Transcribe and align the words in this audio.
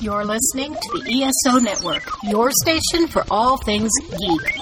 You're 0.00 0.24
listening 0.24 0.74
to 0.74 1.02
the 1.02 1.22
ESO 1.22 1.58
Network, 1.60 2.02
your 2.24 2.50
station 2.62 3.06
for 3.08 3.24
all 3.30 3.56
things 3.58 3.90
geek. 4.10 4.56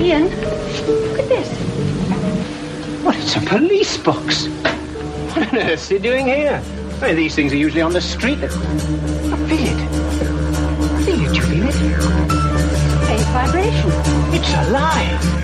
Ian, 0.00 0.24
look 0.24 1.18
at 1.18 1.28
this. 1.28 1.48
What, 3.02 3.16
it's 3.16 3.36
a 3.36 3.40
police 3.40 3.96
box. 3.98 4.46
What 4.46 5.48
on 5.48 5.58
earth 5.58 5.70
earth's 5.70 5.88
he 5.88 5.98
doing 5.98 6.26
here? 6.26 6.62
I 7.00 7.08
mean, 7.08 7.16
these 7.16 7.34
things 7.34 7.52
are 7.52 7.56
usually 7.56 7.82
on 7.82 7.92
the 7.92 8.00
street. 8.00 8.38
I 8.38 8.48
feel 8.48 9.66
it. 9.66 9.80
I 10.92 11.02
feel 11.02 11.20
it. 11.20 11.28
Do 11.28 11.34
you 11.34 11.42
feel 11.42 11.68
it? 11.68 11.74
Faint 13.06 13.28
vibration. 13.32 13.90
It's 14.34 14.68
alive. 14.68 15.38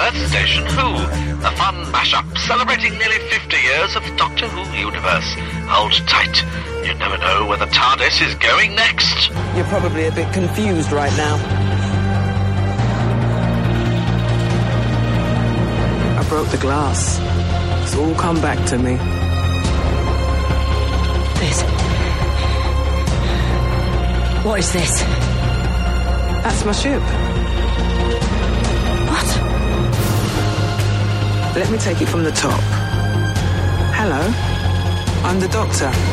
Earth 0.00 0.28
Station 0.30 0.64
Who, 0.66 0.94
a 1.46 1.50
fun 1.56 1.84
mashup 1.92 2.38
celebrating 2.38 2.96
nearly 2.96 3.18
50 3.28 3.56
years 3.56 3.96
of 3.96 4.04
the 4.04 4.14
Doctor 4.16 4.48
Who 4.48 4.62
universe. 4.78 5.34
Hold 5.68 5.92
tight. 6.06 6.69
You 6.84 6.94
never 6.94 7.18
know 7.18 7.46
where 7.46 7.58
the 7.58 7.66
TARDIS 7.66 8.26
is 8.26 8.34
going 8.36 8.74
next. 8.74 9.28
You're 9.54 9.66
probably 9.66 10.06
a 10.06 10.12
bit 10.12 10.32
confused 10.32 10.92
right 10.92 11.14
now. 11.16 11.36
I 16.18 16.26
broke 16.28 16.48
the 16.48 16.56
glass. 16.56 17.18
It's 17.82 17.94
all 17.96 18.14
come 18.14 18.40
back 18.40 18.64
to 18.68 18.78
me. 18.78 18.96
This. 21.38 21.62
What 24.44 24.58
is 24.60 24.72
this? 24.72 25.02
That's 26.42 26.64
my 26.64 26.72
ship. 26.72 27.02
What? 29.10 29.26
Let 31.56 31.70
me 31.70 31.78
take 31.78 32.00
it 32.00 32.08
from 32.08 32.24
the 32.24 32.32
top. 32.32 32.60
Hello, 33.94 34.22
I'm 35.28 35.38
the 35.40 35.48
Doctor. 35.48 36.09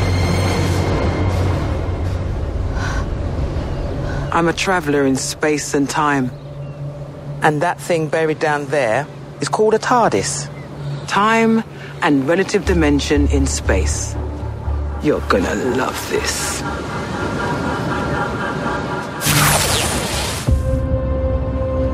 I'm 4.37 4.47
a 4.47 4.53
traveller 4.53 5.03
in 5.03 5.15
space 5.15 5.73
and 5.73 5.89
time. 5.89 6.29
And 7.41 7.63
that 7.63 7.81
thing 7.81 8.07
buried 8.07 8.37
down 8.37 8.67
there 8.67 9.07
is 9.41 9.49
called 9.49 9.73
a 9.73 9.79
TARDIS. 9.79 10.47
Time 11.07 11.63
and 12.03 12.27
relative 12.27 12.63
dimension 12.63 13.27
in 13.29 13.47
space. 13.47 14.15
You're 15.01 15.21
gonna 15.21 15.55
love 15.55 15.97
this. 16.11 16.61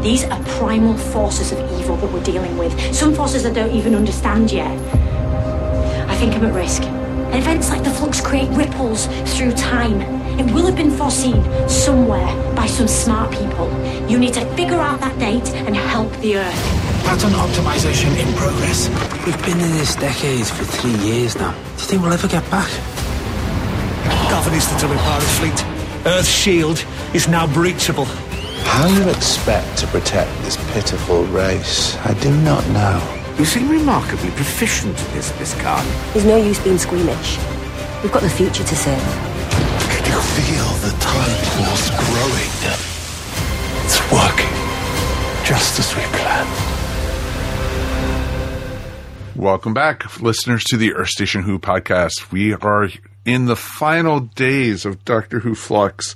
These 0.04 0.26
are 0.26 0.44
primal 0.60 0.98
forces 0.98 1.54
of 1.54 1.60
evil 1.80 1.96
that 1.96 2.12
we're 2.12 2.24
dealing 2.24 2.58
with. 2.58 2.78
Some 2.94 3.16
forces 3.16 3.46
I 3.46 3.54
don't 3.54 3.72
even 3.72 3.96
understand 3.96 4.52
yet. 4.52 4.78
I 6.10 6.16
think 6.18 6.34
I'm 6.34 6.44
at 6.44 6.54
risk. 6.54 6.84
Events 7.34 7.70
like 7.70 7.86
the 7.86 7.92
flux 7.92 8.20
create 8.20 8.50
ripples 8.50 9.08
through 9.34 9.54
time. 9.54 10.23
It 10.40 10.52
will 10.52 10.66
have 10.66 10.76
been 10.76 10.90
foreseen 10.90 11.44
somewhere 11.70 12.26
by 12.56 12.66
some 12.66 12.88
smart 12.88 13.32
people. 13.32 13.70
You 14.10 14.18
need 14.18 14.34
to 14.34 14.46
figure 14.56 14.80
out 14.80 15.00
that 15.02 15.18
date 15.20 15.48
and 15.54 15.76
help 15.76 16.12
the 16.18 16.38
Earth. 16.38 16.64
Pattern 17.06 17.34
optimization 17.34 18.18
in 18.18 18.34
progress. 18.36 18.90
We've 19.26 19.46
been 19.46 19.60
in 19.60 19.72
this 19.78 19.96
decade 19.96 20.48
for 20.48 20.64
three 20.64 20.96
years 21.06 21.36
now. 21.36 21.52
Do 21.52 21.58
you 21.58 21.88
think 21.88 22.02
we'll 22.02 22.14
ever 22.14 22.28
get 22.28 22.50
back? 22.50 22.70
Gotham 24.30 24.56
is 24.56 24.68
the 24.72 24.80
Tubby 24.80 24.98
Pirate 24.98 25.24
fleet. 25.38 25.66
Earth's 26.08 26.30
shield 26.30 26.84
is 27.14 27.28
now 27.28 27.46
breachable. 27.46 28.06
How 28.66 28.88
you 28.88 29.08
expect 29.10 29.78
to 29.80 29.88
protect 29.88 30.32
this 30.42 30.58
pitiful 30.74 31.26
race, 31.26 31.96
I 31.98 32.14
do 32.16 32.36
not 32.42 32.68
know. 32.70 33.20
You 33.38 33.46
seem 33.46 33.70
remarkably 33.70 34.32
proficient 34.32 35.00
at 35.00 35.14
this, 35.14 35.38
Miss 35.40 35.54
Khan. 35.62 35.86
There's 36.14 36.26
no 36.26 36.38
use 36.38 36.60
being 36.60 36.80
squeamish. 36.80 37.38
We've 38.02 38.12
got 38.12 38.24
the 38.24 38.30
future 38.30 38.64
to 38.64 38.76
save. 38.76 39.33
Feel 40.32 40.72
the 40.82 40.96
time 41.00 41.38
force 41.54 41.90
growing? 41.90 42.54
It's 43.86 44.00
working, 44.12 44.56
just 45.46 45.78
as 45.80 45.96
we 45.96 46.02
planned. 46.18 46.50
Welcome 49.36 49.74
back, 49.74 50.22
listeners, 50.22 50.64
to 50.66 50.78
the 50.78 50.94
Earth 50.94 51.10
Station 51.10 51.44
Who 51.44 51.60
podcast. 51.60 52.32
We 52.32 52.54
are 52.56 52.90
in 53.26 53.46
the 53.46 53.56
final 53.56 54.22
days 54.22 54.86
of 54.86 55.04
Doctor 55.06 55.40
Who 55.42 55.54
Flux. 55.56 56.16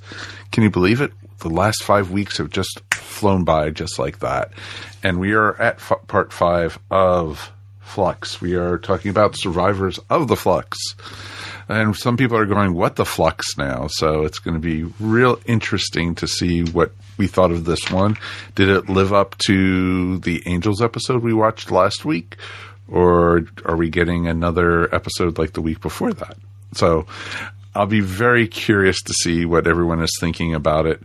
Can 0.51 0.63
you 0.63 0.69
believe 0.71 1.01
it? 1.01 1.11
The 1.39 1.49
last 1.49 1.83
five 1.83 2.09
weeks 2.09 2.37
have 2.37 2.49
just 2.49 2.81
flown 2.93 3.43
by 3.43 3.69
just 3.69 3.99
like 3.99 4.19
that. 4.19 4.51
And 5.03 5.19
we 5.19 5.33
are 5.33 5.59
at 5.61 5.75
f- 5.75 6.07
part 6.07 6.33
five 6.33 6.79
of 6.89 7.51
Flux. 7.81 8.41
We 8.41 8.55
are 8.55 8.77
talking 8.79 9.11
about 9.11 9.37
survivors 9.37 9.99
of 10.09 10.27
the 10.27 10.35
Flux. 10.35 10.77
And 11.69 11.95
some 11.95 12.15
people 12.15 12.37
are 12.37 12.45
going, 12.45 12.73
what 12.73 12.95
the 12.95 13.05
flux 13.05 13.57
now? 13.57 13.87
So 13.87 14.23
it's 14.23 14.39
going 14.39 14.53
to 14.53 14.61
be 14.61 14.83
real 14.99 15.39
interesting 15.45 16.15
to 16.15 16.27
see 16.27 16.63
what 16.63 16.91
we 17.17 17.27
thought 17.27 17.51
of 17.51 17.65
this 17.65 17.91
one. 17.91 18.17
Did 18.55 18.69
it 18.69 18.89
live 18.89 19.11
up 19.11 19.37
to 19.47 20.19
the 20.19 20.43
Angels 20.45 20.81
episode 20.81 21.23
we 21.23 21.33
watched 21.33 21.71
last 21.71 22.05
week? 22.05 22.37
Or 22.87 23.45
are 23.65 23.75
we 23.75 23.89
getting 23.89 24.27
another 24.27 24.93
episode 24.95 25.37
like 25.37 25.53
the 25.53 25.61
week 25.61 25.81
before 25.81 26.13
that? 26.13 26.37
So 26.73 27.05
I'll 27.75 27.85
be 27.85 27.99
very 27.99 28.47
curious 28.47 29.01
to 29.01 29.13
see 29.13 29.45
what 29.45 29.67
everyone 29.67 30.01
is 30.01 30.15
thinking 30.19 30.53
about 30.53 30.85
it. 30.85 31.01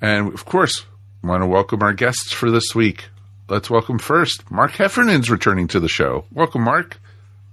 And 0.00 0.32
of 0.32 0.44
course, 0.44 0.84
I 1.24 1.26
want 1.26 1.42
to 1.42 1.46
welcome 1.46 1.82
our 1.82 1.92
guests 1.92 2.32
for 2.32 2.50
this 2.50 2.74
week. 2.74 3.06
Let's 3.48 3.70
welcome 3.70 3.98
first 3.98 4.50
Mark 4.50 4.72
Heffernan's 4.72 5.30
returning 5.30 5.68
to 5.68 5.80
the 5.80 5.88
show. 5.88 6.26
Welcome, 6.32 6.62
Mark. 6.62 6.98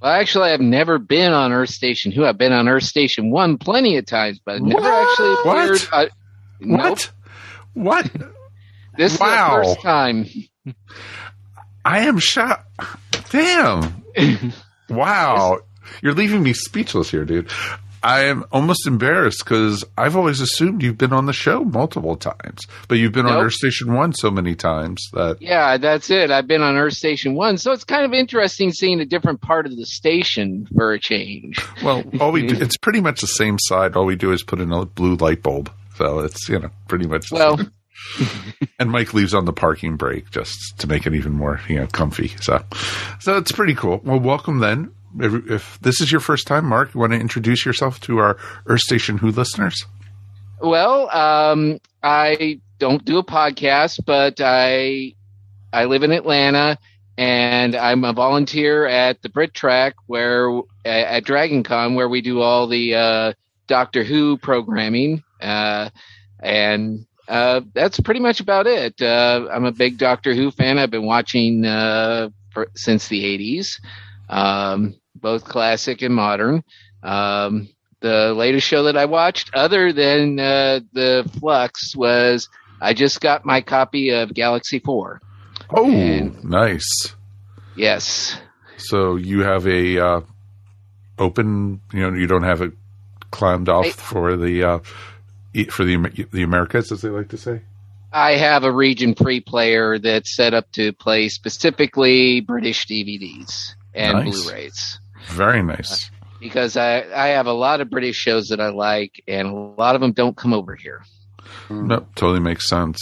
Well, 0.04 0.12
actually, 0.12 0.50
I've 0.50 0.60
never 0.60 1.00
been 1.00 1.32
on 1.32 1.54
Earth 1.54 1.70
Station 1.70 2.12
Who. 2.12 2.26
I've 2.26 2.38
been 2.38 2.52
on 2.52 2.68
Earth 2.68 2.84
Station 2.84 3.32
One 3.32 3.58
plenty 3.58 3.96
of 3.96 4.06
times, 4.06 4.38
but 4.44 4.56
I've 4.56 4.62
never 4.62 4.82
What? 4.82 5.10
actually 5.10 5.34
appeared. 5.52 5.80
What? 5.80 5.94
Uh, 5.94 6.06
nope. 6.60 7.00
What? 7.74 8.12
What? 8.12 8.12
This 8.98 9.18
Wow. 9.18 9.62
is 9.62 9.68
the 9.68 9.74
first 9.76 9.82
time. 9.82 10.26
I 11.86 12.00
am 12.02 12.20
shocked. 12.20 12.70
Damn. 13.32 14.04
wow. 14.90 15.60
You're 16.02 16.14
leaving 16.14 16.44
me 16.44 16.52
speechless 16.54 17.10
here, 17.10 17.24
dude. 17.24 17.50
I 18.04 18.26
am 18.26 18.44
almost 18.52 18.86
embarrassed 18.86 19.40
because 19.46 19.86
I've 19.98 20.16
always 20.18 20.42
assumed 20.42 20.84
you've 20.84 20.98
been 20.98 21.14
on 21.14 21.26
the 21.26 21.34
show 21.34 21.64
multiple 21.64 22.18
times, 22.18 22.60
but 22.90 22.98
you've 22.98 23.14
been 23.14 23.26
on 23.26 23.34
Nope. 23.36 23.46
Earth 23.46 23.54
Station 23.54 23.94
One 23.94 24.14
so 24.14 24.30
many 24.30 24.56
times 24.56 25.02
that 25.14 25.38
Yeah, 25.42 25.78
that's 25.78 26.10
it. 26.10 26.30
I've 26.30 26.48
been 26.48 26.62
on 26.62 26.76
Earth 26.76 26.94
Station 26.94 27.34
One, 27.34 27.58
so 27.58 27.72
it's 27.72 27.86
kind 27.86 28.04
of 28.06 28.14
interesting 28.14 28.72
seeing 28.74 29.00
a 29.00 29.06
different 29.06 29.42
part 29.42 29.66
of 29.66 29.76
the 29.78 29.86
station 29.86 30.68
for 30.76 30.92
a 30.94 31.00
change. 31.00 31.60
well, 31.84 32.04
all 32.20 32.32
we 32.34 32.46
do, 32.46 32.56
it's 32.62 32.78
pretty 32.78 33.00
much 33.02 33.22
the 33.22 33.28
same 33.28 33.58
side. 33.60 33.96
All 33.96 34.06
we 34.06 34.16
do 34.18 34.32
is 34.34 34.44
put 34.44 34.60
in 34.60 34.72
a 34.74 34.86
blue 34.86 35.16
light 35.16 35.42
bulb, 35.42 35.72
so 35.96 36.20
it's 36.20 36.50
you 36.50 36.60
know 36.60 36.70
pretty 36.90 37.08
much. 37.08 37.30
the 37.30 37.36
Well, 37.36 37.58
same. 37.58 37.72
and 38.80 38.92
Mike 38.92 39.14
leaves 39.14 39.34
on 39.34 39.46
the 39.46 39.54
parking 39.54 39.96
brake 39.96 40.30
just 40.30 40.78
to 40.80 40.88
make 40.88 41.08
it 41.08 41.14
even 41.14 41.32
more 41.32 41.62
you 41.70 41.78
know 41.78 41.88
comfy. 41.88 42.30
So, 42.42 42.62
so 43.22 43.38
it's 43.38 43.52
pretty 43.54 43.76
cool. 43.76 44.02
Well, 44.04 44.20
welcome 44.20 44.60
then. 44.60 44.92
If, 45.20 45.52
if 45.52 45.80
this 45.82 46.02
is 46.02 46.12
your 46.12 46.22
first 46.22 46.48
time, 46.48 46.66
Mark, 46.66 46.94
you 46.94 47.00
want 47.00 47.14
to 47.14 47.20
introduce 47.20 47.66
yourself 47.66 48.00
to 48.02 48.18
our 48.18 48.38
Earth 48.66 48.82
Station 48.82 49.18
Who 49.18 49.32
listeners? 49.32 49.86
well, 50.64 51.10
um, 51.10 51.80
I 52.02 52.60
don't 52.80 53.04
do 53.04 53.18
a 53.18 53.24
podcast, 53.24 54.00
but 54.06 54.40
I 54.40 55.14
I 55.72 55.86
live 55.86 56.04
in 56.04 56.12
Atlanta, 56.12 56.78
and 57.18 57.76
I'm 57.76 58.04
a 58.04 58.14
volunteer 58.14 58.86
at 58.86 59.22
the 59.22 59.30
Brit 59.30 59.54
Track 59.54 59.96
where 60.08 60.62
at 60.86 61.26
Dragon 61.26 61.64
Con 61.64 61.96
where 61.96 62.10
we 62.10 62.22
do 62.22 62.42
all 62.42 62.68
the 62.68 62.96
uh, 62.96 63.34
Doctor 63.68 64.04
Who 64.04 64.38
programming, 64.38 65.24
uh, 65.42 65.90
and 66.40 67.06
uh, 67.28 67.62
that's 67.74 68.00
pretty 68.00 68.20
much 68.20 68.40
about 68.40 68.68
it. 68.68 69.02
Uh, 69.02 69.48
I'm 69.52 69.66
a 69.66 69.72
big 69.72 69.98
Doctor 69.98 70.34
Who 70.34 70.52
fan. 70.52 70.78
I've 70.78 70.92
been 70.92 71.06
watching 71.06 71.66
uh, 71.66 72.30
for, 72.52 72.68
since 72.76 73.08
the 73.10 73.24
'80s, 73.24 73.82
um, 74.30 74.96
both 75.16 75.44
classic 75.46 76.02
and 76.02 76.14
modern. 76.14 76.64
Um, 77.02 77.70
the 78.00 78.34
latest 78.34 78.68
show 78.68 78.84
that 78.84 78.98
I 78.98 79.06
watched, 79.06 79.52
other 79.54 79.94
than 79.94 80.40
uh, 80.40 80.82
the 80.94 81.30
Flux, 81.40 81.96
was 81.96 82.50
I 82.82 82.94
just 82.94 83.22
got 83.22 83.46
my 83.46 83.62
copy 83.62 84.10
of 84.10 84.34
Galaxy 84.34 84.80
Four. 84.80 85.22
Oh, 85.70 85.90
And- 85.90 86.44
nice. 86.44 87.16
Yes, 87.76 88.38
So 88.78 89.16
you 89.16 89.40
have 89.42 89.66
a 89.66 89.98
uh, 89.98 90.22
open, 91.18 91.82
you 91.92 92.00
know, 92.02 92.16
you 92.18 92.28
don't 92.28 92.44
have 92.44 92.62
it 92.62 92.74
climbed 93.32 93.70
off 93.70 93.86
I- 93.86 93.90
for 93.92 94.36
the 94.38 94.64
uh, 94.64 94.80
for 95.70 95.84
the 95.84 96.28
the 96.32 96.44
Americas, 96.44 96.92
as 96.92 97.02
they 97.02 97.10
like 97.10 97.30
to 97.30 97.38
say. 97.38 97.62
I 98.12 98.34
have 98.34 98.64
a 98.64 98.72
region 98.72 99.16
free 99.16 99.40
player 99.40 99.98
that's 99.98 100.36
set 100.36 100.54
up 100.54 100.72
to 100.74 100.94
play 100.94 101.30
specifically 101.30 102.42
British 102.42 102.86
DVDs 102.86 103.74
and 103.96 104.26
Nice. 104.26 104.44
Blu-rays. 104.44 105.00
Very 105.28 105.64
nice. 105.64 106.10
because 106.40 106.76
I, 106.78 107.04
I 107.16 107.28
have 107.30 107.48
a 107.48 107.54
lot 107.54 107.82
of 107.82 107.90
British 107.90 108.16
shows 108.16 108.50
that 108.50 108.60
I 108.60 108.70
like, 108.70 109.24
and 109.28 109.48
a 109.48 109.54
lot 109.54 109.96
of 109.96 110.02
them 110.02 110.12
don't 110.12 110.36
come 110.36 110.54
over 110.54 110.76
here. 110.76 111.04
No, 111.70 112.06
totally 112.16 112.40
makes 112.40 112.68
sense. 112.70 113.00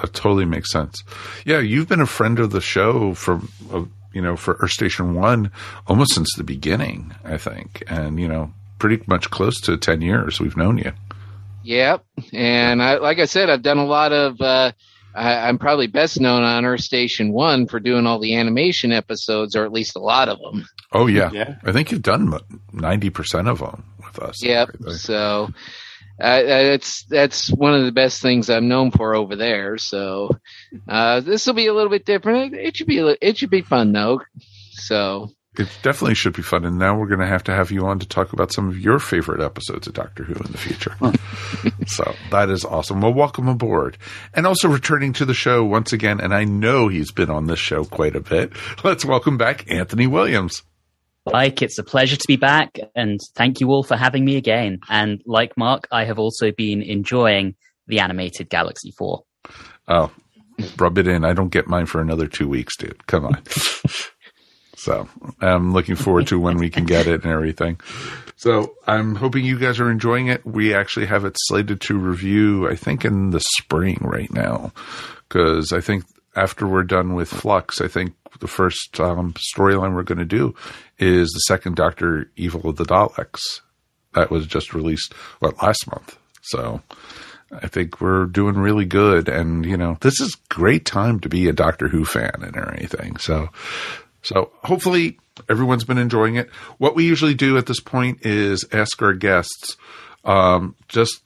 That 0.00 0.12
totally 0.12 0.44
makes 0.44 0.70
sense. 0.72 1.02
Yeah, 1.44 1.60
you've 1.60 1.88
been 1.88 2.00
a 2.00 2.06
friend 2.06 2.38
of 2.38 2.50
the 2.50 2.60
show 2.60 3.14
from, 3.14 3.50
uh, 3.72 3.84
you 4.12 4.20
know, 4.20 4.36
for 4.36 4.56
Earth 4.60 4.72
Station 4.72 5.14
One 5.14 5.50
almost 5.86 6.14
since 6.14 6.34
the 6.36 6.44
beginning, 6.44 7.14
I 7.24 7.38
think. 7.38 7.82
And 7.86 8.18
you 8.20 8.26
know, 8.28 8.52
pretty 8.78 9.02
much 9.06 9.30
close 9.30 9.60
to 9.62 9.76
10 9.76 10.02
years 10.02 10.40
we've 10.40 10.56
known 10.56 10.78
you. 10.78 10.92
Yep. 11.62 12.04
And 12.32 12.82
I, 12.82 12.96
like 12.96 13.18
I 13.18 13.26
said, 13.26 13.48
I've 13.50 13.62
done 13.62 13.78
a 13.78 13.86
lot 13.86 14.12
of, 14.12 14.40
uh, 14.40 14.72
I, 15.14 15.48
I'm 15.48 15.58
probably 15.58 15.86
best 15.86 16.20
known 16.20 16.42
on 16.42 16.64
Earth 16.64 16.80
Station 16.80 17.32
One 17.32 17.66
for 17.66 17.80
doing 17.80 18.06
all 18.06 18.18
the 18.18 18.36
animation 18.36 18.92
episodes, 18.92 19.56
or 19.56 19.64
at 19.64 19.72
least 19.72 19.96
a 19.96 20.00
lot 20.00 20.28
of 20.28 20.38
them. 20.38 20.66
Oh, 20.92 21.06
yeah. 21.06 21.30
Yeah. 21.32 21.56
I 21.64 21.72
think 21.72 21.90
you've 21.90 22.02
done 22.02 22.30
90% 22.72 23.48
of 23.48 23.58
them 23.58 23.84
with 24.04 24.18
us. 24.18 24.42
Yep. 24.42 24.70
So 24.96 25.48
uh, 26.20 26.42
that's 26.42 27.04
that's 27.04 27.50
one 27.50 27.74
of 27.74 27.84
the 27.84 27.92
best 27.92 28.20
things 28.20 28.50
I'm 28.50 28.68
known 28.68 28.90
for 28.90 29.14
over 29.14 29.36
there. 29.36 29.78
So 29.78 30.30
uh, 30.86 31.20
this 31.20 31.46
will 31.46 31.54
be 31.54 31.66
a 31.66 31.74
little 31.74 31.90
bit 31.90 32.04
different. 32.04 32.54
It, 32.54 32.60
it 32.60 32.76
should 32.76 32.86
be 32.86 32.98
it 32.98 33.38
should 33.38 33.50
be 33.50 33.62
fun 33.62 33.92
though. 33.92 34.20
So 34.72 35.30
It 35.60 35.68
definitely 35.82 36.14
should 36.14 36.32
be 36.32 36.42
fun. 36.42 36.64
And 36.64 36.78
now 36.78 36.98
we're 36.98 37.06
going 37.06 37.20
to 37.20 37.26
have 37.26 37.44
to 37.44 37.54
have 37.54 37.70
you 37.70 37.86
on 37.86 37.98
to 37.98 38.08
talk 38.08 38.32
about 38.32 38.52
some 38.52 38.68
of 38.68 38.78
your 38.78 38.98
favorite 38.98 39.42
episodes 39.42 39.86
of 39.86 39.92
Doctor 39.92 40.24
Who 40.24 40.32
in 40.32 40.50
the 40.52 40.58
future. 40.58 40.96
so 41.86 42.14
that 42.30 42.48
is 42.48 42.64
awesome. 42.64 43.02
Well, 43.02 43.12
welcome 43.12 43.46
aboard. 43.46 43.98
And 44.32 44.46
also 44.46 44.68
returning 44.68 45.12
to 45.14 45.26
the 45.26 45.34
show 45.34 45.62
once 45.62 45.92
again, 45.92 46.18
and 46.18 46.34
I 46.34 46.44
know 46.44 46.88
he's 46.88 47.12
been 47.12 47.28
on 47.28 47.46
this 47.46 47.58
show 47.58 47.84
quite 47.84 48.16
a 48.16 48.20
bit. 48.20 48.52
Let's 48.84 49.04
welcome 49.04 49.36
back 49.36 49.70
Anthony 49.70 50.06
Williams. 50.06 50.62
Mike, 51.26 51.60
it's 51.60 51.78
a 51.78 51.84
pleasure 51.84 52.16
to 52.16 52.26
be 52.26 52.36
back, 52.36 52.78
and 52.96 53.20
thank 53.34 53.60
you 53.60 53.68
all 53.68 53.82
for 53.82 53.96
having 53.96 54.24
me 54.24 54.36
again. 54.36 54.78
And 54.88 55.20
like 55.26 55.56
Mark, 55.58 55.86
I 55.92 56.04
have 56.04 56.18
also 56.18 56.50
been 56.50 56.80
enjoying 56.80 57.54
the 57.86 58.00
animated 58.00 58.48
Galaxy 58.48 58.92
4. 58.96 59.22
Oh, 59.88 60.10
rub 60.78 60.96
it 60.96 61.06
in. 61.06 61.26
I 61.26 61.34
don't 61.34 61.52
get 61.52 61.68
mine 61.68 61.84
for 61.84 62.00
another 62.00 62.26
two 62.26 62.48
weeks, 62.48 62.76
dude. 62.78 63.06
Come 63.06 63.26
on. 63.26 63.42
so 64.76 65.08
I'm 65.40 65.72
looking 65.72 65.96
forward 65.96 66.26
to 66.28 66.38
when 66.38 66.56
we 66.56 66.70
can 66.70 66.84
get 66.84 67.06
it 67.06 67.24
and 67.24 67.32
everything. 67.32 67.80
So 68.36 68.74
I'm 68.86 69.16
hoping 69.16 69.44
you 69.44 69.58
guys 69.58 69.80
are 69.80 69.90
enjoying 69.90 70.28
it. 70.28 70.46
We 70.46 70.74
actually 70.74 71.06
have 71.06 71.26
it 71.26 71.36
slated 71.36 71.80
to 71.82 71.98
review, 71.98 72.68
I 72.68 72.74
think, 72.74 73.04
in 73.04 73.30
the 73.30 73.40
spring 73.58 73.98
right 74.00 74.32
now, 74.32 74.72
because 75.28 75.72
I 75.72 75.80
think 75.80 76.04
after 76.34 76.66
we're 76.66 76.84
done 76.84 77.14
with 77.14 77.28
Flux, 77.28 77.80
I 77.80 77.88
think 77.88 78.14
the 78.38 78.48
first 78.48 78.98
um, 78.98 79.34
storyline 79.54 79.94
we're 79.94 80.04
going 80.04 80.18
to 80.18 80.24
do 80.24 80.54
is 80.98 81.28
the 81.28 81.40
second 81.40 81.76
Doctor 81.76 82.30
Evil 82.36 82.70
of 82.70 82.76
the 82.76 82.84
Daleks. 82.84 83.40
That 84.14 84.30
was 84.30 84.46
just 84.46 84.72
released, 84.72 85.12
what, 85.40 85.62
last 85.62 85.86
month. 85.90 86.16
So 86.40 86.80
I 87.52 87.68
think 87.68 88.00
we're 88.00 88.26
doing 88.26 88.54
really 88.54 88.86
good. 88.86 89.28
And, 89.28 89.66
you 89.66 89.76
know, 89.76 89.98
this 90.00 90.20
is 90.20 90.36
great 90.48 90.86
time 90.86 91.20
to 91.20 91.28
be 91.28 91.48
a 91.48 91.52
Doctor 91.52 91.88
Who 91.88 92.04
fan 92.04 92.42
and 92.42 92.56
everything. 92.56 93.18
So, 93.18 93.50
so 94.22 94.50
hopefully 94.62 95.18
everyone's 95.48 95.84
been 95.84 95.98
enjoying 95.98 96.36
it. 96.36 96.50
What 96.78 96.94
we 96.94 97.04
usually 97.06 97.34
do 97.34 97.56
at 97.56 97.66
this 97.66 97.80
point 97.80 98.24
is 98.24 98.64
ask 98.72 99.00
our 99.02 99.14
guests, 99.14 99.76
um, 100.24 100.76
just 100.88 101.22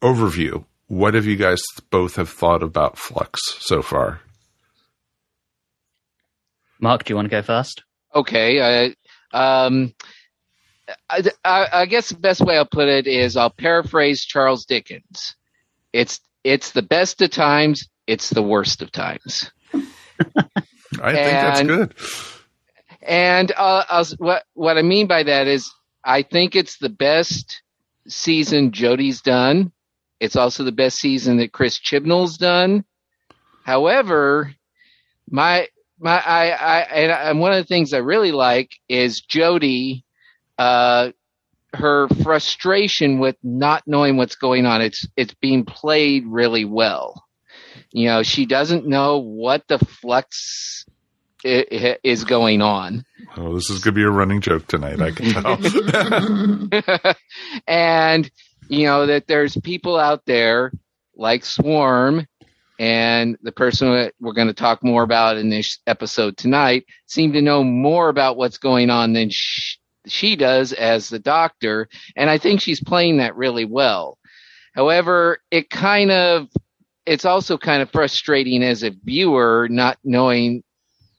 overview. 0.00 0.64
What 0.88 1.14
have 1.14 1.26
you 1.26 1.36
guys 1.36 1.62
both 1.90 2.16
have 2.16 2.28
thought 2.28 2.62
about 2.62 2.98
Flux 2.98 3.40
so 3.60 3.82
far? 3.82 4.20
Mark, 6.80 7.04
do 7.04 7.12
you 7.12 7.16
want 7.16 7.26
to 7.26 7.30
go 7.30 7.42
first? 7.42 7.82
okay, 8.14 8.94
I, 9.32 9.64
um, 9.66 9.94
I, 11.08 11.22
I, 11.44 11.68
I 11.72 11.86
guess 11.86 12.10
the 12.10 12.18
best 12.18 12.40
way 12.40 12.56
I'll 12.56 12.66
put 12.66 12.88
it 12.88 13.06
is 13.06 13.36
I'll 13.36 13.50
paraphrase 13.50 14.24
Charles 14.24 14.64
Dickens. 14.64 15.34
It's 15.92 16.20
it's 16.44 16.72
the 16.72 16.82
best 16.82 17.22
of 17.22 17.30
times. 17.30 17.88
It's 18.06 18.30
the 18.30 18.42
worst 18.42 18.82
of 18.82 18.90
times. 18.90 19.50
I 21.00 21.12
think 21.12 21.32
that's 21.32 21.62
good. 21.62 21.94
And 23.02 23.52
uh, 23.56 23.84
I'll, 23.88 24.04
what 24.18 24.44
what 24.54 24.78
I 24.78 24.82
mean 24.82 25.06
by 25.06 25.24
that 25.24 25.46
is, 25.46 25.72
I 26.04 26.22
think 26.22 26.54
it's 26.54 26.78
the 26.78 26.88
best 26.88 27.62
season 28.06 28.70
Jodie's 28.70 29.20
done. 29.22 29.72
It's 30.20 30.36
also 30.36 30.62
the 30.62 30.72
best 30.72 30.98
season 30.98 31.38
that 31.38 31.52
Chris 31.52 31.78
Chibnall's 31.78 32.38
done. 32.38 32.84
However, 33.64 34.54
my 35.28 35.68
my 35.98 36.20
I, 36.20 36.50
I 36.50 36.80
and, 36.80 37.12
and 37.12 37.40
one 37.40 37.52
of 37.52 37.58
the 37.58 37.66
things 37.66 37.92
I 37.92 37.98
really 37.98 38.32
like 38.32 38.70
is 38.88 39.20
Jody, 39.20 40.04
uh, 40.58 41.10
her 41.74 42.08
frustration 42.22 43.18
with 43.18 43.36
not 43.42 43.82
knowing 43.86 44.16
what's 44.16 44.36
going 44.36 44.66
on. 44.66 44.82
It's 44.82 45.06
it's 45.16 45.34
being 45.34 45.64
played 45.64 46.26
really 46.26 46.64
well. 46.64 47.24
You 47.90 48.06
know, 48.06 48.22
she 48.22 48.46
doesn't 48.46 48.86
know 48.86 49.18
what 49.18 49.66
the 49.68 49.78
flux 49.78 50.84
is 51.44 52.24
going 52.24 52.62
on. 52.62 53.04
Oh, 53.36 53.54
this 53.54 53.70
is 53.70 53.82
going 53.82 53.94
to 53.94 54.00
be 54.00 54.04
a 54.04 54.10
running 54.10 54.40
joke 54.40 54.66
tonight. 54.66 55.00
I 55.00 55.10
can 55.10 55.32
tell. 55.32 57.14
and 57.66 58.30
you 58.68 58.86
know 58.86 59.06
that 59.06 59.26
there's 59.26 59.56
people 59.56 59.98
out 59.98 60.24
there 60.26 60.72
like 61.16 61.44
Swarm 61.44 62.26
and 62.78 63.36
the 63.42 63.52
person 63.52 63.92
that 63.92 64.14
we're 64.20 64.32
going 64.32 64.48
to 64.48 64.54
talk 64.54 64.82
more 64.82 65.02
about 65.02 65.36
in 65.36 65.50
this 65.50 65.78
episode 65.86 66.36
tonight 66.36 66.84
seem 67.06 67.32
to 67.32 67.42
know 67.42 67.62
more 67.62 68.08
about 68.08 68.36
what's 68.36 68.58
going 68.58 68.90
on 68.90 69.12
than 69.12 69.30
sh- 69.30 69.78
she 70.06 70.36
does 70.36 70.72
as 70.72 71.08
the 71.08 71.18
doctor 71.18 71.88
and 72.16 72.30
I 72.30 72.38
think 72.38 72.60
she's 72.60 72.82
playing 72.82 73.18
that 73.18 73.36
really 73.36 73.64
well. 73.64 74.18
However, 74.74 75.38
it 75.50 75.68
kind 75.68 76.10
of 76.10 76.48
it's 77.06 77.24
also 77.24 77.58
kind 77.58 77.82
of 77.82 77.90
frustrating 77.90 78.62
as 78.62 78.82
a 78.82 78.90
viewer 79.04 79.68
not 79.70 79.98
knowing 80.04 80.62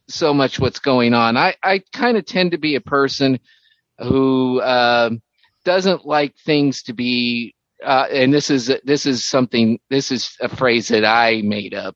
so 0.08 0.34
much 0.34 0.60
what's 0.60 0.80
going 0.80 1.14
on. 1.14 1.38
I, 1.38 1.56
I 1.64 1.82
kind 1.94 2.18
of 2.18 2.26
tend 2.26 2.52
to 2.52 2.58
be 2.58 2.76
a 2.76 2.82
person 2.82 3.40
who 4.00 4.62
um, 4.62 5.22
doesn't 5.66 6.06
like 6.06 6.36
things 6.38 6.84
to 6.84 6.94
be, 6.94 7.56
uh, 7.84 8.08
and 8.12 8.34
this 8.34 8.50
is 8.50 8.72
this 8.84 9.06
is 9.06 9.24
something. 9.24 9.80
This 9.90 10.12
is 10.12 10.36
a 10.40 10.50
phrase 10.50 10.88
that 10.90 11.06
I 11.06 11.42
made 11.42 11.74
up, 11.74 11.96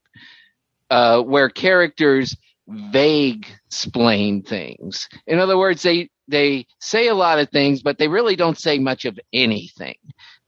uh, 0.90 1.22
where 1.22 1.50
characters 1.50 2.36
vague 2.68 3.48
explain 3.68 4.44
things. 4.44 5.08
In 5.28 5.40
other 5.40 5.58
words, 5.58 5.82
they 5.82 6.10
they 6.28 6.66
say 6.80 7.08
a 7.08 7.16
lot 7.16 7.40
of 7.40 7.50
things, 7.50 7.82
but 7.82 7.98
they 7.98 8.08
really 8.08 8.36
don't 8.36 8.58
say 8.58 8.80
much 8.80 9.06
of 9.06 9.18
anything, 9.32 9.96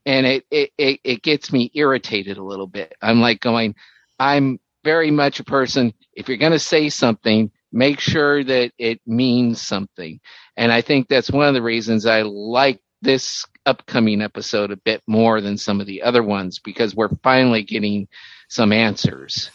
and 0.10 0.26
it 0.26 0.46
it 0.50 0.72
it, 0.80 1.00
it 1.04 1.22
gets 1.22 1.54
me 1.54 1.70
irritated 1.76 2.38
a 2.38 2.44
little 2.44 2.66
bit. 2.66 2.96
I'm 3.00 3.22
like 3.22 3.40
going, 3.42 3.76
I'm 4.18 4.60
very 4.84 5.12
much 5.12 5.40
a 5.40 5.44
person. 5.44 5.94
If 6.14 6.28
you're 6.28 6.38
going 6.38 6.52
to 6.52 6.60
say 6.60 6.90
something, 6.90 7.52
make 7.72 8.00
sure 8.00 8.44
that 8.44 8.72
it 8.80 9.02
means 9.06 9.62
something. 9.62 10.20
And 10.58 10.72
I 10.72 10.82
think 10.82 11.08
that's 11.08 11.30
one 11.30 11.48
of 11.48 11.54
the 11.54 11.62
reasons 11.62 12.08
I 12.08 12.24
like 12.24 12.82
this 13.04 13.46
upcoming 13.68 14.24
episode 14.24 14.72
a 14.72 14.78
bit 14.78 15.04
more 15.06 15.42
than 15.42 15.60
some 15.60 15.80
of 15.80 15.86
the 15.86 16.02
other 16.02 16.24
ones 16.24 16.58
because 16.58 16.96
we're 16.96 17.16
finally 17.22 17.62
getting 17.62 18.08
some 18.48 18.74
answers. 18.74 19.52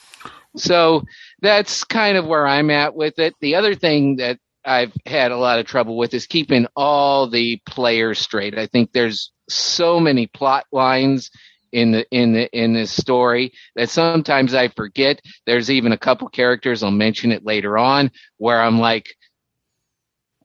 So 0.57 1.03
that's 1.41 1.83
kind 1.83 2.17
of 2.17 2.27
where 2.27 2.47
I'm 2.47 2.71
at 2.71 2.95
with 2.95 3.19
it. 3.19 3.35
The 3.41 3.57
other 3.57 3.75
thing 3.75 4.17
that 4.17 4.39
I've 4.65 4.93
had 5.07 5.33
a 5.33 5.37
lot 5.37 5.59
of 5.59 5.67
trouble 5.67 5.97
with 5.97 6.15
is 6.15 6.27
keeping 6.27 6.67
all 6.75 7.29
the 7.29 7.61
players 7.67 8.19
straight. 8.19 8.59
I 8.59 8.67
think 8.67 8.93
there's 8.93 9.33
so 9.49 10.01
many 10.01 10.27
plot 10.27 10.67
lines 10.73 11.31
in 11.73 11.91
the 11.91 12.07
in 12.11 12.33
the 12.33 12.49
in 12.57 12.73
this 12.73 12.93
story 12.93 13.53
that 13.75 13.91
sometimes 13.91 14.55
I 14.55 14.69
forget. 14.69 15.21
There's 15.45 15.71
even 15.71 15.93
a 15.93 15.99
couple 15.99 16.29
characters 16.29 16.83
I'll 16.83 16.91
mention 16.91 17.33
it 17.33 17.45
later 17.45 17.77
on 17.77 18.11
where 18.39 18.63
I'm 18.63 18.79
like 18.79 19.09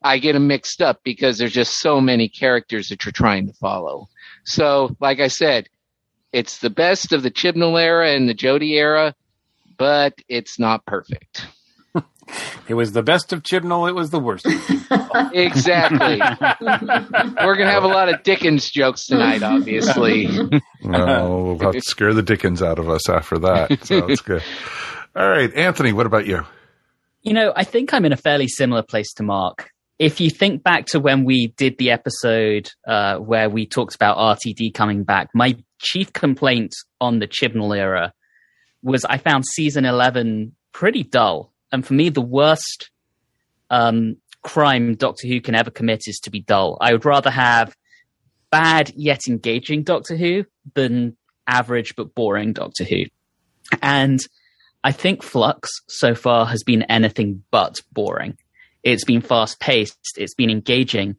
I 0.02 0.18
get 0.18 0.34
them 0.34 0.48
mixed 0.48 0.82
up 0.82 1.02
because 1.04 1.38
there's 1.38 1.54
just 1.54 1.80
so 1.80 2.00
many 2.02 2.30
characters 2.30 2.90
that 2.90 3.06
you're 3.06 3.12
trying 3.12 3.48
to 3.48 3.54
follow. 3.54 4.08
So, 4.46 4.96
like 5.00 5.20
I 5.20 5.28
said, 5.28 5.68
it's 6.32 6.60
the 6.60 6.70
best 6.70 7.12
of 7.12 7.22
the 7.22 7.32
Chibnall 7.32 7.80
era 7.80 8.12
and 8.12 8.28
the 8.28 8.36
Jodie 8.36 8.78
era, 8.78 9.14
but 9.78 10.14
it's 10.28 10.58
not 10.58 10.86
perfect. 10.86 11.48
It 12.68 12.74
was 12.76 12.92
the 12.92 13.04
best 13.04 13.34
of 13.34 13.42
Chibnall. 13.44 13.90
It 13.90 13.96
was 13.96 14.10
the 14.12 14.20
worst. 14.20 14.46
Exactly. 15.34 16.20
We're 16.20 17.56
gonna 17.56 17.72
have 17.72 17.84
a 17.84 17.88
lot 17.88 18.10
of 18.10 18.24
Dickens 18.24 18.70
jokes 18.70 19.08
tonight, 19.08 19.44
obviously. 19.44 20.28
no, 20.84 21.56
we'll 21.58 21.60
have 21.60 21.74
to 21.74 21.82
scare 21.82 22.14
the 22.14 22.22
Dickens 22.24 22.62
out 22.62 22.80
of 22.80 22.90
us 22.90 23.10
after 23.10 23.40
that. 23.40 23.80
So 23.86 24.08
it's 24.08 24.22
good. 24.22 24.44
All 25.16 25.28
right, 25.28 25.54
Anthony, 25.56 25.94
what 25.94 26.06
about 26.06 26.28
you? 26.28 26.46
You 27.22 27.34
know, 27.34 27.52
I 27.56 27.64
think 27.64 27.94
I'm 27.94 28.06
in 28.06 28.14
a 28.14 28.18
fairly 28.18 28.48
similar 28.48 28.84
place 28.84 29.12
to 29.16 29.24
Mark. 29.24 29.70
If 29.98 30.22
you 30.22 30.30
think 30.30 30.64
back 30.64 30.86
to 30.88 31.00
when 31.00 31.26
we 31.26 31.48
did 31.58 31.78
the 31.78 31.92
episode 31.92 32.70
uh, 32.88 33.18
where 33.18 33.50
we 33.50 33.66
talked 33.66 33.96
about 33.96 34.18
RTD 34.18 34.74
coming 34.74 35.04
back, 35.04 35.30
my 35.34 35.58
chief 35.80 36.14
complaint 36.14 36.74
on 37.02 37.20
the 37.20 37.28
Chibnall 37.28 37.78
era 37.78 38.14
was 38.82 39.04
I 39.04 39.18
found 39.18 39.46
season 39.46 39.84
11 39.84 40.56
pretty 40.72 41.04
dull. 41.04 41.52
And 41.72 41.86
for 41.86 41.94
me, 41.94 42.10
the 42.10 42.22
worst 42.22 42.90
um, 43.70 44.18
crime 44.42 44.96
Doctor 44.96 45.28
Who 45.28 45.42
can 45.42 45.56
ever 45.56 45.72
commit 45.72 46.04
is 46.08 46.20
to 46.24 46.32
be 46.32 46.42
dull. 46.42 46.78
I 46.82 46.94
would 46.94 47.06
rather 47.06 47.30
have 47.30 47.76
bad 48.52 48.92
yet 48.96 49.28
engaging 49.28 49.84
Doctor 49.84 50.16
Who 50.16 50.46
than 50.74 51.16
average 51.48 51.96
but 51.96 52.16
boring 52.16 52.54
Doctor 52.54 52.84
Who. 52.84 53.04
And 53.82 54.20
I 54.84 54.92
think 54.92 55.24
Flux 55.24 55.70
so 55.88 56.16
far 56.16 56.46
has 56.46 56.64
been 56.64 56.84
anything 56.84 57.44
but 57.52 57.82
boring. 57.92 58.38
It's 58.84 59.04
been 59.04 59.22
fast 59.22 59.60
paced. 59.60 59.98
It's 60.18 60.34
been 60.34 60.50
engaging. 60.50 61.18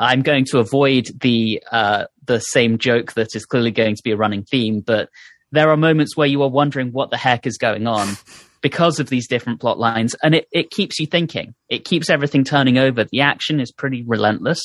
I'm 0.00 0.22
going 0.22 0.46
to 0.46 0.58
avoid 0.58 1.08
the 1.20 1.62
uh, 1.70 2.06
the 2.24 2.40
same 2.40 2.78
joke 2.78 3.12
that 3.12 3.36
is 3.36 3.44
clearly 3.44 3.70
going 3.70 3.96
to 3.96 4.02
be 4.02 4.12
a 4.12 4.16
running 4.16 4.44
theme, 4.44 4.80
but 4.80 5.10
there 5.52 5.70
are 5.70 5.76
moments 5.76 6.16
where 6.16 6.26
you 6.26 6.42
are 6.42 6.48
wondering 6.48 6.90
what 6.92 7.10
the 7.10 7.18
heck 7.18 7.46
is 7.46 7.58
going 7.58 7.86
on 7.86 8.16
because 8.62 8.98
of 8.98 9.10
these 9.10 9.28
different 9.28 9.60
plot 9.60 9.78
lines, 9.78 10.16
and 10.22 10.34
it, 10.34 10.48
it 10.52 10.70
keeps 10.70 10.98
you 10.98 11.06
thinking. 11.06 11.54
It 11.68 11.84
keeps 11.84 12.08
everything 12.08 12.44
turning 12.44 12.78
over. 12.78 13.04
The 13.04 13.20
action 13.20 13.60
is 13.60 13.70
pretty 13.70 14.02
relentless. 14.02 14.60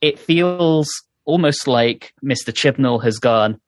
It 0.00 0.18
feels 0.18 0.88
almost 1.24 1.66
like 1.66 2.14
Mr. 2.24 2.52
Chibnall 2.52 3.02
has 3.02 3.18
gone, 3.18 3.60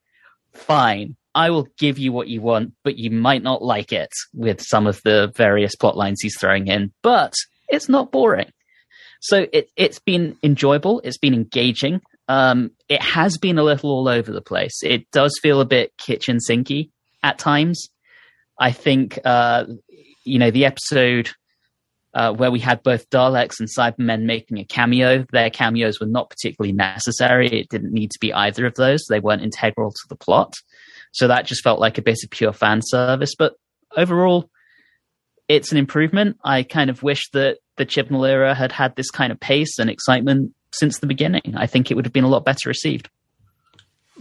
fine, 0.52 1.16
I 1.38 1.50
will 1.50 1.68
give 1.78 2.00
you 2.00 2.10
what 2.10 2.26
you 2.26 2.40
want, 2.40 2.72
but 2.82 2.98
you 2.98 3.12
might 3.12 3.44
not 3.44 3.62
like 3.62 3.92
it 3.92 4.10
with 4.34 4.60
some 4.60 4.88
of 4.88 5.00
the 5.04 5.32
various 5.36 5.76
plot 5.76 5.96
lines 5.96 6.20
he's 6.20 6.36
throwing 6.36 6.66
in. 6.66 6.92
But 7.00 7.34
it's 7.68 7.88
not 7.88 8.10
boring. 8.10 8.50
So 9.20 9.46
it, 9.52 9.70
it's 9.76 10.00
been 10.00 10.36
enjoyable. 10.42 11.00
It's 11.04 11.16
been 11.16 11.34
engaging. 11.34 12.00
Um, 12.26 12.72
it 12.88 13.00
has 13.00 13.38
been 13.38 13.56
a 13.56 13.62
little 13.62 13.90
all 13.90 14.08
over 14.08 14.32
the 14.32 14.40
place. 14.40 14.82
It 14.82 15.08
does 15.12 15.38
feel 15.40 15.60
a 15.60 15.64
bit 15.64 15.96
kitchen 15.96 16.38
sinky 16.38 16.90
at 17.22 17.38
times. 17.38 17.88
I 18.58 18.72
think, 18.72 19.18
uh, 19.24 19.64
you 20.24 20.38
know, 20.38 20.50
the 20.50 20.64
episode 20.64 21.30
uh, 22.14 22.32
where 22.32 22.50
we 22.50 22.58
had 22.58 22.82
both 22.82 23.08
Daleks 23.10 23.60
and 23.60 23.68
Cybermen 23.68 24.22
making 24.22 24.58
a 24.58 24.64
cameo, 24.64 25.24
their 25.30 25.50
cameos 25.50 26.00
were 26.00 26.06
not 26.06 26.30
particularly 26.30 26.72
necessary. 26.72 27.48
It 27.48 27.68
didn't 27.68 27.92
need 27.92 28.10
to 28.12 28.18
be 28.18 28.32
either 28.32 28.66
of 28.66 28.74
those. 28.74 29.04
They 29.08 29.20
weren't 29.20 29.42
integral 29.42 29.90
to 29.90 30.08
the 30.08 30.16
plot. 30.16 30.54
So 31.12 31.28
that 31.28 31.46
just 31.46 31.62
felt 31.62 31.80
like 31.80 31.98
a 31.98 32.02
bit 32.02 32.18
of 32.24 32.30
pure 32.30 32.52
fan 32.52 32.80
service. 32.82 33.34
But 33.38 33.54
overall, 33.96 34.50
it's 35.48 35.72
an 35.72 35.78
improvement. 35.78 36.38
I 36.44 36.62
kind 36.62 36.90
of 36.90 37.02
wish 37.02 37.30
that 37.30 37.58
the 37.76 37.86
Chibnall 37.86 38.28
era 38.28 38.54
had 38.54 38.72
had 38.72 38.96
this 38.96 39.10
kind 39.10 39.32
of 39.32 39.40
pace 39.40 39.78
and 39.78 39.88
excitement 39.88 40.54
since 40.72 40.98
the 40.98 41.06
beginning. 41.06 41.54
I 41.56 41.66
think 41.66 41.90
it 41.90 41.94
would 41.94 42.04
have 42.04 42.12
been 42.12 42.24
a 42.24 42.28
lot 42.28 42.44
better 42.44 42.68
received. 42.68 43.08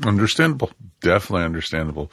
Understandable. 0.06 0.72
Definitely 1.02 1.46
understandable. 1.46 2.12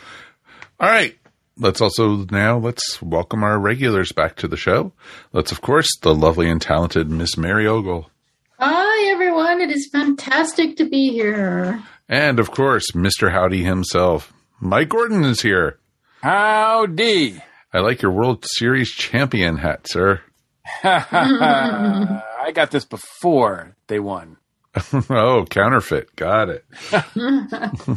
All 0.80 0.88
right. 0.88 1.16
Let's 1.56 1.80
also 1.80 2.26
now 2.30 2.58
let's 2.58 3.00
welcome 3.00 3.44
our 3.44 3.58
regulars 3.60 4.10
back 4.10 4.34
to 4.36 4.48
the 4.48 4.56
show. 4.56 4.92
Let's 5.32 5.52
of 5.52 5.60
course 5.60 5.88
the 6.02 6.14
lovely 6.14 6.50
and 6.50 6.60
talented 6.60 7.10
Miss 7.10 7.36
Mary 7.36 7.64
Ogle. 7.66 8.10
Hi 8.58 9.12
everyone, 9.12 9.60
it 9.60 9.70
is 9.70 9.88
fantastic 9.92 10.76
to 10.78 10.84
be 10.84 11.10
here. 11.10 11.80
And 12.08 12.40
of 12.40 12.50
course, 12.50 12.90
Mr. 12.90 13.30
Howdy 13.30 13.62
himself. 13.62 14.32
Mike 14.60 14.88
Gordon 14.88 15.24
is 15.24 15.42
here. 15.42 15.78
Howdy. 16.22 17.40
I 17.72 17.78
like 17.80 18.02
your 18.02 18.12
World 18.12 18.44
Series 18.44 18.90
champion 18.90 19.58
hat, 19.58 19.86
sir. 19.88 20.22
I 20.84 22.50
got 22.52 22.72
this 22.72 22.84
before 22.84 23.76
they 23.86 24.00
won. 24.00 24.38
oh, 25.10 25.44
counterfeit. 25.48 26.16
Got 26.16 26.48
it. 26.48 26.64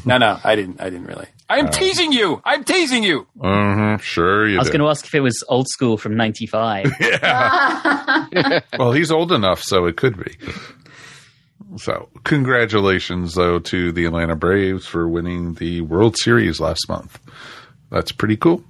no, 0.05 0.17
no, 0.17 0.39
I 0.43 0.55
didn't. 0.55 0.79
I 0.79 0.89
didn't 0.89 1.07
really. 1.07 1.27
I'm 1.50 1.68
Uh, 1.68 1.72
teasing 1.72 2.12
you. 2.12 2.42
I'm 2.46 2.63
teasing 2.63 3.04
you. 3.04 3.25
Mm-hmm. 3.39 4.01
Sure, 4.01 4.48
you 4.48 4.58
I 4.58 4.60
was 4.60 4.70
going 4.70 4.82
to 4.82 4.88
ask 4.88 5.06
if 5.06 5.16
it 5.16 5.22
was 5.22 5.44
old 5.48 5.68
school 5.70 5.98
from 5.98 6.16
95. 6.18 6.92
well, 8.77 8.92
he's 8.92 9.12
old 9.12 9.32
enough, 9.32 9.62
so 9.62 9.86
it 9.86 9.98
could 9.98 10.18
be. 10.24 10.36
So, 11.77 12.10
congratulations, 12.24 13.36
though, 13.36 13.60
to 13.60 13.92
the 13.92 14.06
Atlanta 14.06 14.36
Braves 14.36 14.86
for 14.88 15.08
winning 15.08 15.56
the 15.56 15.82
World 15.82 16.16
Series 16.18 16.60
last 16.60 16.88
month. 16.89 17.20
That's 17.92 18.12
pretty 18.12 18.38
cool. 18.38 18.63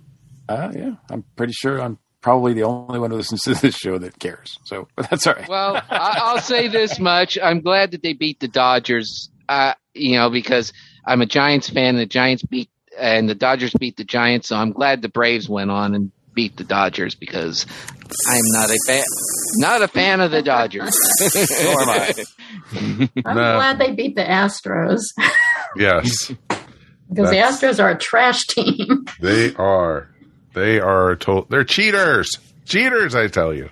Uh, 0.49 0.71
yeah, 0.75 0.91
I'm 1.09 1.23
pretty 1.35 1.53
sure 1.53 1.81
I'm 1.81 1.97
probably 2.21 2.53
the 2.53 2.63
only 2.63 2.99
one 2.99 3.11
who 3.11 3.17
listens 3.17 3.41
to 3.43 3.53
this 3.55 3.75
show 3.75 3.97
that 3.97 4.19
cares. 4.19 4.57
So, 4.65 4.87
but 4.95 5.09
that's 5.09 5.27
all 5.27 5.33
right. 5.35 5.47
Well, 5.47 5.75
I, 5.89 6.19
I'll 6.21 6.39
say 6.41 6.67
this 6.67 6.99
much: 6.99 7.37
I'm 7.41 7.61
glad 7.61 7.91
that 7.91 8.01
they 8.03 8.13
beat 8.13 8.39
the 8.39 8.47
Dodgers. 8.47 9.29
Uh, 9.49 9.73
you 9.93 10.17
know, 10.17 10.29
because 10.29 10.73
I'm 11.07 11.21
a 11.21 11.25
Giants 11.25 11.69
fan. 11.69 11.95
The 11.95 12.05
Giants 12.05 12.43
beat 12.43 12.69
and 12.99 13.29
the 13.29 13.35
Dodgers 13.35 13.73
beat 13.79 13.95
the 13.97 14.03
Giants, 14.03 14.49
so 14.49 14.55
I'm 14.57 14.71
glad 14.73 15.01
the 15.01 15.09
Braves 15.09 15.47
went 15.47 15.71
on 15.71 15.95
and 15.95 16.11
beat 16.33 16.57
the 16.57 16.63
Dodgers 16.63 17.15
because 17.15 17.65
I'm 18.27 18.41
not 18.47 18.69
a 18.69 18.77
fan. 18.87 19.03
Not 19.57 19.81
a 19.81 19.87
fan 19.87 20.19
of 20.21 20.31
the 20.31 20.41
Dodgers. 20.41 20.95
Nor 21.63 21.81
am 21.81 21.89
I. 21.89 22.13
I'm 23.25 23.35
No. 23.35 23.55
glad 23.55 23.79
they 23.79 23.91
beat 23.91 24.15
the 24.15 24.23
Astros 24.23 25.01
Yes, 25.75 26.27
because 27.09 27.29
the 27.29 27.37
Astros 27.37 27.81
are 27.83 27.89
a 27.91 27.97
trash 27.97 28.45
team. 28.47 29.05
they 29.21 29.53
are. 29.55 30.09
They 30.53 30.79
are 30.79 31.15
told 31.15 31.49
they're 31.49 31.63
cheaters. 31.63 32.29
Cheaters, 32.65 33.15
I 33.15 33.27
tell 33.27 33.53
you. 33.53 33.69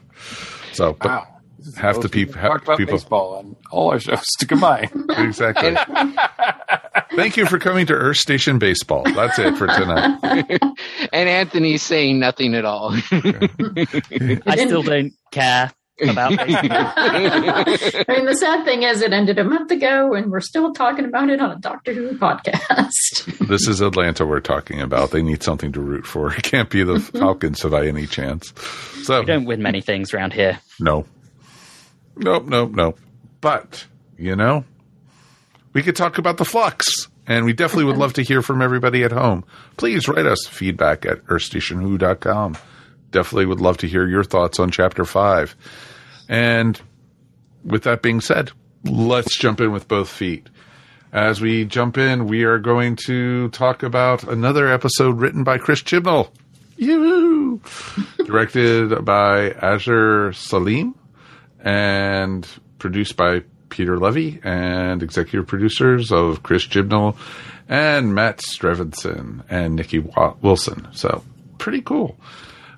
So, 0.74 0.94
but 0.94 1.08
Wow. 1.10 1.28
half 1.78 2.00
the 2.00 2.10
people, 2.10 2.36
talk 2.36 2.44
half 2.44 2.62
about 2.64 2.78
people, 2.78 2.94
baseball 2.96 3.36
on 3.38 3.56
all 3.72 3.92
our 3.92 4.00
shows 4.00 4.24
to 4.40 4.46
combine. 4.46 4.90
exactly. 5.18 5.76
Thank 7.16 7.38
you 7.38 7.46
for 7.46 7.60
coming 7.60 7.86
to 7.88 7.94
Earth 7.94 8.18
Station 8.18 8.60
Baseball. 8.60 9.04
That's 9.04 9.40
it 9.40 9.58
for 9.58 9.68
tonight. 9.68 10.20
and 11.14 11.30
Anthony's 11.30 11.82
saying 11.82 12.20
nothing 12.20 12.54
at 12.56 12.66
all. 12.66 12.94
I 13.12 14.56
still 14.58 14.84
don't 14.84 15.14
care 15.32 15.72
about 16.02 16.32
baseball. 16.38 16.94
I 16.98 18.06
mean, 18.10 18.26
the 18.26 18.36
sad 18.38 18.66
thing 18.66 18.84
is, 18.84 19.02
it 19.02 19.14
ended 19.14 19.40
a 19.40 19.44
month 19.44 19.72
ago, 19.72 20.14
and 20.14 20.32
we're 20.32 20.42
still 20.42 20.74
talking 20.74 21.06
about 21.06 21.30
it 21.30 21.40
on 21.40 21.52
a 21.52 21.56
Doctor 21.58 21.94
Who 21.94 22.18
podcast. 22.18 23.32
This 23.46 23.68
is 23.68 23.80
Atlanta 23.80 24.26
we're 24.26 24.40
talking 24.40 24.82
about. 24.82 25.12
They 25.12 25.22
need 25.22 25.44
something 25.44 25.72
to 25.74 25.80
root 25.80 26.08
for. 26.08 26.34
It 26.34 26.42
can't 26.42 26.70
be 26.70 26.84
the 26.84 26.96
mm-hmm. 26.96 27.20
Falcons 27.20 27.62
by 27.64 27.86
any 27.86 28.08
chance. 28.08 28.52
So 29.04 29.20
We 29.20 29.26
don't 29.26 29.46
win 29.46 29.62
many 29.62 29.82
things 29.82 30.14
around 30.14 30.34
here. 30.34 30.60
no, 30.80 31.06
nope, 32.18 32.46
nope, 32.46 32.72
nope. 32.72 33.00
But 33.40 33.86
you 34.18 34.36
know, 34.36 34.66
we 35.76 35.84
could 35.84 35.96
talk 35.96 36.18
about 36.18 36.38
the 36.38 36.46
flux, 36.46 36.88
and 37.28 37.44
we 37.44 37.52
definitely 37.52 37.84
would 37.84 37.98
love 37.98 38.14
to 38.14 38.24
hear 38.24 38.42
from 38.42 38.62
everybody 38.62 39.04
at 39.04 39.12
home. 39.12 39.44
Please 39.76 40.08
write 40.08 40.26
us 40.26 40.48
feedback 40.48 41.06
at 41.06 41.24
earthstationwho.com. 41.26 42.58
Definitely 43.12 43.46
would 43.46 43.60
love 43.60 43.78
to 43.80 43.88
hear 43.88 44.08
your 44.08 44.24
thoughts 44.24 44.58
on 44.58 44.72
chapter 44.72 45.04
five. 45.04 45.54
And 46.30 46.82
with 47.66 47.84
that 47.84 48.02
being 48.02 48.22
said, 48.22 48.52
let's 48.86 49.38
jump 49.38 49.60
in 49.60 49.74
with 49.74 49.90
both 49.90 50.08
feet. 50.08 50.48
As 51.12 51.42
we 51.42 51.66
jump 51.66 51.98
in, 51.98 52.26
we 52.26 52.44
are 52.44 52.58
going 52.58 52.96
to 53.08 53.50
talk 53.50 53.84
about 53.84 54.24
another 54.24 54.72
episode 54.72 55.20
written 55.20 55.44
by 55.44 55.58
Chris 55.58 55.84
Chibnall. 55.84 56.30
Yoo! 56.78 57.60
Directed 58.26 59.04
by 59.04 59.50
Azhur 59.50 60.30
Saleem 60.32 60.94
and 61.60 62.48
produced 62.80 63.18
by 63.18 63.44
Peter 63.70 63.98
Levy 63.98 64.40
and 64.44 65.02
executive 65.04 65.48
producers 65.48 66.12
of 66.12 66.44
Chris 66.44 66.66
Chibnall 66.66 67.18
and 67.68 68.14
Matt 68.14 68.38
Strevinson 68.38 69.44
and 69.50 69.76
Nikki 69.76 70.00
Wilson. 70.00 70.88
So 70.94 71.24
pretty 71.58 71.82
cool. 71.82 72.18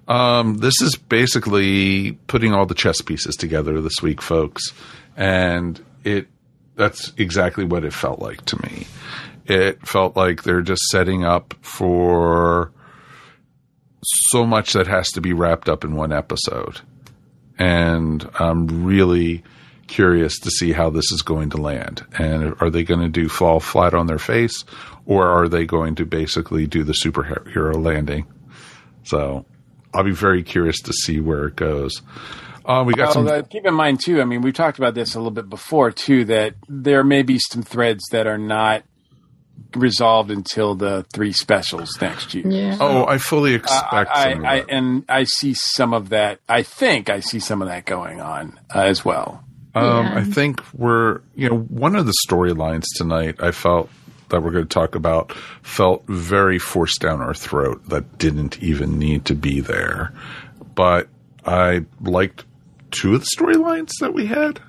Um, 0.08 0.58
this 0.60 0.82
is 0.82 0.96
basically 0.96 2.14
putting 2.28 2.54
all 2.54 2.66
the 2.66 2.76
chess 2.76 3.02
pieces 3.02 3.36
together 3.36 3.82
this 3.82 4.02
week, 4.02 4.22
folks, 4.22 4.72
and 5.18 5.84
it 6.04 6.28
that's 6.76 7.12
exactly 7.18 7.66
what 7.66 7.84
it 7.84 7.92
felt 7.92 8.20
like 8.20 8.46
to 8.46 8.62
me. 8.64 8.88
It 9.46 9.86
felt 9.86 10.16
like 10.16 10.44
they're 10.44 10.62
just 10.62 10.84
setting 10.84 11.26
up 11.26 11.56
for 11.62 12.72
so 14.04 14.46
much 14.46 14.74
that 14.74 14.88
has 14.88 15.10
to 15.10 15.22
be 15.22 15.34
wrapped 15.34 15.68
up 15.68 15.84
in 15.84 15.96
one 15.96 16.14
episode. 16.14 16.82
And 17.58 18.30
I'm 18.40 18.86
really 18.86 19.44
curious 19.88 20.40
to 20.40 20.50
see 20.52 20.72
how 20.74 20.90
this 20.90 21.12
is 21.12 21.22
going 21.22 21.50
to 21.52 21.58
land. 21.58 22.06
And 22.18 22.56
are 22.62 22.70
they 22.70 22.84
going 22.84 23.00
to 23.02 23.10
do 23.10 23.30
fall 23.30 23.60
flat 23.60 23.94
on 23.94 24.08
their 24.08 24.20
face 24.20 24.64
or 25.06 25.28
are 25.28 25.48
they 25.48 25.66
going 25.66 25.96
to 25.96 26.06
basically 26.06 26.68
do 26.68 26.84
the 26.84 26.94
superhero 26.94 27.76
landing? 27.84 28.26
So 29.04 29.46
I'll 29.94 30.04
be 30.04 30.12
very 30.12 30.44
curious 30.44 30.80
to 30.82 30.94
see 30.94 31.20
where 31.20 31.48
it 31.48 31.56
goes. 31.56 32.02
Uh, 32.66 32.84
we 32.86 32.94
got 32.94 33.06
Well, 33.06 33.14
some. 33.14 33.28
uh, 33.28 33.42
keep 33.44 33.66
in 33.66 33.74
mind 33.74 34.02
too. 34.04 34.20
I 34.22 34.26
mean, 34.26 34.42
we 34.42 34.52
talked 34.52 34.78
about 34.78 34.94
this 34.94 35.16
a 35.16 35.18
little 35.20 35.32
bit 35.32 35.50
before 35.50 35.92
too. 35.92 36.26
That 36.26 36.56
there 36.68 37.04
may 37.06 37.22
be 37.24 37.40
some 37.40 37.64
threads 37.64 38.04
that 38.12 38.28
are 38.28 38.38
not 38.38 38.84
resolved 39.76 40.32
until 40.32 40.76
the 40.76 41.06
three 41.14 41.32
specials 41.32 41.90
next 42.02 42.34
year. 42.34 42.46
Yeah. 42.48 42.78
oh, 42.80 43.06
I 43.06 43.18
fully 43.20 43.54
expect 43.54 44.10
I, 44.12 44.32
some 44.32 44.40
of 44.40 44.46
I, 44.46 44.66
and 44.70 45.06
I 45.08 45.24
see 45.24 45.54
some 45.54 45.94
of 45.94 46.10
that. 46.10 46.40
I 46.50 46.64
think 46.64 47.10
I 47.10 47.22
see 47.22 47.40
some 47.40 47.62
of 47.62 47.70
that 47.70 47.86
going 47.86 48.20
on 48.20 48.60
uh, 48.76 48.82
as 48.82 49.06
well. 49.06 49.44
Um, 49.76 50.06
Yeah. 50.06 50.14
I 50.18 50.24
think 50.24 50.62
we're, 50.74 51.22
you 51.36 51.50
know, 51.50 51.58
one 51.58 51.96
of 51.96 52.06
the 52.06 52.14
storylines 52.28 52.86
tonight 52.96 53.36
I 53.42 53.52
felt 53.52 53.90
that 54.30 54.42
we're 54.44 54.52
going 54.52 54.68
to 54.68 54.74
talk 54.74 54.96
about 54.96 55.32
felt 55.62 56.04
very 56.08 56.60
forced 56.60 57.00
down 57.00 57.22
our 57.22 57.34
throat 57.34 57.88
that 57.90 58.18
didn't 58.18 58.62
even 58.62 59.00
need 59.00 59.26
to 59.26 59.36
be 59.36 59.60
there. 59.62 60.14
But 60.76 61.08
I 61.46 61.86
liked 62.02 62.44
two 62.92 63.16
of 63.16 63.22
the 63.22 63.28
storylines 63.38 63.92
that 64.02 64.14
we 64.14 64.26
had. 64.26 64.60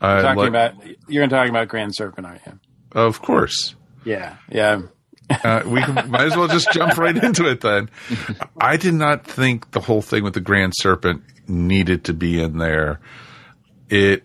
I 0.00 0.20
talking 0.22 0.36
like- 0.38 0.48
about 0.48 0.74
you're 1.08 1.20
going 1.26 1.30
to 1.30 1.36
talk 1.36 1.48
about 1.48 1.68
Grand 1.68 1.94
Serpent, 1.94 2.26
aren't 2.26 2.40
you? 2.46 2.58
of 2.92 3.20
course. 3.22 3.74
Yeah, 4.04 4.36
yeah. 4.50 4.82
Uh, 5.30 5.62
we 5.66 5.80
can, 5.82 5.94
might 6.10 6.26
as 6.26 6.36
well 6.36 6.46
just 6.48 6.70
jump 6.72 6.96
right 6.98 7.16
into 7.16 7.48
it 7.50 7.62
then. 7.62 7.88
I 8.60 8.76
did 8.76 8.94
not 8.94 9.26
think 9.26 9.70
the 9.72 9.80
whole 9.80 10.02
thing 10.02 10.22
with 10.22 10.34
the 10.34 10.40
Grand 10.40 10.74
Serpent 10.76 11.24
needed 11.48 12.04
to 12.04 12.12
be 12.12 12.40
in 12.40 12.58
there. 12.58 13.00
It 13.94 14.24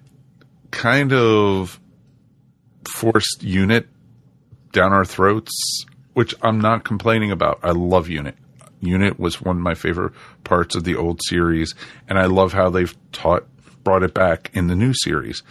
kind 0.71 1.13
of 1.13 1.79
forced 2.89 3.43
unit 3.43 3.87
down 4.71 4.93
our 4.93 5.05
throats, 5.05 5.85
which 6.13 6.33
I'm 6.41 6.59
not 6.59 6.83
complaining 6.83 7.29
about. 7.29 7.59
I 7.61 7.69
love 7.69 8.09
unit. 8.09 8.35
Unit 8.81 9.19
was 9.19 9.39
one 9.39 9.57
of 9.57 9.61
my 9.61 9.75
favorite 9.75 10.13
parts 10.43 10.73
of 10.75 10.85
the 10.85 10.95
old 10.95 11.19
series, 11.23 11.75
and 12.07 12.17
I 12.17 12.25
love 12.25 12.51
how 12.51 12.71
they've 12.71 12.97
taught 13.11 13.45
brought 13.83 14.01
it 14.01 14.15
back 14.15 14.49
in 14.55 14.65
the 14.65 14.75
new 14.75 14.91
series. 15.03 15.43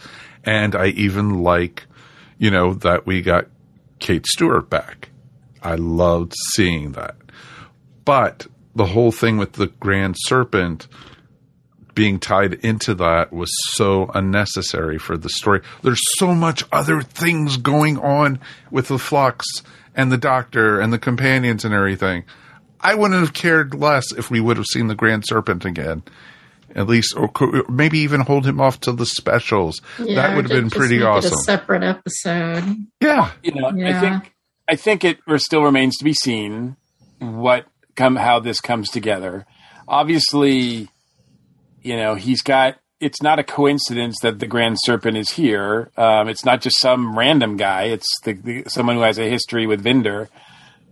And 0.43 0.75
I 0.75 0.87
even 0.87 1.41
like, 1.41 1.85
you 2.37 2.51
know, 2.51 2.73
that 2.73 3.05
we 3.05 3.21
got 3.21 3.47
Kate 3.99 4.25
Stewart 4.25 4.69
back. 4.69 5.11
I 5.63 5.75
loved 5.75 6.33
seeing 6.55 6.91
that. 6.91 7.15
But 8.03 8.47
the 8.75 8.87
whole 8.87 9.13
thing 9.13 9.37
with 9.37 9.53
the 9.53 9.67
Grand 9.67 10.17
Serpent 10.19 10.89
being 11.99 12.17
tied 12.17 12.53
into 12.53 12.95
that 12.95 13.33
was 13.33 13.51
so 13.73 14.09
unnecessary 14.13 14.97
for 14.97 15.17
the 15.17 15.27
story. 15.27 15.59
There's 15.81 15.99
so 16.17 16.33
much 16.33 16.63
other 16.71 17.01
things 17.01 17.57
going 17.57 17.97
on 17.97 18.39
with 18.71 18.87
the 18.87 18.97
Flux 18.97 19.45
and 19.93 20.09
the 20.09 20.17
Doctor 20.17 20.79
and 20.79 20.93
the 20.93 20.97
companions 20.97 21.65
and 21.65 21.73
everything. 21.73 22.23
I 22.79 22.95
wouldn't 22.95 23.19
have 23.19 23.33
cared 23.33 23.75
less 23.75 24.13
if 24.13 24.31
we 24.31 24.39
would 24.39 24.55
have 24.55 24.67
seen 24.67 24.87
the 24.87 24.95
Grand 24.95 25.25
Serpent 25.27 25.65
again. 25.65 26.03
At 26.73 26.87
least, 26.87 27.17
or 27.17 27.29
maybe 27.67 27.99
even 27.99 28.21
hold 28.21 28.45
him 28.45 28.61
off 28.61 28.79
to 28.81 28.93
the 28.93 29.05
specials. 29.05 29.81
Yeah, 29.99 30.15
that 30.21 30.37
would 30.37 30.49
have 30.49 30.57
been 30.57 30.69
pretty 30.69 30.99
make 30.99 31.03
it 31.03 31.07
awesome. 31.07 31.33
a 31.33 31.43
separate 31.43 31.83
episode. 31.83 32.77
Yeah. 33.01 33.31
You 33.43 33.55
know, 33.55 33.67
I 33.67 33.99
think 33.99 34.33
I 34.69 34.77
think 34.77 35.03
it 35.03 35.17
re- 35.27 35.37
still 35.37 35.63
remains 35.63 35.97
to 35.97 36.05
be 36.05 36.13
seen 36.13 36.77
what 37.17 37.65
come 37.97 38.15
how 38.15 38.39
this 38.39 38.61
comes 38.61 38.89
together. 38.89 39.45
Obviously, 39.85 40.87
you 41.89 41.97
know 41.97 42.13
he's 42.13 42.43
got. 42.43 42.77
It's 42.99 43.21
not 43.21 43.39
a 43.39 43.43
coincidence 43.43 44.17
that 44.21 44.39
the 44.39 44.45
Grand 44.45 44.77
Serpent 44.81 45.17
is 45.17 45.31
here. 45.31 45.89
Um, 45.97 46.27
it's 46.27 46.45
not 46.45 46.61
just 46.61 46.79
some 46.79 47.17
random 47.17 47.55
guy. 47.55 47.83
It's 47.85 48.07
the, 48.23 48.33
the 48.33 48.63
someone 48.67 48.97
who 48.97 49.01
has 49.01 49.17
a 49.17 49.29
history 49.29 49.65
with 49.65 49.81
Vinder 49.83 50.29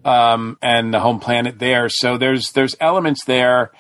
um, 0.04 0.58
and 0.62 0.92
the 0.94 1.02
home 1.02 1.20
planet 1.20 1.60
there. 1.60 1.88
So 1.90 2.18
there's 2.18 2.52
there's 2.54 2.76
elements 2.80 3.26
there, 3.26 3.72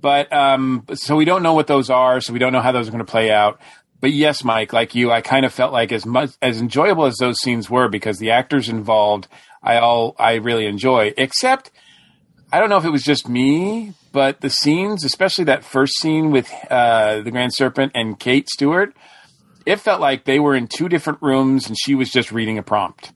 but 0.00 0.32
um, 0.32 0.84
so 0.94 1.14
we 1.14 1.24
don't 1.24 1.44
know 1.44 1.54
what 1.54 1.68
those 1.68 1.90
are. 1.90 2.20
So 2.20 2.32
we 2.32 2.40
don't 2.40 2.52
know 2.52 2.60
how 2.60 2.72
those 2.72 2.88
are 2.88 2.90
going 2.90 3.04
to 3.04 3.10
play 3.10 3.30
out. 3.30 3.60
But 4.00 4.12
yes, 4.12 4.42
Mike, 4.42 4.72
like 4.72 4.96
you, 4.96 5.12
I 5.12 5.20
kind 5.20 5.46
of 5.46 5.52
felt 5.52 5.72
like 5.72 5.92
as 5.92 6.04
much 6.04 6.30
as 6.42 6.60
enjoyable 6.60 7.04
as 7.04 7.16
those 7.18 7.38
scenes 7.40 7.70
were 7.70 7.88
because 7.88 8.18
the 8.18 8.32
actors 8.32 8.68
involved, 8.68 9.28
I 9.62 9.78
all 9.78 10.16
I 10.18 10.34
really 10.34 10.66
enjoy. 10.66 11.14
Except, 11.16 11.70
I 12.52 12.58
don't 12.58 12.68
know 12.68 12.78
if 12.78 12.84
it 12.84 12.90
was 12.90 13.04
just 13.04 13.28
me, 13.28 13.94
but 14.14 14.40
the 14.40 14.48
scenes, 14.48 15.04
especially 15.04 15.44
that 15.44 15.62
first 15.64 15.92
scene 16.00 16.30
with 16.30 16.50
uh, 16.70 17.20
the 17.20 17.30
Grand 17.30 17.52
Serpent 17.54 17.92
and 17.94 18.18
Kate 18.18 18.48
Stewart, 18.48 18.96
it 19.66 19.76
felt 19.80 20.00
like 20.00 20.24
they 20.24 20.38
were 20.40 20.54
in 20.54 20.66
two 20.68 20.88
different 20.88 21.18
rooms 21.20 21.66
and 21.68 21.76
she 21.78 21.94
was 21.94 22.10
just 22.10 22.32
reading 22.32 22.56
a 22.56 22.62
prompt. 22.62 23.12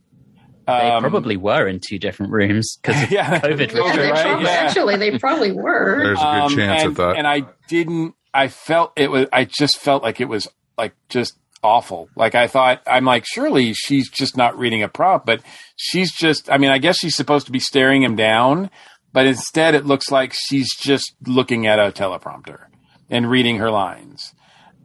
They 0.66 0.72
Um, 0.74 1.00
probably 1.02 1.38
were 1.38 1.66
in 1.66 1.80
two 1.86 1.98
different 1.98 2.32
rooms 2.32 2.76
because 2.82 3.02
of 3.02 3.10
Yeah. 3.18 3.40
COVID. 3.40 3.48
Yeah, 3.48 3.56
they 3.56 3.66
They 3.66 3.66
probably- 3.80 4.08
probably, 4.10 4.46
Actually, 4.48 4.96
they 4.96 5.18
probably 5.18 5.52
were. 5.52 6.02
There's 6.04 6.18
a 6.18 6.22
good 6.22 6.26
Um, 6.42 6.50
chance 6.56 6.82
and, 6.82 6.90
at 6.90 6.96
that. 6.98 7.16
And 7.16 7.26
I 7.26 7.42
didn't. 7.68 8.14
I 8.34 8.48
felt 8.48 8.92
it 8.96 9.10
was. 9.10 9.26
I 9.32 9.44
just 9.44 9.78
felt 9.78 10.02
like 10.02 10.20
it 10.20 10.28
was 10.28 10.46
like 10.76 10.92
just 11.08 11.38
awful. 11.62 12.08
Like 12.16 12.34
I 12.34 12.46
thought. 12.48 12.82
I'm 12.86 13.06
like, 13.06 13.24
surely 13.26 13.72
she's 13.72 14.10
just 14.10 14.36
not 14.36 14.58
reading 14.58 14.82
a 14.82 14.88
prompt, 14.88 15.24
but 15.24 15.40
she's 15.76 16.12
just. 16.12 16.50
I 16.50 16.58
mean, 16.58 16.70
I 16.70 16.76
guess 16.78 16.98
she's 16.98 17.16
supposed 17.16 17.46
to 17.46 17.52
be 17.52 17.60
staring 17.60 18.02
him 18.02 18.16
down, 18.16 18.68
but 19.12 19.26
instead 19.26 19.74
it 19.74 19.86
looks 19.86 20.10
like 20.10 20.32
she's 20.34 20.74
just 20.76 21.14
looking 21.26 21.66
at 21.66 21.78
a 21.78 21.92
teleprompter 21.92 22.66
and 23.10 23.30
reading 23.30 23.58
her 23.58 23.70
lines. 23.70 24.34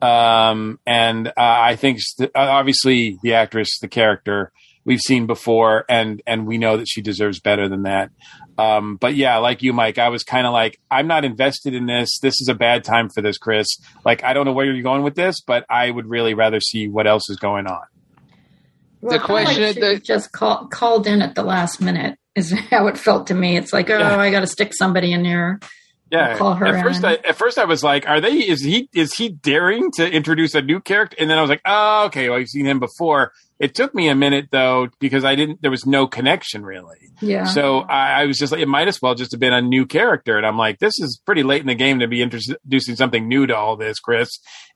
Um, 0.01 0.79
and 0.85 1.29
uh, 1.29 1.31
I 1.37 1.75
think 1.75 1.99
st- 2.01 2.31
obviously 2.35 3.17
the 3.23 3.35
actress, 3.35 3.79
the 3.79 3.87
character 3.87 4.51
we've 4.85 4.99
seen 4.99 5.27
before, 5.27 5.85
and 5.87 6.21
and 6.27 6.45
we 6.45 6.57
know 6.57 6.75
that 6.77 6.87
she 6.89 7.01
deserves 7.01 7.39
better 7.39 7.69
than 7.69 7.83
that. 7.83 8.11
Um, 8.57 8.97
but 8.97 9.15
yeah, 9.15 9.37
like 9.37 9.63
you, 9.63 9.73
Mike, 9.73 9.97
I 9.97 10.09
was 10.09 10.23
kind 10.23 10.45
of 10.45 10.53
like, 10.53 10.79
I'm 10.91 11.07
not 11.07 11.25
invested 11.25 11.73
in 11.73 11.85
this. 11.85 12.19
This 12.21 12.39
is 12.39 12.49
a 12.49 12.53
bad 12.53 12.83
time 12.83 13.09
for 13.09 13.21
this, 13.21 13.37
Chris. 13.37 13.67
Like, 14.05 14.23
I 14.23 14.33
don't 14.33 14.45
know 14.45 14.53
where 14.53 14.65
you're 14.65 14.83
going 14.83 15.03
with 15.03 15.15
this, 15.15 15.41
but 15.41 15.65
I 15.69 15.89
would 15.89 16.07
really 16.07 16.33
rather 16.33 16.59
see 16.59 16.87
what 16.87 17.07
else 17.07 17.29
is 17.29 17.37
going 17.37 17.65
on. 17.65 17.83
Well, 19.03 19.17
The 19.17 19.23
I 19.23 19.27
feel 19.27 19.35
like 19.35 19.45
question- 19.73 19.95
she 19.95 19.99
just 20.01 20.31
call, 20.31 20.67
called 20.67 21.07
in 21.07 21.21
at 21.21 21.35
the 21.35 21.43
last 21.43 21.81
minute 21.81 22.17
is 22.35 22.51
how 22.71 22.87
it 22.87 22.97
felt 22.97 23.27
to 23.27 23.33
me. 23.33 23.57
It's 23.57 23.73
like, 23.73 23.89
oh, 23.89 23.97
Yeah. 23.99 24.17
I 24.17 24.31
got 24.31 24.39
to 24.39 24.47
stick 24.47 24.73
somebody 24.73 25.11
in 25.11 25.23
there. 25.23 25.59
Yeah. 26.11 26.37
Call 26.37 26.53
her 26.53 26.67
at 26.67 26.83
first. 26.83 27.03
I, 27.03 27.13
at 27.15 27.35
first, 27.37 27.57
I 27.57 27.65
was 27.65 27.83
like, 27.83 28.07
"Are 28.07 28.21
they? 28.21 28.33
Is 28.33 28.61
he? 28.61 28.87
Is 28.93 29.15
he 29.15 29.29
daring 29.29 29.89
to 29.93 30.07
introduce 30.07 30.53
a 30.53 30.61
new 30.61 30.79
character?" 30.79 31.17
And 31.19 31.27
then 31.27 31.39
I 31.39 31.41
was 31.41 31.49
like, 31.49 31.61
"Oh, 31.65 32.05
okay. 32.05 32.29
Well, 32.29 32.37
I've 32.37 32.49
seen 32.49 32.67
him 32.67 32.79
before." 32.79 33.31
It 33.59 33.73
took 33.73 33.95
me 33.95 34.09
a 34.09 34.13
minute 34.15 34.49
though 34.51 34.89
because 34.99 35.25
I 35.25 35.33
didn't. 35.33 35.63
There 35.63 35.71
was 35.71 35.87
no 35.87 36.05
connection 36.05 36.63
really. 36.63 36.97
Yeah. 37.19 37.45
So 37.45 37.79
I, 37.79 38.21
I 38.21 38.25
was 38.27 38.37
just 38.37 38.51
like, 38.51 38.61
it 38.61 38.67
might 38.67 38.87
as 38.89 39.01
well 39.01 39.15
just 39.15 39.31
have 39.31 39.39
been 39.39 39.53
a 39.53 39.61
new 39.61 39.87
character. 39.87 40.37
And 40.37 40.45
I'm 40.45 40.57
like, 40.57 40.77
this 40.77 40.99
is 40.99 41.19
pretty 41.25 41.41
late 41.41 41.61
in 41.61 41.67
the 41.67 41.73
game 41.73 41.97
to 41.99 42.07
be 42.07 42.21
introducing 42.21 42.95
something 42.95 43.27
new 43.27 43.47
to 43.47 43.57
all 43.57 43.75
this, 43.75 43.99
Chris. 43.99 44.29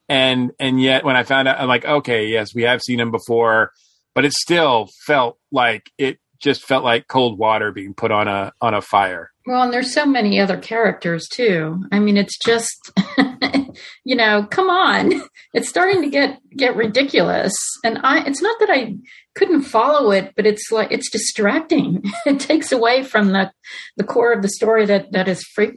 And 0.10 0.54
and 0.60 0.82
yet 0.82 1.06
when 1.06 1.16
I 1.16 1.22
found 1.22 1.48
out, 1.48 1.60
I'm 1.60 1.68
like, 1.68 1.86
okay, 1.86 2.30
yes, 2.30 2.56
we 2.56 2.64
have 2.64 2.82
seen 2.82 3.00
him 3.00 3.12
before, 3.12 3.74
but 4.18 4.26
it 4.26 4.34
still 4.34 4.90
felt 5.06 5.38
like 5.52 5.92
it 6.00 6.18
just 6.40 6.64
felt 6.64 6.84
like 6.84 7.08
cold 7.08 7.38
water 7.38 7.72
being 7.72 7.94
put 7.94 8.12
on 8.12 8.28
a 8.28 8.52
on 8.62 8.74
a 8.74 8.82
fire. 8.82 9.30
Well, 9.46 9.62
and 9.62 9.72
there's 9.72 9.94
so 9.94 10.08
many 10.08 10.40
other 10.40 10.58
characters 10.58 11.28
too. 11.32 11.84
I 11.92 12.00
mean, 12.00 12.18
it's 12.18 12.36
just, 12.40 12.92
you 14.04 14.16
know, 14.16 14.48
come 14.50 14.72
on. 14.72 15.14
It's 15.54 15.70
starting 15.70 16.02
to 16.02 16.10
get 16.10 16.40
get 16.56 16.76
ridiculous, 16.76 17.54
and 17.84 18.00
I. 18.04 18.26
It's 18.26 18.42
not 18.42 18.60
that 18.60 18.72
I 18.72 18.96
couldn't 19.36 19.62
follow 19.64 20.10
it, 20.12 20.34
but 20.36 20.48
it's 20.48 20.72
like 20.72 20.92
it's 20.92 21.12
distracting. 21.12 22.02
it 22.26 22.40
takes 22.40 22.72
away 22.72 23.04
from 23.04 23.34
the 23.34 23.52
the 23.98 24.04
core 24.04 24.34
of 24.34 24.42
the 24.42 24.50
story 24.50 24.88
that 24.88 25.12
that 25.12 25.28
is 25.28 25.44
free, 25.54 25.74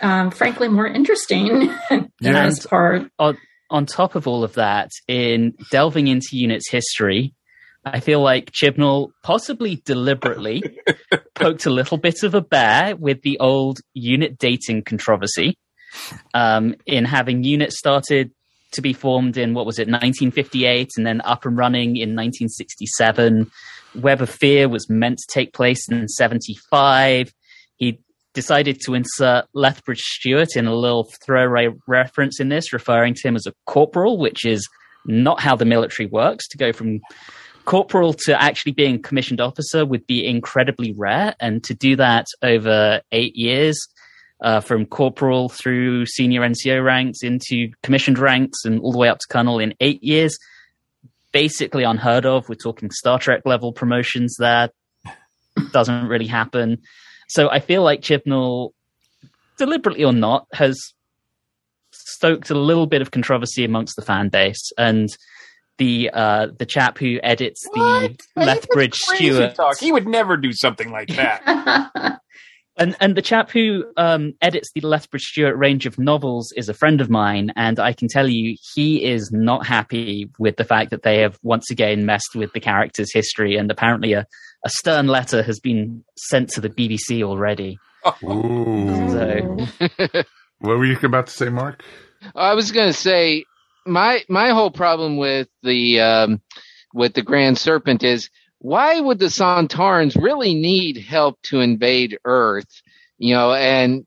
um, 0.00 0.30
frankly 0.30 0.68
more 0.68 0.86
interesting 0.86 1.68
than 1.90 2.08
Yeah. 2.20 2.46
this 2.46 2.66
part. 2.66 3.10
on, 3.18 3.36
on 3.68 3.84
top 3.84 4.14
of 4.14 4.26
all 4.26 4.42
of 4.42 4.54
that, 4.54 4.88
in 5.06 5.52
delving 5.70 6.08
into 6.08 6.28
Unit's 6.32 6.70
history, 6.70 7.34
I 7.84 8.00
feel 8.00 8.20
like 8.20 8.50
Chibnall 8.50 9.10
possibly 9.22 9.82
deliberately 9.84 10.62
poked 11.34 11.66
a 11.66 11.70
little 11.70 11.98
bit 11.98 12.22
of 12.22 12.34
a 12.34 12.40
bear 12.40 12.96
with 12.96 13.22
the 13.22 13.38
old 13.38 13.80
Unit 13.92 14.38
dating 14.38 14.84
controversy 14.84 15.56
um, 16.32 16.74
in 16.86 17.04
having 17.04 17.44
units 17.44 17.78
started 17.78 18.30
to 18.72 18.82
be 18.82 18.92
formed 18.92 19.36
in 19.36 19.54
what 19.54 19.66
was 19.66 19.78
it 19.78 19.88
1958 19.88 20.90
and 20.96 21.06
then 21.06 21.20
up 21.24 21.44
and 21.44 21.56
running 21.56 21.96
in 21.96 22.16
1967 22.16 23.50
web 23.94 24.20
of 24.20 24.28
fear 24.28 24.68
was 24.68 24.90
meant 24.90 25.18
to 25.18 25.26
take 25.32 25.52
place 25.52 25.88
in 25.88 26.08
75 26.08 27.32
he 27.76 28.00
decided 28.32 28.80
to 28.80 28.94
insert 28.94 29.44
lethbridge 29.54 30.00
stewart 30.00 30.56
in 30.56 30.66
a 30.66 30.74
little 30.74 31.08
throwaway 31.24 31.68
reference 31.86 32.40
in 32.40 32.48
this 32.48 32.72
referring 32.72 33.14
to 33.14 33.28
him 33.28 33.36
as 33.36 33.46
a 33.46 33.52
corporal 33.66 34.18
which 34.18 34.44
is 34.44 34.68
not 35.06 35.40
how 35.40 35.54
the 35.54 35.64
military 35.64 36.08
works 36.08 36.48
to 36.48 36.58
go 36.58 36.72
from 36.72 37.00
corporal 37.64 38.12
to 38.12 38.40
actually 38.40 38.72
being 38.72 39.00
commissioned 39.00 39.40
officer 39.40 39.84
would 39.84 40.06
be 40.06 40.26
incredibly 40.26 40.92
rare 40.92 41.34
and 41.40 41.62
to 41.64 41.74
do 41.74 41.96
that 41.96 42.26
over 42.42 43.00
eight 43.12 43.34
years 43.36 43.88
uh, 44.42 44.60
from 44.60 44.84
corporal 44.84 45.48
through 45.48 46.06
senior 46.06 46.42
NCO 46.42 46.84
ranks 46.84 47.22
into 47.22 47.70
commissioned 47.82 48.18
ranks 48.18 48.64
and 48.64 48.80
all 48.80 48.92
the 48.92 48.98
way 48.98 49.08
up 49.08 49.18
to 49.18 49.26
colonel 49.30 49.58
in 49.58 49.74
eight 49.80 50.02
years. 50.02 50.38
Basically 51.32 51.82
unheard 51.82 52.26
of. 52.26 52.48
We're 52.48 52.54
talking 52.54 52.90
Star 52.90 53.18
Trek 53.18 53.42
level 53.44 53.72
promotions 53.72 54.36
there. 54.38 54.70
Doesn't 55.72 56.06
really 56.06 56.26
happen. 56.26 56.78
So 57.28 57.48
I 57.48 57.60
feel 57.60 57.82
like 57.82 58.02
Chibnall, 58.02 58.70
deliberately 59.56 60.04
or 60.04 60.12
not, 60.12 60.46
has 60.52 60.78
stoked 61.90 62.50
a 62.50 62.54
little 62.54 62.86
bit 62.86 63.02
of 63.02 63.10
controversy 63.10 63.64
amongst 63.64 63.96
the 63.96 64.02
fan 64.02 64.28
base. 64.28 64.70
And 64.76 65.08
the 65.78 66.10
uh, 66.12 66.48
the 66.58 66.66
chap 66.66 66.98
who 66.98 67.18
edits 67.22 67.62
the 67.74 68.16
Lethbridge 68.36 68.98
Crazy 69.00 69.32
Stewart 69.32 69.54
talk. 69.54 69.78
He 69.78 69.92
would 69.92 70.06
never 70.06 70.36
do 70.36 70.52
something 70.52 70.90
like 70.90 71.08
that. 71.08 72.20
And 72.76 72.96
and 72.98 73.14
the 73.14 73.22
chap 73.22 73.50
who 73.50 73.84
um, 73.96 74.32
edits 74.42 74.68
the 74.74 74.80
Lethbridge 74.80 75.22
Stewart 75.22 75.56
range 75.56 75.86
of 75.86 75.96
novels 75.96 76.52
is 76.56 76.68
a 76.68 76.74
friend 76.74 77.00
of 77.00 77.08
mine, 77.08 77.52
and 77.54 77.78
I 77.78 77.92
can 77.92 78.08
tell 78.08 78.28
you 78.28 78.56
he 78.74 79.04
is 79.04 79.30
not 79.32 79.64
happy 79.64 80.28
with 80.40 80.56
the 80.56 80.64
fact 80.64 80.90
that 80.90 81.04
they 81.04 81.20
have 81.20 81.38
once 81.44 81.70
again 81.70 82.04
messed 82.04 82.34
with 82.34 82.52
the 82.52 82.58
character's 82.58 83.12
history, 83.14 83.56
and 83.56 83.70
apparently 83.70 84.14
a, 84.14 84.26
a 84.64 84.70
stern 84.70 85.06
letter 85.06 85.40
has 85.44 85.60
been 85.60 86.02
sent 86.16 86.48
to 86.50 86.60
the 86.60 86.68
BBC 86.68 87.22
already. 87.22 87.78
Ooh. 88.24 89.08
So 89.08 90.24
What 90.58 90.78
were 90.78 90.84
you 90.84 90.98
about 91.00 91.28
to 91.28 91.32
say, 91.32 91.50
Mark? 91.50 91.84
I 92.34 92.54
was 92.54 92.72
going 92.72 92.88
to 92.88 92.98
say 92.98 93.44
my 93.86 94.24
my 94.28 94.50
whole 94.50 94.70
problem 94.70 95.16
with 95.16 95.48
the 95.62 96.00
um, 96.00 96.40
with 96.92 97.14
the 97.14 97.22
Grand 97.22 97.58
Serpent 97.58 98.02
is 98.02 98.30
why 98.58 98.98
would 98.98 99.18
the 99.18 99.26
Sontarans 99.26 100.20
really 100.20 100.54
need 100.54 100.96
help 100.98 101.40
to 101.42 101.60
invade 101.60 102.18
Earth? 102.24 102.82
You 103.18 103.34
know, 103.34 103.52
and 103.52 104.06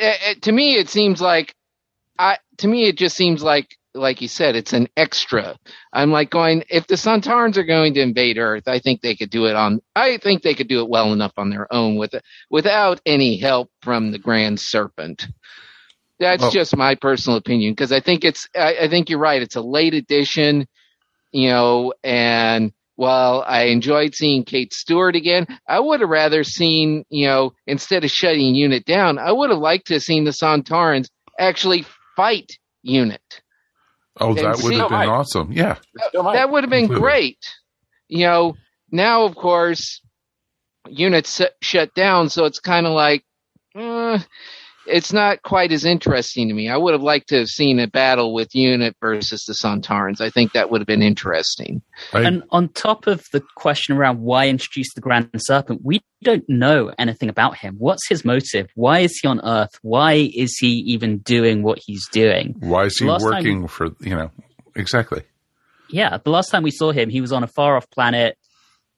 uh, 0.00 0.12
uh, 0.30 0.34
to 0.42 0.52
me 0.52 0.74
it 0.74 0.88
seems 0.88 1.20
like 1.20 1.54
I 2.18 2.38
to 2.58 2.68
me 2.68 2.84
it 2.86 2.96
just 2.96 3.16
seems 3.16 3.42
like 3.42 3.76
like 3.94 4.20
you 4.20 4.28
said, 4.28 4.54
it's 4.54 4.72
an 4.72 4.88
extra. 4.96 5.58
I'm 5.92 6.12
like 6.12 6.30
going, 6.30 6.62
if 6.70 6.86
the 6.86 6.94
Sontarans 6.94 7.56
are 7.56 7.64
going 7.64 7.94
to 7.94 8.00
invade 8.00 8.38
Earth, 8.38 8.68
I 8.68 8.78
think 8.78 9.00
they 9.00 9.16
could 9.16 9.30
do 9.30 9.46
it 9.46 9.56
on. 9.56 9.80
I 9.96 10.18
think 10.18 10.42
they 10.42 10.54
could 10.54 10.68
do 10.68 10.80
it 10.80 10.88
well 10.88 11.12
enough 11.12 11.32
on 11.36 11.50
their 11.50 11.72
own 11.72 11.96
with 11.96 12.14
without 12.50 13.00
any 13.04 13.36
help 13.36 13.70
from 13.82 14.12
the 14.12 14.18
Grand 14.18 14.60
Serpent. 14.60 15.26
That's 16.20 16.44
Oh. 16.44 16.50
just 16.50 16.76
my 16.76 16.94
personal 16.94 17.36
opinion 17.38 17.72
because 17.72 17.90
I 17.92 17.98
think 18.00 18.24
it's. 18.24 18.46
I, 18.54 18.76
I 18.82 18.88
think 18.88 19.10
you're 19.10 19.18
right. 19.18 19.42
It's 19.42 19.56
a 19.56 19.60
late 19.62 19.94
edition, 19.94 20.68
you 21.32 21.48
know, 21.48 21.92
and 22.04 22.72
while 22.96 23.42
I 23.46 23.64
enjoyed 23.64 24.14
seeing 24.14 24.44
Kate 24.44 24.74
Stewart 24.74 25.16
again, 25.16 25.46
I 25.66 25.80
would 25.80 26.00
have 26.00 26.10
rather 26.10 26.44
seen, 26.44 27.04
you 27.08 27.26
know, 27.26 27.54
instead 27.66 28.04
of 28.04 28.10
shutting 28.10 28.54
Unit 28.54 28.84
down, 28.84 29.18
I 29.18 29.32
would 29.32 29.48
have 29.50 29.58
liked 29.58 29.86
to 29.86 29.94
have 29.94 30.02
seen 30.02 30.24
the 30.24 30.32
Sontarans 30.32 31.08
actually 31.38 31.86
fight 32.14 32.58
Unit. 32.82 33.22
Oh, 34.20 34.34
that 34.34 34.60
would 34.62 34.74
have 34.74 34.90
been 34.90 35.08
awesome. 35.08 35.50
Yeah. 35.50 35.76
That 36.12 36.50
would 36.50 36.62
have 36.64 36.70
been 36.70 36.88
Completely. 36.88 37.00
great. 37.00 37.38
You 38.08 38.26
know, 38.26 38.56
now 38.90 39.24
of 39.24 39.34
course, 39.34 40.02
units 40.86 41.40
shut 41.62 41.94
down, 41.94 42.28
so 42.28 42.44
it's 42.44 42.58
kind 42.60 42.86
of 42.86 42.92
like, 42.92 43.24
uh, 43.74 44.18
it's 44.86 45.12
not 45.12 45.42
quite 45.42 45.72
as 45.72 45.84
interesting 45.84 46.48
to 46.48 46.54
me. 46.54 46.68
I 46.68 46.76
would 46.76 46.92
have 46.94 47.02
liked 47.02 47.28
to 47.28 47.38
have 47.38 47.48
seen 47.48 47.78
a 47.78 47.86
battle 47.86 48.32
with 48.32 48.54
Unit 48.54 48.96
versus 49.00 49.44
the 49.44 49.52
Sontarans. 49.52 50.20
I 50.20 50.30
think 50.30 50.52
that 50.52 50.70
would 50.70 50.80
have 50.80 50.86
been 50.86 51.02
interesting. 51.02 51.82
And 52.12 52.42
on 52.50 52.68
top 52.70 53.06
of 53.06 53.24
the 53.32 53.42
question 53.56 53.96
around 53.96 54.20
why 54.20 54.48
introduce 54.48 54.92
the 54.94 55.00
Grand 55.00 55.30
Serpent, 55.36 55.82
we 55.84 56.00
don't 56.22 56.44
know 56.48 56.92
anything 56.98 57.28
about 57.28 57.56
him. 57.56 57.76
What's 57.78 58.08
his 58.08 58.24
motive? 58.24 58.68
Why 58.74 59.00
is 59.00 59.18
he 59.20 59.28
on 59.28 59.40
Earth? 59.44 59.70
Why 59.82 60.30
is 60.34 60.56
he 60.58 60.68
even 60.86 61.18
doing 61.18 61.62
what 61.62 61.78
he's 61.84 62.08
doing? 62.08 62.54
Why 62.60 62.84
is 62.86 62.98
he 62.98 63.04
The 63.04 63.12
last 63.12 63.22
time- 63.22 63.32
working 63.32 63.68
for, 63.68 63.88
you 64.00 64.14
know, 64.14 64.30
exactly. 64.74 65.22
Yeah, 65.88 66.18
the 66.22 66.30
last 66.30 66.50
time 66.50 66.62
we 66.62 66.70
saw 66.70 66.92
him, 66.92 67.10
he 67.10 67.20
was 67.20 67.32
on 67.32 67.42
a 67.42 67.48
far 67.48 67.76
off 67.76 67.90
planet 67.90 68.36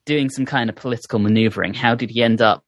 doing 0.05 0.29
some 0.31 0.45
kind 0.45 0.69
of 0.69 0.77
political 0.77 1.19
maneuvering. 1.19 1.75
How 1.75 1.95
did 1.95 2.11
he 2.11 2.23
end 2.23 2.43
up 2.43 2.65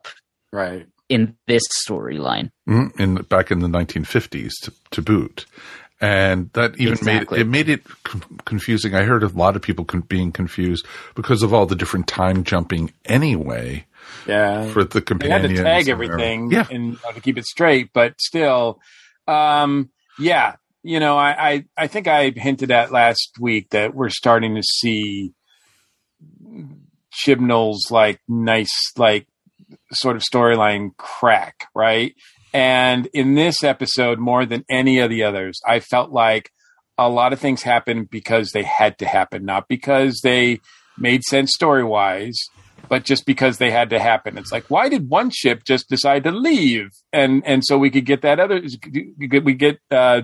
right 0.53 0.87
in 1.09 1.37
this 1.47 1.62
storyline? 1.87 2.51
Mhm, 2.69 2.99
in 3.01 3.14
back 3.17 3.51
in 3.51 3.61
the 3.61 3.69
1950s 3.69 4.53
to, 4.62 4.73
to 4.93 5.03
boot, 5.03 5.47
and 6.01 6.51
that 6.55 6.77
even 6.79 6.95
Exactly. 6.95 7.38
made 7.38 7.47
it 7.47 7.49
made 7.51 7.69
it 7.69 7.85
con- 8.05 8.38
confusing. 8.45 8.95
I 8.95 9.03
heard 9.05 9.23
a 9.23 9.29
lot 9.29 9.57
of 9.57 9.62
people 9.62 9.85
con- 9.85 10.01
being 10.01 10.33
confused 10.33 10.87
because 11.14 11.43
of 11.43 11.53
all 11.55 11.67
the 11.67 11.77
different 11.77 12.07
time 12.07 12.45
jumping 12.45 12.93
anyway. 13.05 13.87
Yeah, 14.27 14.71
for 14.71 14.85
the 14.85 15.01
They 15.19 15.29
had 15.31 15.43
to 15.43 15.57
tag 15.57 15.83
and 15.83 15.88
everything, 15.88 16.51
Yeah, 16.51 16.67
and 16.71 16.93
you 16.93 16.99
know, 17.05 17.12
to 17.12 17.21
keep 17.21 17.38
it 17.38 17.47
straight. 17.47 17.90
But 17.95 18.21
still, 18.21 18.81
um, 19.27 19.90
yeah, 20.19 20.57
you 20.83 21.01
know, 21.01 21.17
I, 21.17 21.51
I 21.51 21.64
I 21.77 21.87
think 21.87 22.07
I 22.07 22.31
hinted 22.31 22.71
at 22.71 22.93
last 22.93 23.37
week 23.40 23.71
that 23.71 23.95
we're 23.95 24.11
starting 24.11 24.55
to 24.57 24.62
see 24.62 25.33
Chibnall's 27.12 27.90
like 27.90 28.21
nice 28.29 28.73
like 28.97 29.27
sort 29.92 30.16
of 30.16 30.22
storyline 30.22 30.90
crack, 30.96 31.66
right? 31.74 32.14
And 32.53 33.07
in 33.12 33.35
this 33.35 33.64
episode, 33.64 34.18
more 34.18 34.46
than 34.46 34.64
any 34.68 34.98
of 35.00 35.11
the 35.11 35.24
others, 35.24 35.59
I 35.66 35.81
felt 35.81 36.11
like 36.11 36.50
a 36.96 37.09
lot 37.09 37.33
of 37.33 37.40
things 37.40 37.62
happened 37.62 38.11
because 38.11 38.53
they 38.53 38.62
had 38.62 38.98
to 38.98 39.07
happen, 39.07 39.44
not 39.44 39.66
because 39.68 40.20
they 40.22 40.61
made 40.96 41.24
sense 41.24 41.53
story 41.53 41.83
wise, 41.83 42.38
but 42.88 43.03
just 43.03 43.27
because 43.27 43.59
they 43.59 43.70
had 43.72 43.90
to 43.90 43.98
happen. 43.98 44.38
It's 44.38 44.53
like, 44.53 44.70
why 44.70 44.88
did 44.88 45.09
one 45.09 45.31
ship 45.31 45.64
just 45.64 45.88
decide 45.88 46.22
to 46.24 46.31
leave? 46.31 46.90
And 47.12 47.42
and 47.44 47.64
so 47.64 47.77
we 47.79 47.90
could 47.90 48.05
get 48.07 48.22
that 48.22 48.38
other 48.38 48.62
we 49.42 49.55
get 49.55 49.81
uh 49.90 50.22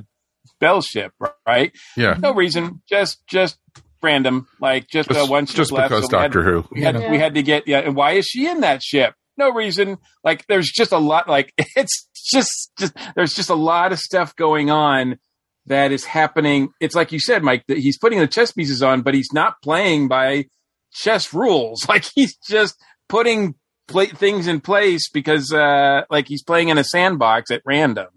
Bel's 0.60 0.86
ship, 0.86 1.12
right? 1.46 1.72
Yeah. 1.96 2.16
No 2.20 2.32
reason, 2.32 2.82
just 2.88 3.26
just 3.26 3.58
random, 4.02 4.46
like 4.60 4.86
just, 4.88 5.10
uh, 5.10 5.26
one 5.26 5.46
ship 5.46 5.56
just 5.56 5.72
left. 5.72 5.88
because 5.90 6.04
had- 6.04 6.10
Doctor 6.10 6.42
Who. 6.44 6.64
We 6.70 6.82
had 6.82 7.00
Yeah. 7.00 7.10
we 7.10 7.18
had 7.18 7.34
to 7.34 7.42
get 7.42 7.66
yeah. 7.66 7.78
And 7.80 7.96
why 7.96 8.12
is 8.12 8.26
she 8.26 8.46
in 8.48 8.60
that 8.60 8.82
ship? 8.82 9.14
No 9.40 9.50
reason. 9.50 9.96
Like 10.22 10.46
there's 10.48 10.70
just 10.70 10.92
a 10.92 10.98
lot. 10.98 11.26
Like 11.26 11.54
it's 11.74 12.06
just 12.14 12.70
just 12.78 12.94
there's 13.16 13.32
just 13.32 13.48
a 13.48 13.54
lot 13.54 13.90
of 13.92 13.98
stuff 13.98 14.36
going 14.36 14.70
on 14.70 15.18
that 15.64 15.92
is 15.92 16.04
happening. 16.04 16.68
It's 16.78 16.94
like 16.94 17.10
you 17.10 17.18
said, 17.18 17.42
Mike. 17.42 17.64
That 17.66 17.78
he's 17.78 17.96
putting 17.96 18.18
the 18.18 18.26
chess 18.26 18.52
pieces 18.52 18.82
on, 18.82 19.00
but 19.00 19.14
he's 19.14 19.32
not 19.32 19.54
playing 19.62 20.08
by 20.08 20.44
chess 20.92 21.32
rules. 21.32 21.80
Like 21.88 22.04
he's 22.14 22.36
just 22.36 22.76
putting 23.08 23.54
pla 23.88 24.04
things 24.14 24.46
in 24.46 24.60
place 24.60 25.08
because 25.10 25.52
uh 25.54 26.02
like 26.10 26.28
he's 26.28 26.42
playing 26.42 26.68
in 26.68 26.76
a 26.76 26.84
sandbox 26.84 27.50
at 27.50 27.62
random. 27.64 28.08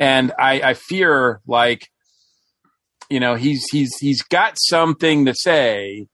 And 0.00 0.32
I 0.38 0.60
I 0.60 0.74
fear 0.74 1.40
like 1.46 1.88
you 3.08 3.20
know 3.20 3.36
he's 3.36 3.64
he's 3.70 3.96
he's 3.98 4.22
got 4.22 4.56
something 4.58 5.26
to 5.26 5.34
say 5.34 6.08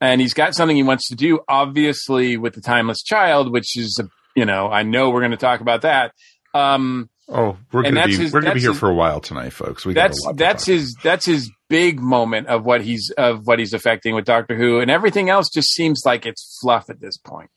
and 0.00 0.20
he's 0.20 0.34
got 0.34 0.54
something 0.54 0.76
he 0.76 0.82
wants 0.82 1.08
to 1.08 1.14
do 1.14 1.40
obviously 1.48 2.36
with 2.36 2.54
the 2.54 2.60
timeless 2.60 3.02
child 3.02 3.50
which 3.52 3.76
is 3.78 3.98
a, 4.02 4.08
you 4.38 4.44
know 4.44 4.68
i 4.68 4.82
know 4.82 5.10
we're 5.10 5.20
going 5.20 5.30
to 5.30 5.36
talk 5.36 5.60
about 5.60 5.82
that 5.82 6.12
um 6.54 7.08
Oh, 7.28 7.56
we're 7.72 7.82
gonna 7.82 8.06
be 8.06 8.14
his- 8.16 8.32
we're 8.32 8.40
gonna 8.40 8.54
be 8.54 8.60
here 8.60 8.70
his- 8.70 8.78
for 8.78 8.88
a 8.88 8.94
while 8.94 9.18
tonight, 9.18 9.50
folks. 9.52 9.84
We 9.84 9.94
got 9.94 10.02
that's 10.10 10.26
a 10.28 10.32
that's 10.34 10.64
talk 10.64 10.72
his 10.74 10.96
that's 11.02 11.26
his 11.26 11.50
big 11.68 11.98
moment 11.98 12.46
of 12.46 12.64
what 12.64 12.82
he's 12.82 13.10
of 13.18 13.48
what 13.48 13.58
he's 13.58 13.72
affecting 13.74 14.14
with 14.14 14.24
doctor 14.24 14.54
who 14.56 14.78
and 14.78 14.92
everything 14.92 15.28
else 15.28 15.48
just 15.52 15.72
seems 15.72 16.02
like 16.06 16.24
it's 16.24 16.56
fluff 16.62 16.88
at 16.88 17.00
this 17.00 17.16
point 17.16 17.50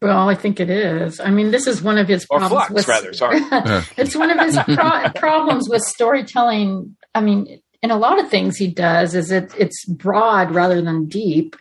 Well, 0.00 0.30
I 0.30 0.34
think 0.34 0.60
it 0.60 0.70
is. 0.70 1.20
I 1.20 1.28
mean, 1.28 1.50
this 1.50 1.66
is 1.66 1.82
one 1.82 1.98
of 1.98 2.08
his 2.08 2.24
or 2.30 2.38
problems 2.38 2.68
flux 2.68 2.72
with 2.72 2.88
rather 2.88 3.12
sorry 3.12 3.40
it's 3.98 4.16
one 4.16 4.30
of 4.30 4.38
his 4.40 4.56
pro- 4.74 5.10
problems 5.14 5.68
with 5.68 5.82
storytelling. 5.82 6.96
I 7.14 7.20
mean, 7.20 7.60
in 7.82 7.90
a 7.90 7.96
lot 7.96 8.18
of 8.20 8.28
things 8.28 8.56
he 8.56 8.68
does 8.68 9.14
is 9.14 9.30
it 9.30 9.52
it's 9.58 9.84
broad 9.86 10.54
rather 10.54 10.80
than 10.82 11.06
deep, 11.06 11.56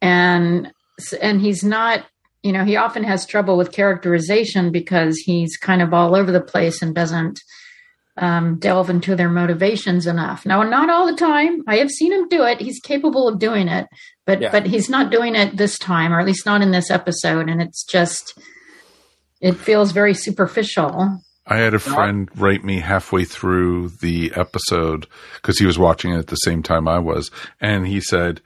and 0.00 0.72
and 1.20 1.40
he's 1.40 1.62
not. 1.64 2.04
You 2.42 2.52
know, 2.52 2.64
he 2.64 2.76
often 2.76 3.04
has 3.04 3.26
trouble 3.26 3.58
with 3.58 3.70
characterization 3.70 4.72
because 4.72 5.18
he's 5.18 5.58
kind 5.58 5.82
of 5.82 5.92
all 5.92 6.16
over 6.16 6.32
the 6.32 6.40
place 6.40 6.80
and 6.80 6.94
doesn't 6.94 7.38
um, 8.16 8.58
delve 8.58 8.88
into 8.88 9.14
their 9.14 9.28
motivations 9.28 10.06
enough. 10.06 10.46
Now, 10.46 10.62
not 10.62 10.88
all 10.88 11.04
the 11.06 11.16
time. 11.18 11.62
I 11.66 11.76
have 11.76 11.90
seen 11.90 12.12
him 12.14 12.28
do 12.28 12.42
it. 12.44 12.58
He's 12.58 12.80
capable 12.80 13.28
of 13.28 13.38
doing 13.38 13.68
it, 13.68 13.88
but 14.24 14.40
Yeah. 14.40 14.50
but 14.50 14.64
he's 14.66 14.88
not 14.88 15.10
doing 15.10 15.34
it 15.36 15.58
this 15.58 15.78
time, 15.78 16.14
or 16.14 16.20
at 16.20 16.24
least 16.26 16.46
not 16.46 16.62
in 16.62 16.70
this 16.70 16.90
episode. 16.90 17.50
And 17.50 17.60
it's 17.60 17.84
just 17.84 18.38
it 19.42 19.56
feels 19.56 19.92
very 19.92 20.14
superficial. 20.14 21.20
I 21.46 21.56
had 21.56 21.74
a 21.74 21.78
friend 21.78 22.28
write 22.36 22.64
me 22.64 22.80
halfway 22.80 23.24
through 23.24 23.88
the 24.00 24.32
episode 24.36 25.06
because 25.34 25.58
he 25.58 25.66
was 25.66 25.78
watching 25.78 26.12
it 26.12 26.18
at 26.18 26.26
the 26.28 26.36
same 26.36 26.62
time 26.62 26.86
I 26.86 26.98
was, 26.98 27.30
and 27.60 27.86
he 27.86 28.00
said, 28.00 28.40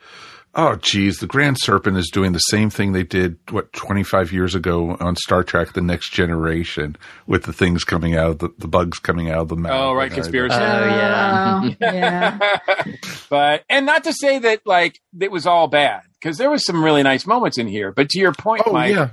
"Oh, 0.55 0.77
geez, 0.77 1.19
the 1.19 1.27
Grand 1.27 1.59
Serpent 1.61 1.97
is 1.97 2.09
doing 2.11 2.33
the 2.33 2.39
same 2.39 2.71
thing 2.71 2.93
they 2.93 3.03
did 3.03 3.37
what 3.51 3.73
25 3.73 4.33
years 4.33 4.55
ago 4.55 4.97
on 5.01 5.17
Star 5.17 5.43
Trek: 5.43 5.73
The 5.73 5.83
Next 5.83 6.13
Generation, 6.13 6.97
with 7.27 7.45
the 7.45 7.53
things 7.53 7.85
coming 7.85 8.17
out, 8.17 8.31
of 8.31 8.39
the, 8.39 8.49
the 8.59 8.69
bugs 8.69 8.99
coming 8.99 9.29
out 9.29 9.43
of 9.43 9.49
the 9.49 9.57
mouth." 9.57 9.73
Oh, 9.73 9.93
right, 9.93 10.11
conspiracy. 10.11 10.55
everything. 10.55 11.77
Oh, 11.83 11.93
yeah. 11.93 12.39
Oh, 12.87 12.93
but 13.29 13.65
and 13.69 13.85
not 13.85 14.05
to 14.05 14.13
say 14.13 14.39
that 14.39 14.67
like 14.67 15.01
it 15.21 15.31
was 15.31 15.47
all 15.47 15.67
bad 15.69 16.03
because 16.25 16.39
there 16.39 16.51
was 16.51 16.65
some 16.65 16.83
really 16.83 17.03
nice 17.03 17.27
moments 17.27 17.59
in 17.59 17.67
here. 17.67 17.93
But 17.93 18.09
to 18.11 18.19
your 18.19 18.33
point, 18.33 18.63
Oh, 18.65 18.73
Mike, 18.73 18.95
yeah, 18.95 19.11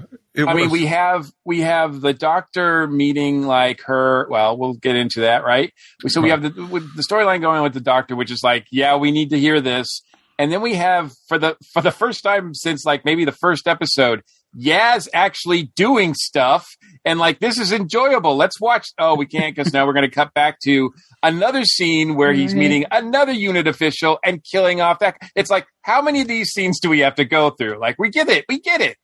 I 0.47 0.53
mean, 0.53 0.69
we 0.69 0.85
have 0.85 1.29
we 1.43 1.59
have 1.59 1.99
the 1.99 2.13
doctor 2.13 2.87
meeting 2.87 3.45
like 3.45 3.81
her. 3.81 4.27
Well, 4.29 4.57
we'll 4.57 4.75
get 4.75 4.95
into 4.95 5.21
that, 5.21 5.43
right? 5.43 5.73
So 6.07 6.21
we 6.21 6.29
have 6.29 6.41
the 6.41 6.65
with 6.65 6.95
the 6.95 7.03
storyline 7.03 7.41
going 7.41 7.63
with 7.63 7.73
the 7.73 7.81
doctor, 7.81 8.15
which 8.15 8.31
is 8.31 8.41
like, 8.43 8.65
yeah, 8.71 8.95
we 8.95 9.11
need 9.11 9.31
to 9.31 9.39
hear 9.39 9.59
this, 9.59 10.01
and 10.39 10.51
then 10.51 10.61
we 10.61 10.75
have 10.75 11.11
for 11.27 11.37
the 11.37 11.57
for 11.73 11.81
the 11.81 11.91
first 11.91 12.23
time 12.23 12.53
since 12.53 12.85
like 12.85 13.03
maybe 13.03 13.25
the 13.25 13.33
first 13.33 13.67
episode. 13.67 14.23
Yaz 14.57 15.07
actually 15.13 15.63
doing 15.75 16.13
stuff 16.13 16.67
and 17.05 17.19
like 17.19 17.39
this 17.39 17.57
is 17.59 17.71
enjoyable. 17.71 18.35
Let's 18.37 18.59
watch. 18.61 18.87
Oh, 18.97 19.15
we 19.15 19.25
can't 19.25 19.55
because 19.55 19.73
now 19.73 19.85
we're 19.85 19.93
going 19.93 20.09
to 20.09 20.15
cut 20.15 20.33
back 20.33 20.59
to 20.65 20.91
another 21.23 21.63
scene 21.63 22.15
where 22.15 22.33
he's 22.33 22.53
meeting 22.55 22.85
another 22.91 23.31
unit 23.31 23.67
official 23.67 24.19
and 24.23 24.43
killing 24.43 24.81
off 24.81 24.99
that. 24.99 25.17
It's 25.35 25.49
like 25.49 25.65
how 25.81 26.01
many 26.01 26.21
of 26.21 26.27
these 26.27 26.49
scenes 26.51 26.79
do 26.79 26.89
we 26.89 26.99
have 26.99 27.15
to 27.15 27.25
go 27.25 27.49
through? 27.51 27.79
Like 27.79 27.95
we 27.99 28.09
get 28.09 28.29
it, 28.29 28.45
we 28.49 28.59
get 28.59 28.81
it. 28.81 28.97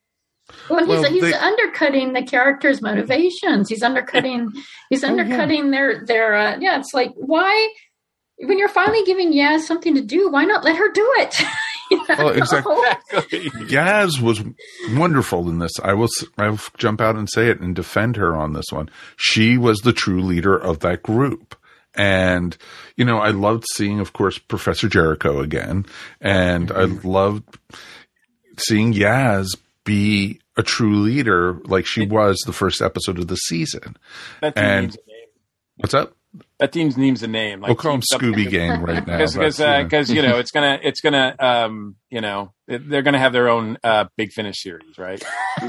Well, 0.70 0.80
he's, 0.80 0.88
Well, 0.88 1.12
he's 1.12 1.22
they- 1.22 1.34
undercutting 1.34 2.14
the 2.14 2.24
characters' 2.24 2.82
motivations. 2.82 3.68
He's 3.70 3.84
undercutting. 3.84 4.52
He's 4.90 5.04
undercutting 5.04 5.72
their 5.72 6.06
their. 6.06 6.36
Uh, 6.36 6.58
yeah, 6.60 6.80
it's 6.80 6.94
like 6.94 7.12
why 7.16 7.70
when 8.38 8.58
you're 8.58 8.70
finally 8.70 9.04
giving 9.04 9.34
Yaz 9.34 9.62
something 9.62 9.96
to 9.96 10.02
do, 10.02 10.30
why 10.30 10.46
not 10.46 10.64
let 10.64 10.76
her 10.78 10.92
do 10.92 11.06
it? 11.18 11.36
Oh, 12.10 12.26
well, 12.26 12.30
exactly. 12.30 12.74
Yaz 13.68 14.20
was 14.20 14.44
wonderful 14.98 15.50
in 15.50 15.60
this. 15.60 15.72
I 15.84 15.94
will 15.94 16.08
I 16.38 16.50
will 16.50 16.60
jump 16.78 17.00
out 17.00 17.16
and 17.16 17.30
say 17.30 17.50
it 17.50 17.60
and 17.60 17.76
defend 17.76 18.16
her 18.16 18.36
on 18.36 18.54
this 18.54 18.66
one. 18.72 18.90
She 19.18 19.58
was 19.58 19.80
the 19.80 19.94
true 19.94 20.22
leader 20.22 20.58
of 20.58 20.80
that 20.80 21.04
group. 21.04 21.56
And, 21.94 22.58
you 22.96 23.06
know, 23.06 23.20
I 23.20 23.30
loved 23.30 23.66
seeing, 23.74 24.00
of 24.00 24.14
course, 24.14 24.38
Professor 24.38 24.88
Jericho 24.88 25.40
again. 25.40 25.86
And 26.22 26.72
I 26.72 26.86
loved 26.86 27.58
seeing 28.58 28.94
Yaz 28.94 29.48
be 29.84 30.40
a 30.58 30.64
true 30.64 30.98
leader 30.98 31.60
like 31.66 31.86
she 31.86 32.06
was 32.06 32.38
the 32.46 32.54
first 32.54 32.82
episode 32.82 33.20
of 33.20 33.28
the 33.28 33.36
season. 33.36 33.96
And 34.42 34.88
needs 34.88 34.96
a 34.96 35.10
name. 35.10 35.28
what's 35.78 35.94
up? 35.94 36.17
That 36.60 36.72
team's 36.72 36.98
name's 36.98 37.24
a 37.24 37.28
name. 37.28 37.62
Like 37.62 37.70
We'll 37.70 37.76
call 37.76 37.92
them 37.94 38.02
something. 38.04 38.34
Scooby 38.34 38.50
Gang 38.50 38.82
right 38.82 39.06
now. 39.08 39.18
because 39.18 39.34
That's, 39.34 39.60
yeah. 39.60 39.84
because 39.84 40.10
you 40.12 40.22
know 40.22 40.38
it's 40.40 40.52
gonna 40.56 40.80
it's 40.84 41.02
gonna 41.02 41.36
um 41.40 41.96
you 42.10 42.22
know 42.22 42.54
it- 42.68 42.90
they're 42.90 43.02
gonna 43.02 43.20
have 43.20 43.34
their 43.34 43.50
own 43.50 43.78
uh 43.84 44.06
Big 44.18 44.32
Finish 44.32 44.56
series, 44.62 44.98
right? 44.98 45.24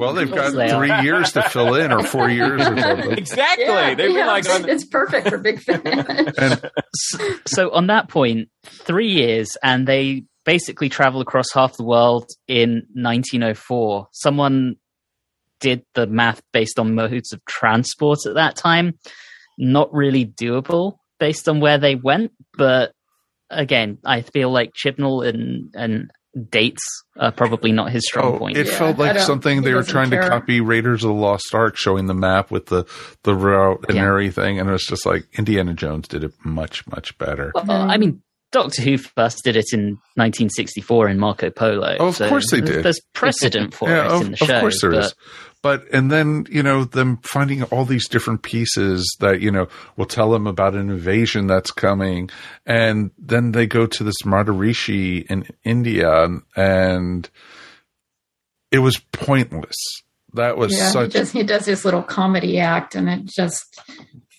Well, 0.00 0.12
they've 0.14 0.30
got 0.30 0.52
They 0.52 0.68
three 0.68 0.92
years 1.02 1.32
to 1.32 1.42
fill 1.48 1.74
in, 1.76 1.92
or 1.92 2.02
four 2.02 2.28
years 2.28 2.60
or 2.60 2.76
something. 2.78 3.12
exactly. 3.12 3.64
Yeah, 3.66 3.86
They've 3.94 4.08
been 4.08 4.16
yeah, 4.16 4.26
like 4.26 4.44
it's, 4.44 4.54
on, 4.54 4.68
it's 4.68 4.84
perfect 4.84 5.28
for 5.28 5.38
Big 5.38 5.60
Finish. 5.60 6.34
so 7.46 7.70
on 7.72 7.86
that 7.86 8.08
point, 8.08 8.48
three 8.64 9.08
years, 9.10 9.56
and 9.62 9.86
they 9.86 10.24
basically 10.44 10.88
travel 10.88 11.20
across 11.20 11.46
half 11.54 11.76
the 11.76 11.84
world 11.84 12.28
in 12.48 12.86
1904. 12.94 14.08
Someone 14.12 14.76
did 15.60 15.84
the 15.94 16.06
math 16.06 16.42
based 16.52 16.78
on 16.78 16.94
modes 16.94 17.32
of 17.32 17.42
transport 17.46 18.18
at 18.26 18.34
that 18.34 18.56
time. 18.56 18.98
Not 19.58 19.92
really 19.92 20.24
doable 20.26 20.96
based 21.18 21.48
on 21.48 21.60
where 21.60 21.78
they 21.78 21.94
went, 21.94 22.32
but 22.56 22.92
again, 23.50 23.98
I 24.04 24.20
feel 24.22 24.50
like 24.50 24.72
Chibnall 24.74 25.26
and 25.26 25.70
and 25.74 26.10
dates 26.50 26.82
are 27.18 27.32
probably 27.32 27.72
not 27.72 27.90
his 27.90 28.04
strong 28.06 28.34
Oh, 28.34 28.38
point. 28.38 28.58
it 28.58 28.68
felt 28.68 28.98
like 28.98 29.18
something 29.18 29.62
they 29.62 29.72
were 29.72 29.80
doesn't 29.80 29.92
trying 29.92 30.10
to 30.10 30.20
copy 30.28 30.60
Raiders 30.60 31.02
of 31.02 31.08
the 31.08 31.14
Lost 31.14 31.54
Ark, 31.54 31.78
showing 31.78 32.06
the 32.06 32.12
map 32.14 32.50
with 32.50 32.66
the 32.66 32.84
the 33.22 33.34
route 33.34 33.86
and 33.88 33.96
Yeah. 33.96 34.06
everything, 34.08 34.60
and 34.60 34.68
it 34.68 34.72
was 34.72 34.84
just 34.84 35.06
like 35.06 35.24
Indiana 35.38 35.72
Jones 35.72 36.08
did 36.08 36.24
it 36.24 36.32
much 36.44 36.86
much 36.88 37.16
better. 37.16 37.52
Well, 37.54 37.70
I 37.70 37.96
mean, 37.96 38.22
Doctor 38.52 38.82
Who 38.82 38.96
first 38.96 39.42
did 39.44 39.56
it 39.56 39.72
in 39.72 39.98
1964 40.14 41.08
in 41.08 41.18
Marco 41.18 41.50
Polo. 41.50 41.96
Oh, 41.98 42.08
of 42.08 42.16
so 42.16 42.28
course 42.28 42.50
they 42.50 42.60
did. 42.60 42.84
There's 42.84 43.00
precedent 43.12 43.74
for 43.74 43.88
yeah, 43.90 44.06
it 44.06 44.12
of, 44.12 44.22
in 44.22 44.30
the 44.32 44.36
show. 44.36 44.54
of 44.54 44.60
course 44.60 44.80
there 44.80 44.92
but 44.92 45.04
is. 45.04 45.14
But 45.62 45.84
and 45.92 46.12
then 46.12 46.46
you 46.48 46.62
know 46.62 46.84
them 46.84 47.16
finding 47.24 47.64
all 47.64 47.84
these 47.84 48.08
different 48.08 48.42
pieces 48.42 49.16
that 49.18 49.40
you 49.40 49.50
know 49.50 49.66
will 49.96 50.06
tell 50.06 50.30
them 50.30 50.46
about 50.46 50.74
an 50.74 50.90
invasion 50.90 51.48
that's 51.48 51.72
coming, 51.72 52.30
and 52.64 53.10
then 53.18 53.50
they 53.50 53.66
go 53.66 53.86
to 53.86 54.04
this 54.04 54.22
Maharishi 54.24 55.26
in 55.26 55.48
India, 55.64 56.22
and, 56.22 56.42
and 56.54 57.30
it 58.70 58.78
was 58.78 58.98
pointless. 59.12 59.74
That 60.34 60.56
was 60.56 60.76
yeah, 60.76 60.90
such. 60.90 61.14
he, 61.14 61.18
just, 61.18 61.32
he 61.32 61.42
does 61.42 61.64
this 61.64 61.84
little 61.84 62.02
comedy 62.02 62.60
act, 62.60 62.94
and 62.94 63.08
it 63.08 63.24
just 63.24 63.80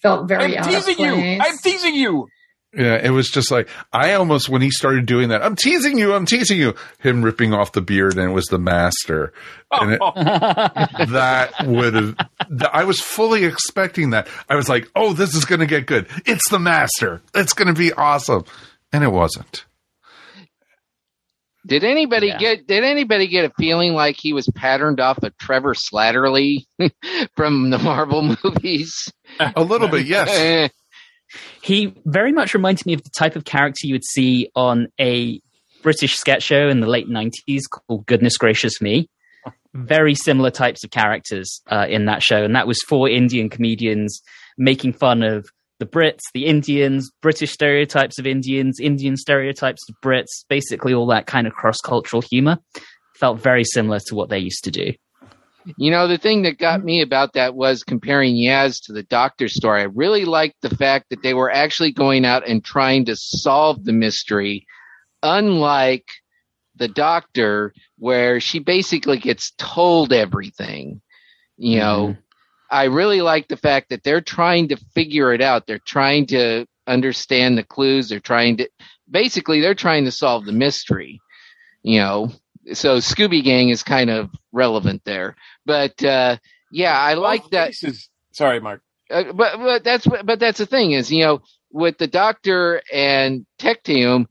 felt 0.02 0.30
very 0.30 0.58
I'm 0.58 0.64
out 0.64 0.74
of 0.74 0.86
teasing 0.86 1.06
you. 1.06 1.40
I'm 1.42 1.58
teasing 1.58 1.96
you. 1.96 2.28
Yeah, 2.74 2.96
it 3.02 3.10
was 3.12 3.30
just 3.30 3.50
like 3.50 3.70
I 3.94 4.14
almost 4.14 4.50
when 4.50 4.62
he 4.62 4.70
started 4.72 5.06
doing 5.06 5.30
that. 5.30 5.42
I'm 5.42 5.56
teasing 5.56 5.98
you. 5.98 6.14
I'm 6.14 6.26
teasing 6.26 6.60
you. 6.60 6.76
Him 7.00 7.24
ripping 7.24 7.54
off 7.54 7.72
the 7.72 7.82
beard, 7.82 8.18
and 8.18 8.30
it 8.30 8.34
was 8.34 8.46
the 8.48 8.60
master. 8.60 9.32
And 9.72 9.94
it, 9.94 10.00
that 11.12 11.54
would 11.66 11.94
have. 11.94 12.16
I 12.72 12.84
was 12.84 13.00
fully 13.00 13.46
expecting 13.46 14.10
that. 14.12 14.28
I 14.50 14.56
was 14.56 14.68
like, 14.70 14.90
"Oh, 14.96 15.14
this 15.14 15.34
is 15.34 15.46
going 15.46 15.62
to 15.62 15.66
get 15.66 15.86
good. 15.88 16.08
It's 16.26 16.50
the 16.50 16.60
master. 16.60 17.22
It's 17.34 17.54
going 17.54 17.70
to 17.74 17.74
be 17.74 17.94
awesome," 17.94 18.44
and 18.92 19.04
it 19.04 19.12
wasn't. 19.12 19.66
Did 21.66 21.84
anybody 21.84 22.28
Yeah. 22.28 22.38
get 22.38 22.68
did 22.68 22.84
anybody 22.84 23.28
get 23.28 23.46
a 23.46 23.52
feeling 23.58 23.94
like 23.94 24.16
he 24.18 24.32
was 24.34 24.48
patterned 24.56 25.00
off 25.02 25.18
of 25.24 25.38
Trevor 25.38 25.74
Slattery 25.74 26.66
from 27.36 27.70
the 27.72 27.78
Marvel 27.78 28.36
movies? 28.44 29.12
A 29.40 29.62
little 29.64 29.88
bit, 29.90 30.06
yes. 30.06 30.70
He 31.62 31.94
very 32.06 32.32
much 32.32 32.54
reminded 32.54 32.86
me 32.86 32.94
of 32.94 33.04
the 33.04 33.12
type 33.18 33.36
of 33.36 33.46
character 33.46 33.88
you 33.88 33.94
would 33.94 34.06
see 34.06 34.50
on 34.56 34.88
a 35.00 35.42
British 35.82 36.16
sketch 36.16 36.44
show 36.44 36.68
in 36.68 36.80
the 36.80 36.88
late 36.88 37.08
90s 37.08 37.62
called 37.72 38.06
Goodness 38.06 38.38
Gracious 38.38 38.82
Me. 38.82 39.10
Very 39.74 40.16
similar 40.16 40.50
types 40.50 40.84
of 40.84 40.92
characters 40.92 41.62
uh, 41.68 41.86
in 41.88 42.06
that 42.06 42.24
show. 42.24 42.44
And 42.44 42.56
that 42.56 42.68
was 42.68 42.82
four 42.88 43.08
Indian 43.10 43.50
comedians 43.50 44.22
making 44.58 44.94
fun 44.94 45.24
of 45.24 45.48
the 45.80 45.86
Brits, 45.86 46.22
the 46.34 46.46
Indians, 46.46 47.12
British 47.22 47.52
stereotypes 47.52 48.18
of 48.18 48.26
Indians, 48.26 48.80
Indian 48.80 49.16
stereotypes 49.16 49.82
of 49.88 49.96
Brits, 50.04 50.44
basically 50.50 50.94
all 50.94 51.08
that 51.08 51.28
kind 51.28 51.46
of 51.46 51.54
cross 51.54 51.78
cultural 51.84 52.22
humor. 52.22 52.58
Felt 53.16 53.40
very 53.40 53.64
similar 53.64 54.00
to 54.08 54.16
what 54.16 54.30
they 54.30 54.40
used 54.40 54.64
to 54.64 54.72
do. 54.72 54.94
You 55.76 55.92
know, 55.92 56.08
the 56.08 56.18
thing 56.18 56.44
that 56.44 56.58
got 56.58 56.84
me 56.84 57.02
about 57.02 57.34
that 57.34 57.54
was 57.54 57.84
comparing 57.84 58.36
Yaz 58.36 58.86
to 58.86 58.94
the 58.94 59.04
Doctor 59.04 59.50
story. 59.50 59.82
I 59.82 59.86
really 59.86 60.24
liked 60.24 60.62
the 60.62 60.76
fact 60.76 61.08
that 61.10 61.22
they 61.24 61.34
were 61.34 61.52
actually 61.52 61.92
going 61.92 62.24
out 62.24 62.48
and 62.48 62.64
trying 62.64 63.06
to 63.06 63.16
solve 63.18 63.84
the 63.84 63.92
mystery, 63.92 64.66
unlike 65.22 66.06
the 66.78 66.88
Doctor, 66.88 67.74
where 67.98 68.40
she 68.40 68.60
basically 68.60 69.18
gets 69.18 69.52
told 69.58 70.14
everything. 70.14 71.02
You 71.58 71.80
know, 71.80 72.08
mm-hmm. 72.10 72.20
I 72.72 72.86
really 72.86 73.22
like 73.22 73.48
the 73.48 73.58
fact 73.58 73.90
that 73.90 74.04
they're 74.04 74.22
trying 74.22 74.70
to 74.70 74.78
figure 74.94 75.34
it 75.34 75.42
out. 75.42 75.68
They're 75.68 75.80
trying 75.80 76.28
to 76.28 76.66
understand 76.86 77.58
the 77.58 77.64
clues. 77.64 78.08
They're 78.08 78.20
trying 78.20 78.58
to, 78.58 78.70
basically, 79.10 79.60
they're 79.60 79.76
trying 79.76 80.06
to 80.06 80.12
solve 80.12 80.46
the 80.46 80.54
mystery. 80.54 81.20
You 81.84 82.00
know, 82.00 82.32
so 82.74 82.98
Scooby 82.98 83.44
Gang 83.44 83.70
is 83.70 83.84
kind 83.84 84.10
of 84.10 84.30
relevant 84.52 85.02
there. 85.06 85.36
But 85.66 86.04
uh, 86.04 86.38
yeah, 86.72 86.98
I 87.00 87.14
like 87.16 87.44
that. 87.52 87.74
Sorry, 88.32 88.60
Mark. 88.60 88.82
Uh, 89.10 89.32
but 89.34 89.58
but 89.58 89.84
that's 89.84 90.06
but 90.24 90.40
that's 90.40 90.58
the 90.60 90.66
thing 90.66 90.92
is 90.92 91.12
you 91.12 91.24
know 91.24 91.42
with 91.72 91.98
the 91.98 92.08
Doctor 92.08 92.82
and 92.94 93.46
Tecteun, 93.60 94.26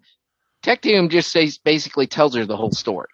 Tecteun 0.62 1.10
just 1.10 1.30
says 1.32 1.58
basically 1.58 2.06
tells 2.06 2.34
her 2.34 2.44
the 2.44 2.56
whole 2.56 2.72
story. 2.72 3.08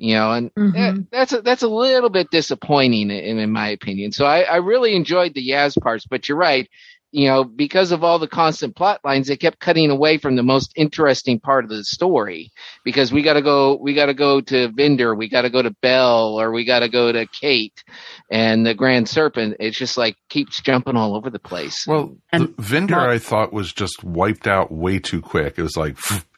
You 0.00 0.14
know, 0.14 0.30
and 0.32 0.50
that- 0.74 0.94
that's 1.10 1.32
a, 1.32 1.42
that's 1.42 1.62
a 1.62 1.68
little 1.68 2.08
bit 2.10 2.30
disappointing 2.30 3.10
in, 3.10 3.38
in 3.38 3.50
my 3.50 3.70
opinion. 3.70 4.12
So 4.12 4.26
I, 4.26 4.42
I 4.42 4.56
really 4.56 4.94
enjoyed 4.94 5.34
the 5.34 5.44
Yaz 5.48 5.76
parts, 5.80 6.06
but 6.06 6.28
you're 6.28 6.38
right. 6.38 6.68
You 7.10 7.28
know, 7.28 7.42
because 7.44 7.90
of 7.90 8.04
all 8.04 8.18
the 8.18 8.28
constant 8.28 8.76
plot 8.76 9.00
lines, 9.02 9.28
they 9.28 9.36
kept 9.36 9.60
cutting 9.60 9.90
away 9.90 10.18
from 10.18 10.36
the 10.36 10.42
most 10.42 10.72
interesting 10.76 11.40
part 11.40 11.64
of 11.64 11.70
the 11.70 11.82
story. 11.84 12.50
Because 12.84 13.10
we 13.12 13.22
got 13.22 13.34
to 13.34 13.42
go, 13.42 13.76
we 13.76 13.94
got 13.94 14.06
to 14.06 14.14
go 14.14 14.40
to 14.42 14.68
Vinder, 14.68 15.16
we 15.16 15.28
got 15.28 15.42
to 15.42 15.50
go 15.50 15.62
to 15.62 15.70
Bel, 15.80 16.38
or 16.38 16.52
we 16.52 16.64
got 16.64 16.80
to 16.80 16.88
go 16.88 17.10
to 17.10 17.26
Kate 17.26 17.82
and 18.30 18.66
the 18.66 18.74
Grand 18.74 19.08
Serpent. 19.08 19.56
It's 19.58 19.78
just 19.78 19.96
like 19.96 20.16
keeps 20.28 20.60
jumping 20.60 20.96
all 20.96 21.16
over 21.16 21.30
the 21.30 21.38
place. 21.38 21.86
Well, 21.86 22.16
the 22.32 22.52
Vinder 22.58 22.98
I 22.98 23.18
thought 23.18 23.52
was 23.52 23.72
just 23.72 24.04
wiped 24.04 24.46
out 24.46 24.70
way 24.70 24.98
too 24.98 25.22
quick. 25.22 25.54
It 25.58 25.62
was 25.62 25.76
like 25.76 25.96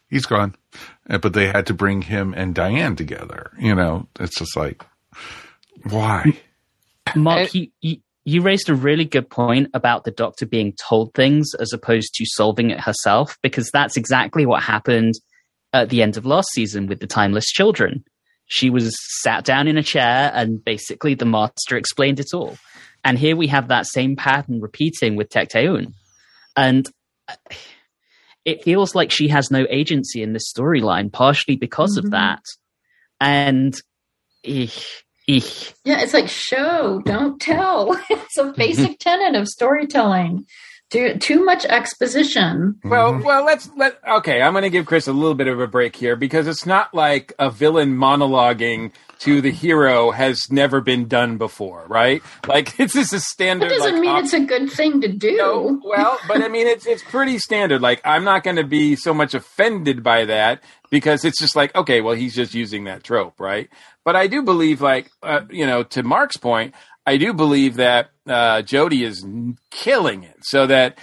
he's 0.09 0.27
gone, 0.27 0.55
Uh, 1.09 1.19
but 1.19 1.33
they 1.33 1.47
had 1.47 1.67
to 1.67 1.75
bring 1.75 2.03
him 2.03 2.33
and 2.37 2.55
Diane 2.55 2.95
together. 2.95 3.51
You 3.59 3.75
know, 3.75 4.07
it's 4.21 4.39
just 4.39 4.57
like 4.57 4.85
why? 5.85 6.39
Mark, 7.17 7.55
you, 7.55 7.69
you, 7.81 7.97
you 8.25 8.43
raised 8.43 8.69
a 8.69 8.75
really 8.75 9.05
good 9.05 9.31
point 9.31 9.69
about 9.75 10.05
the 10.05 10.11
doctor 10.11 10.47
being 10.47 10.75
told 10.75 11.15
things 11.15 11.55
as 11.59 11.73
opposed 11.73 12.15
to 12.15 12.25
solving 12.27 12.71
it 12.71 12.81
herself, 12.81 13.39
because 13.43 13.71
that's 13.71 13.97
exactly 13.97 14.45
what 14.47 14.63
happened 14.63 15.15
at 15.73 15.89
the 15.89 16.03
end 16.03 16.17
of 16.17 16.27
last 16.27 16.49
season 16.53 16.87
with 16.87 17.01
the 17.01 17.07
Timeless 17.07 17.47
Children. 17.47 18.05
She 18.47 18.69
was 18.69 18.95
sat 19.23 19.45
down 19.45 19.69
in 19.69 19.79
a 19.79 19.83
chair 19.83 20.31
and 20.35 20.63
basically 20.63 21.15
the 21.15 21.25
master 21.25 21.77
explained 21.77 22.21
it 22.21 22.35
all. 22.35 22.59
And 23.05 23.19
here 23.19 23.37
we 23.37 23.47
have 23.47 23.69
that 23.69 23.87
same 23.87 24.17
pattern 24.17 24.61
repeating 24.61 25.17
with 25.17 25.31
Tecteun. 25.31 25.95
And 26.57 26.87
uh, 27.29 27.37
it 28.45 28.65
feels 28.65 28.95
like 28.95 29.11
she 29.11 29.29
has 29.29 29.51
no 29.51 29.67
agency 29.71 30.23
in 30.23 30.33
this 30.33 30.53
storyline, 30.53 31.13
partially 31.13 31.57
because 31.57 31.97
of 31.97 32.11
that. 32.11 32.43
And 33.21 33.75
eek, 34.43 34.85
eek. 35.31 35.75
Yeah, 35.85 36.01
it's 36.01 36.15
like 36.15 36.29
show, 36.29 37.01
don't 37.05 37.41
tell. 37.41 38.01
it's 38.11 38.39
a 38.39 38.53
basic 38.57 38.99
tenet 39.01 39.35
of 39.35 39.49
storytelling. 39.49 40.47
Too 40.91 41.19
too 41.19 41.45
much 41.45 41.65
exposition. 41.67 42.81
Well, 42.83 43.13
mm-hmm. 43.13 43.23
well, 43.23 43.45
let's 43.45 43.71
let. 43.77 44.01
Okay, 44.09 44.43
I'm 44.43 44.53
going 44.53 44.65
to 44.65 44.71
give 44.71 44.87
Chris 44.87 45.07
a 45.07 45.13
little 45.13 45.37
bit 45.37 45.47
of 45.47 45.61
a 45.61 45.69
break 45.69 45.95
here 45.95 46.17
because 46.17 46.49
it's 46.49 46.67
not 46.67 46.93
like 46.93 47.33
a 47.39 47.49
villain 47.49 47.97
monologuing 47.97 48.91
to 49.21 49.43
the 49.43 49.51
hero 49.51 50.11
has 50.11 50.51
never 50.51 50.81
been 50.81 51.07
done 51.07 51.37
before, 51.37 51.85
right? 51.89 52.23
Like 52.49 52.77
this 52.77 52.97
is 52.97 53.13
a 53.13 53.21
standard. 53.21 53.71
That 53.71 53.79
doesn't 53.79 53.93
like, 53.93 54.01
mean 54.01 54.11
op- 54.11 54.25
it's 54.25 54.33
a 54.33 54.41
good 54.41 54.71
thing 54.71 55.01
to 55.03 55.09
do. 55.09 55.81
well, 55.85 56.19
but 56.27 56.43
I 56.43 56.49
mean, 56.49 56.67
it's 56.67 56.87
it's 56.87 57.05
pretty 57.05 57.39
standard. 57.39 57.81
Like, 57.81 58.01
I'm 58.05 58.25
not 58.25 58.43
going 58.43 58.57
to 58.57 58.65
be 58.65 58.97
so 58.97 59.15
much 59.15 59.35
offended 59.35 60.03
by 60.03 60.25
that 60.25 60.61
because 60.91 61.25
it's 61.25 61.39
just 61.39 61.55
like, 61.55 61.75
okay, 61.77 62.01
well, 62.01 62.15
he's 62.15 62.35
just 62.35 62.55
using 62.55 62.85
that 62.85 63.05
trope, 63.05 63.39
right? 63.39 63.71
But 64.05 64.17
I 64.17 64.27
do 64.27 64.43
believe, 64.43 64.81
like, 64.81 65.11
uh, 65.23 65.43
you 65.51 65.67
know, 65.67 65.83
to 65.83 66.03
Mark's 66.03 66.37
point, 66.37 66.75
I 67.07 67.17
do 67.17 67.33
believe 67.33 67.77
that 67.77 68.11
uh, 68.27 68.63
Jodie 68.63 69.05
is 69.05 69.27
killing 69.71 70.25
it, 70.25 70.37
so 70.43 70.67
that 70.67 70.99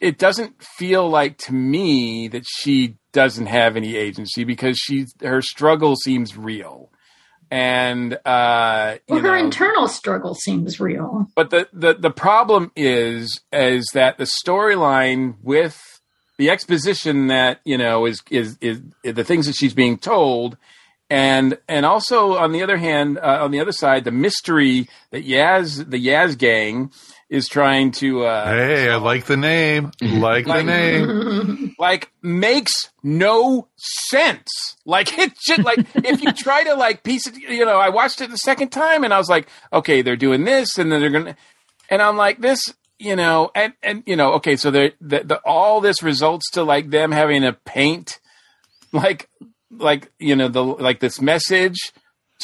it 0.00 0.18
doesn't 0.18 0.62
feel 0.62 1.08
like 1.08 1.38
to 1.38 1.52
me 1.52 2.28
that 2.28 2.44
she 2.46 2.96
doesn't 3.12 3.46
have 3.46 3.76
any 3.76 3.96
agency 3.96 4.44
because 4.44 4.78
she's 4.78 5.12
her 5.20 5.42
struggle 5.42 5.96
seems 5.96 6.36
real, 6.36 6.90
and 7.50 8.14
uh, 8.24 8.96
you 9.08 9.14
well, 9.14 9.22
her 9.22 9.28
know, 9.28 9.44
internal 9.44 9.88
struggle 9.88 10.34
seems 10.34 10.80
real. 10.80 11.28
but 11.34 11.50
the, 11.50 11.68
the, 11.72 11.94
the 11.94 12.10
problem 12.10 12.72
is 12.74 13.40
is 13.52 13.86
that 13.92 14.18
the 14.18 14.28
storyline 14.46 15.34
with 15.42 16.00
the 16.38 16.50
exposition 16.50 17.26
that 17.26 17.60
you 17.64 17.76
know 17.76 18.06
is, 18.06 18.22
is 18.30 18.56
is 18.60 18.80
the 19.04 19.24
things 19.24 19.46
that 19.46 19.54
she's 19.54 19.74
being 19.74 19.98
told 19.98 20.56
and 21.12 21.58
and 21.68 21.84
also 21.84 22.38
on 22.38 22.52
the 22.52 22.62
other 22.62 22.78
hand, 22.78 23.18
uh, 23.18 23.40
on 23.42 23.50
the 23.50 23.60
other 23.60 23.70
side, 23.70 24.04
the 24.04 24.10
mystery 24.10 24.88
that 25.10 25.26
Yaz, 25.26 25.90
the 25.90 26.02
Yaz 26.02 26.38
gang, 26.38 26.90
is 27.28 27.48
trying 27.48 27.90
to. 27.90 28.24
Uh, 28.24 28.46
hey, 28.46 28.88
I 28.88 28.96
like 28.96 29.26
the 29.26 29.36
name. 29.36 29.92
Like, 30.00 30.46
the 30.46 30.62
name. 30.62 31.74
like 31.78 32.10
makes 32.22 32.72
no 33.02 33.68
sense. 33.76 34.48
Like 34.86 35.18
it 35.18 35.34
should 35.38 35.62
like 35.62 35.86
if 35.96 36.22
you 36.22 36.32
try 36.32 36.64
to 36.64 36.74
like 36.76 37.02
piece 37.02 37.26
it, 37.26 37.36
you 37.36 37.66
know, 37.66 37.78
I 37.78 37.90
watched 37.90 38.22
it 38.22 38.30
the 38.30 38.38
second 38.38 38.70
time 38.70 39.04
and 39.04 39.12
I 39.12 39.18
was 39.18 39.28
like, 39.28 39.48
okay, 39.70 40.00
they're 40.00 40.16
doing 40.16 40.44
this 40.44 40.78
and 40.78 40.90
then 40.90 41.02
they're 41.02 41.10
gonna, 41.10 41.36
and 41.90 42.00
I'm 42.00 42.16
like 42.16 42.40
this, 42.40 42.72
you 42.98 43.16
know, 43.16 43.50
and 43.54 43.74
and 43.82 44.02
you 44.06 44.16
know, 44.16 44.32
okay, 44.36 44.56
so 44.56 44.70
they're 44.70 44.92
the, 44.98 45.24
the 45.24 45.40
all 45.44 45.82
this 45.82 46.02
results 46.02 46.50
to 46.52 46.62
like 46.62 46.88
them 46.88 47.12
having 47.12 47.42
to 47.42 47.52
paint 47.52 48.18
like 48.92 49.28
like 49.72 50.12
you 50.18 50.36
know 50.36 50.48
the 50.48 50.62
like 50.62 51.00
this 51.00 51.20
message 51.20 51.78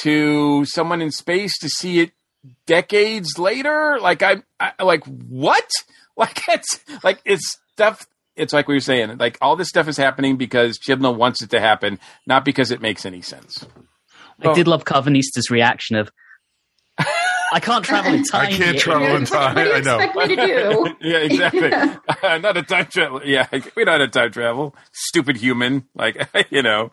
to 0.01 0.65
someone 0.65 1.03
in 1.03 1.11
space 1.11 1.59
to 1.59 1.69
see 1.69 2.01
it 2.01 2.13
decades 2.67 3.39
later? 3.39 3.99
Like 4.01 4.23
I, 4.23 4.43
I 4.61 4.83
like 4.83 5.05
what? 5.05 5.69
Like 6.19 6.49
it's 6.49 6.81
like 7.05 7.21
it's 7.25 7.59
stuff 7.75 8.05
it's 8.35 8.53
like 8.53 8.67
we 8.67 8.75
were 8.75 8.81
saying 8.81 9.19
like 9.19 9.39
all 9.41 9.55
this 9.55 9.69
stuff 9.69 9.87
is 9.87 9.97
happening 9.97 10.37
because 10.37 10.77
Chibnall 10.77 11.17
wants 11.17 11.43
it 11.43 11.51
to 11.51 11.61
happen 11.61 12.01
not 12.27 12.45
because 12.45 12.73
it 12.73 12.83
makes 12.83 13.07
any 13.07 13.23
sense. 13.23 13.65
I 14.43 14.53
did 14.53 14.67
love 14.67 14.85
Karvanista's 14.85 15.49
reaction 15.49 15.95
of, 15.95 16.11
I 17.53 17.61
can't 17.61 17.85
travel 17.85 18.13
in 18.15 18.25
time. 18.25 18.47
I 18.47 18.51
can't 18.51 18.75
yet." 18.75 18.79
travel 18.79 19.17
in 19.17 19.25
time. 19.25 19.55
What 19.55 19.65
do 19.65 19.69
you 19.71 19.75
I 19.75 19.81
know. 19.81 19.99
expect 20.01 20.17
me 20.29 20.37
to 20.37 20.47
do? 20.47 20.97
yeah 21.09 21.19
exactly 21.19 21.71
not 22.41 22.57
a 22.57 22.63
time 22.63 22.87
travel 22.87 23.21
yeah 23.25 23.47
we 23.77 23.85
don't 23.85 24.01
have 24.01 24.11
time 24.11 24.31
travel 24.33 24.75
stupid 24.93 25.37
human 25.37 25.87
like 25.95 26.29
you 26.51 26.63
know 26.63 26.91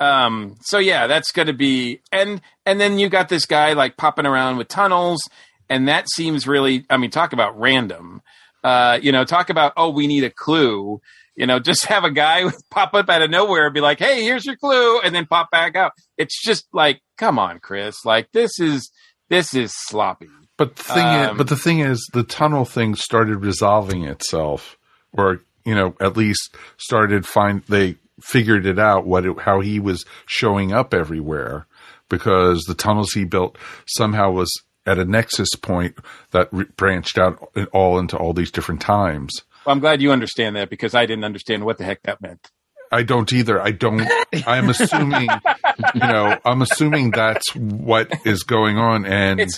um 0.00 0.56
so 0.60 0.78
yeah 0.78 1.06
that's 1.06 1.30
gonna 1.32 1.52
be 1.52 2.00
and 2.10 2.40
and 2.66 2.80
then 2.80 2.98
you 2.98 3.08
got 3.08 3.28
this 3.28 3.46
guy 3.46 3.72
like 3.74 3.96
popping 3.96 4.26
around 4.26 4.56
with 4.56 4.68
tunnels 4.68 5.28
and 5.68 5.88
that 5.88 6.08
seems 6.10 6.46
really 6.46 6.84
i 6.90 6.96
mean 6.96 7.10
talk 7.10 7.32
about 7.32 7.58
random 7.58 8.22
uh 8.64 8.98
you 9.02 9.12
know 9.12 9.24
talk 9.24 9.50
about 9.50 9.72
oh 9.76 9.90
we 9.90 10.06
need 10.06 10.24
a 10.24 10.30
clue 10.30 11.00
you 11.36 11.46
know 11.46 11.58
just 11.58 11.86
have 11.86 12.04
a 12.04 12.10
guy 12.10 12.44
pop 12.70 12.94
up 12.94 13.08
out 13.08 13.22
of 13.22 13.30
nowhere 13.30 13.66
and 13.66 13.74
be 13.74 13.80
like 13.80 13.98
hey 13.98 14.22
here's 14.22 14.44
your 14.46 14.56
clue 14.56 15.00
and 15.00 15.14
then 15.14 15.26
pop 15.26 15.50
back 15.50 15.76
out 15.76 15.92
it's 16.16 16.42
just 16.42 16.66
like 16.72 17.00
come 17.18 17.38
on 17.38 17.58
chris 17.60 18.04
like 18.04 18.28
this 18.32 18.58
is 18.58 18.90
this 19.32 19.54
is 19.54 19.72
sloppy 19.74 20.28
But 20.58 20.76
the 20.76 20.82
thing, 20.84 21.06
is, 21.06 21.28
Um, 21.30 21.36
but 21.38 21.48
the 21.48 21.56
thing 21.56 21.80
is, 21.80 22.06
the 22.12 22.22
tunnel 22.22 22.64
thing 22.64 22.94
started 22.94 23.38
resolving 23.38 24.04
itself, 24.04 24.76
or 25.12 25.40
you 25.64 25.74
know, 25.74 25.94
at 26.00 26.16
least 26.16 26.54
started 26.76 27.26
find 27.26 27.62
they 27.68 27.96
figured 28.20 28.66
it 28.66 28.78
out 28.78 29.06
what 29.06 29.24
it, 29.24 29.40
how 29.40 29.60
he 29.60 29.80
was 29.80 30.04
showing 30.26 30.72
up 30.72 30.92
everywhere 30.92 31.66
because 32.08 32.62
the 32.64 32.74
tunnels 32.74 33.12
he 33.12 33.24
built 33.24 33.56
somehow 33.86 34.30
was 34.30 34.52
at 34.84 34.98
a 34.98 35.04
nexus 35.04 35.54
point 35.54 35.96
that 36.32 36.48
re- 36.52 36.66
branched 36.76 37.16
out 37.16 37.50
all 37.72 37.98
into 37.98 38.16
all 38.16 38.32
these 38.32 38.50
different 38.50 38.80
times. 38.80 39.32
Well, 39.64 39.72
I'm 39.72 39.80
glad 39.80 40.02
you 40.02 40.12
understand 40.12 40.56
that 40.56 40.68
because 40.68 40.94
I 40.94 41.06
didn't 41.06 41.24
understand 41.24 41.64
what 41.64 41.78
the 41.78 41.84
heck 41.84 42.02
that 42.02 42.20
meant. 42.20 42.50
I 42.92 43.02
don't 43.02 43.32
either. 43.32 43.60
I 43.60 43.70
don't. 43.70 44.06
I'm 44.46 44.68
assuming, 44.68 45.28
you 45.94 46.00
know, 46.00 46.38
I'm 46.44 46.62
assuming 46.62 47.10
that's 47.10 47.54
what 47.54 48.12
is 48.26 48.42
going 48.42 48.76
on, 48.76 49.06
and 49.06 49.48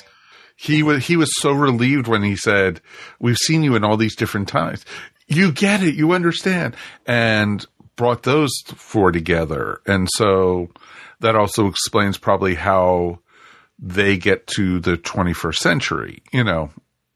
he 0.56 0.82
was 0.82 1.06
he 1.06 1.16
was 1.16 1.30
so 1.40 1.52
relieved 1.52 2.06
when 2.06 2.22
he 2.22 2.36
said, 2.36 2.80
"We've 3.18 3.36
seen 3.36 3.64
you 3.64 3.74
in 3.74 3.84
all 3.84 3.96
these 3.96 4.16
different 4.16 4.48
times. 4.48 4.84
You 5.26 5.52
get 5.52 5.82
it. 5.82 5.96
You 5.96 6.12
understand," 6.12 6.76
and 7.06 7.66
brought 7.96 8.22
those 8.22 8.52
four 8.66 9.10
together, 9.12 9.80
and 9.86 10.08
so 10.14 10.68
that 11.20 11.36
also 11.36 11.66
explains 11.66 12.18
probably 12.18 12.54
how 12.54 13.18
they 13.78 14.16
get 14.16 14.46
to 14.46 14.78
the 14.78 14.96
21st 14.96 15.56
century. 15.56 16.22
You 16.32 16.44
know, 16.44 16.70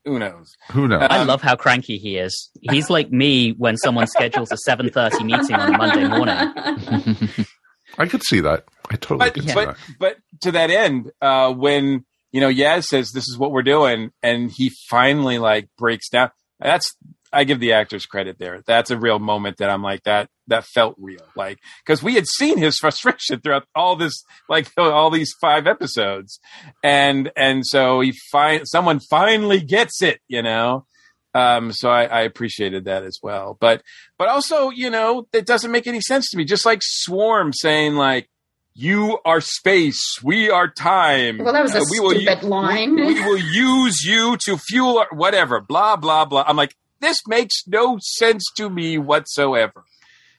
Who 0.05 0.19
knows? 0.19 0.55
who 0.71 0.89
knows? 0.89 1.07
I 1.11 1.23
love 1.25 1.43
how 1.43 1.57
cranky 1.57 1.99
he 1.99 2.17
is. 2.17 2.51
He's 2.63 2.89
like 2.89 3.11
me 3.11 3.51
when 3.53 3.77
someone 3.77 4.07
schedules 4.07 4.51
a 4.51 4.57
7.30 4.69 5.25
meeting 5.25 5.57
on 5.57 5.75
a 5.75 5.79
Monday 5.79 6.09
morning. 6.09 7.47
I 7.99 8.07
could 8.07 8.23
see 8.23 8.41
that. 8.41 8.65
I 8.91 8.97
totally 8.97 9.19
but 9.19 9.35
could 9.35 9.49
see 9.49 9.55
but 9.55 9.67
that. 9.67 9.77
but 9.99 10.17
to 10.43 10.53
that 10.53 10.71
end, 10.71 11.11
uh, 11.21 11.53
when 11.53 12.05
you 12.33 12.41
know 12.41 12.49
Yaz 12.49 12.85
says 12.85 13.11
this 13.11 13.29
is 13.29 13.37
what 13.37 13.51
we're 13.51 13.63
doing, 13.63 14.11
and 14.23 14.51
he 14.51 14.71
finally 14.89 15.39
like 15.39 15.69
breaks 15.77 16.09
down. 16.09 16.31
That's 16.61 16.95
I 17.33 17.45
give 17.45 17.61
the 17.61 17.73
actors 17.73 18.07
credit 18.07 18.39
there. 18.39 18.63
That's 18.67 18.91
a 18.91 18.99
real 18.99 19.19
moment 19.19 19.59
that 19.59 19.71
I'm 19.71 19.83
like 19.83 20.05
that. 20.05 20.29
That 20.47 20.65
felt 20.65 20.95
real, 20.99 21.21
like 21.37 21.59
because 21.85 22.03
we 22.03 22.15
had 22.15 22.27
seen 22.27 22.59
his 22.59 22.79
frustration 22.81 23.41
throughout 23.41 23.67
all 23.75 23.97
this, 23.97 24.25
like 24.49 24.69
all 24.79 25.11
these 25.11 25.33
five 25.41 25.67
episodes, 25.67 26.41
and 26.83 27.31
and 27.37 27.67
so 27.67 28.01
he 28.01 28.13
find 28.33 28.67
someone 28.67 29.01
finally 29.01 29.61
gets 29.61 30.03
it, 30.03 30.21
you 30.29 30.43
know. 30.43 30.87
Um, 31.35 31.73
so 31.73 31.91
I, 31.91 32.05
I 32.05 32.21
appreciated 32.23 32.87
that 32.87 33.05
as 33.05 33.19
well, 33.23 33.57
but 33.61 33.83
but 34.19 34.29
also 34.29 34.71
you 34.71 34.89
know 34.91 35.29
it 35.33 35.47
doesn't 35.47 35.71
make 35.71 35.87
any 35.87 36.01
sense 36.01 36.31
to 36.31 36.37
me. 36.39 36.45
Just 36.45 36.65
like 36.65 36.81
Swarm 36.83 37.53
saying 37.53 37.95
like 37.97 38.29
you 38.75 39.19
are 39.25 39.41
space, 39.41 40.01
we 40.23 40.49
are 40.51 40.69
time. 40.69 41.39
Well, 41.39 41.53
that 41.53 41.63
was 41.63 41.75
a 41.75 41.81
Uh, 41.81 41.85
we 41.91 42.01
will 42.01 42.11
stupid 42.13 42.43
u- 42.45 42.49
line. 42.49 42.95
We, 42.95 43.15
we 43.15 43.21
will 43.21 43.39
use 43.39 44.03
you 44.05 44.37
to 44.47 44.57
fuel 44.57 44.99
our, 45.01 45.09
whatever. 45.13 45.61
Blah 45.61 45.97
blah 45.97 46.25
blah. 46.25 46.45
I'm 46.47 46.57
like, 46.57 46.75
this 47.01 47.17
makes 47.27 47.63
no 47.67 47.99
sense 48.01 48.45
to 48.57 48.69
me 48.71 48.99
whatsoever. 48.99 49.85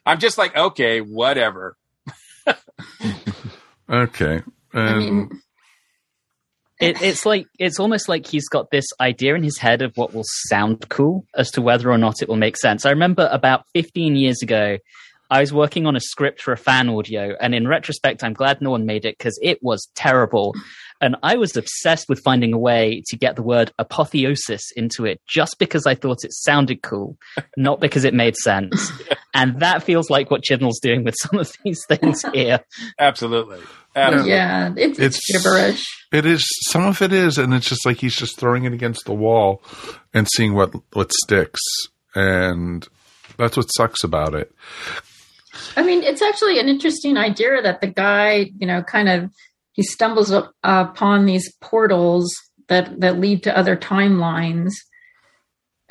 I'm 0.05 0.19
just 0.19 0.37
like, 0.37 0.55
okay, 0.55 0.99
whatever. 1.01 1.77
Okay. 3.89 4.43
Um, 4.73 5.01
and 5.19 5.31
It, 6.79 7.01
it's 7.01 7.25
like 7.25 7.47
it's 7.57 7.79
almost 7.79 8.07
like 8.07 8.27
he's 8.27 8.47
got 8.47 8.69
this 8.71 8.85
idea 9.01 9.35
in 9.35 9.43
his 9.43 9.57
head 9.57 9.81
of 9.81 9.93
what 9.95 10.13
will 10.13 10.25
sound 10.47 10.87
cool 10.89 11.25
as 11.35 11.49
to 11.51 11.61
whether 11.61 11.91
or 11.91 11.97
not 11.97 12.21
it 12.21 12.29
will 12.29 12.35
make 12.35 12.55
sense. 12.55 12.85
I 12.85 12.91
remember 12.91 13.27
about 13.31 13.63
15 13.73 14.15
years 14.15 14.41
ago, 14.41 14.77
I 15.29 15.41
was 15.41 15.53
working 15.53 15.85
on 15.85 15.95
a 15.95 15.99
script 15.99 16.41
for 16.41 16.51
a 16.51 16.57
fan 16.57 16.89
audio, 16.89 17.35
and 17.39 17.53
in 17.53 17.67
retrospect, 17.67 18.23
I'm 18.23 18.33
glad 18.33 18.61
no 18.61 18.71
one 18.71 18.85
made 18.85 19.05
it 19.05 19.17
because 19.17 19.39
it 19.41 19.59
was 19.61 19.87
terrible. 19.95 20.55
And 21.01 21.15
I 21.23 21.37
was 21.37 21.55
obsessed 21.55 22.09
with 22.09 22.19
finding 22.25 22.51
a 22.53 22.57
way 22.57 23.03
to 23.07 23.17
get 23.17 23.35
the 23.35 23.43
word 23.43 23.71
apotheosis 23.79 24.63
into 24.75 25.05
it 25.05 25.21
just 25.27 25.57
because 25.57 25.85
I 25.85 25.95
thought 25.95 26.23
it 26.23 26.33
sounded 26.33 26.81
cool, 26.81 27.17
not 27.57 27.79
because 27.79 28.03
it 28.03 28.13
made 28.13 28.35
sense. 28.35 28.91
And 29.33 29.59
that 29.61 29.83
feels 29.83 30.09
like 30.09 30.29
what 30.29 30.43
Chibnall's 30.43 30.79
doing 30.79 31.03
with 31.03 31.15
some 31.19 31.39
of 31.39 31.51
these 31.63 31.79
things 31.87 32.23
here. 32.33 32.59
Absolutely. 32.99 33.59
Yeah, 33.95 34.73
it's, 34.77 34.99
it's, 34.99 35.31
gibberish. 35.31 35.83
It 36.11 36.25
is 36.25 36.47
some 36.67 36.85
of 36.85 37.01
it 37.01 37.11
is, 37.11 37.37
and 37.37 37.53
it's 37.53 37.67
just 37.67 37.85
like 37.85 37.97
he's 37.97 38.15
just 38.15 38.37
throwing 38.39 38.65
it 38.65 38.73
against 38.73 39.05
the 39.05 39.13
wall 39.13 39.63
and 40.13 40.27
seeing 40.35 40.53
what 40.53 40.73
what 40.93 41.11
sticks, 41.11 41.59
and 42.15 42.87
that's 43.37 43.57
what 43.57 43.65
sucks 43.65 44.03
about 44.03 44.35
it. 44.35 44.53
I 45.75 45.83
mean, 45.83 46.03
it's 46.03 46.21
actually 46.21 46.59
an 46.59 46.69
interesting 46.69 47.17
idea 47.17 47.61
that 47.61 47.81
the 47.81 47.87
guy, 47.87 48.51
you 48.57 48.67
know, 48.67 48.83
kind 48.83 49.09
of 49.09 49.31
he 49.73 49.83
stumbles 49.83 50.31
up, 50.31 50.53
upon 50.63 51.25
these 51.25 51.53
portals 51.61 52.33
that 52.67 52.99
that 52.99 53.19
lead 53.19 53.43
to 53.43 53.57
other 53.57 53.75
timelines. 53.75 54.71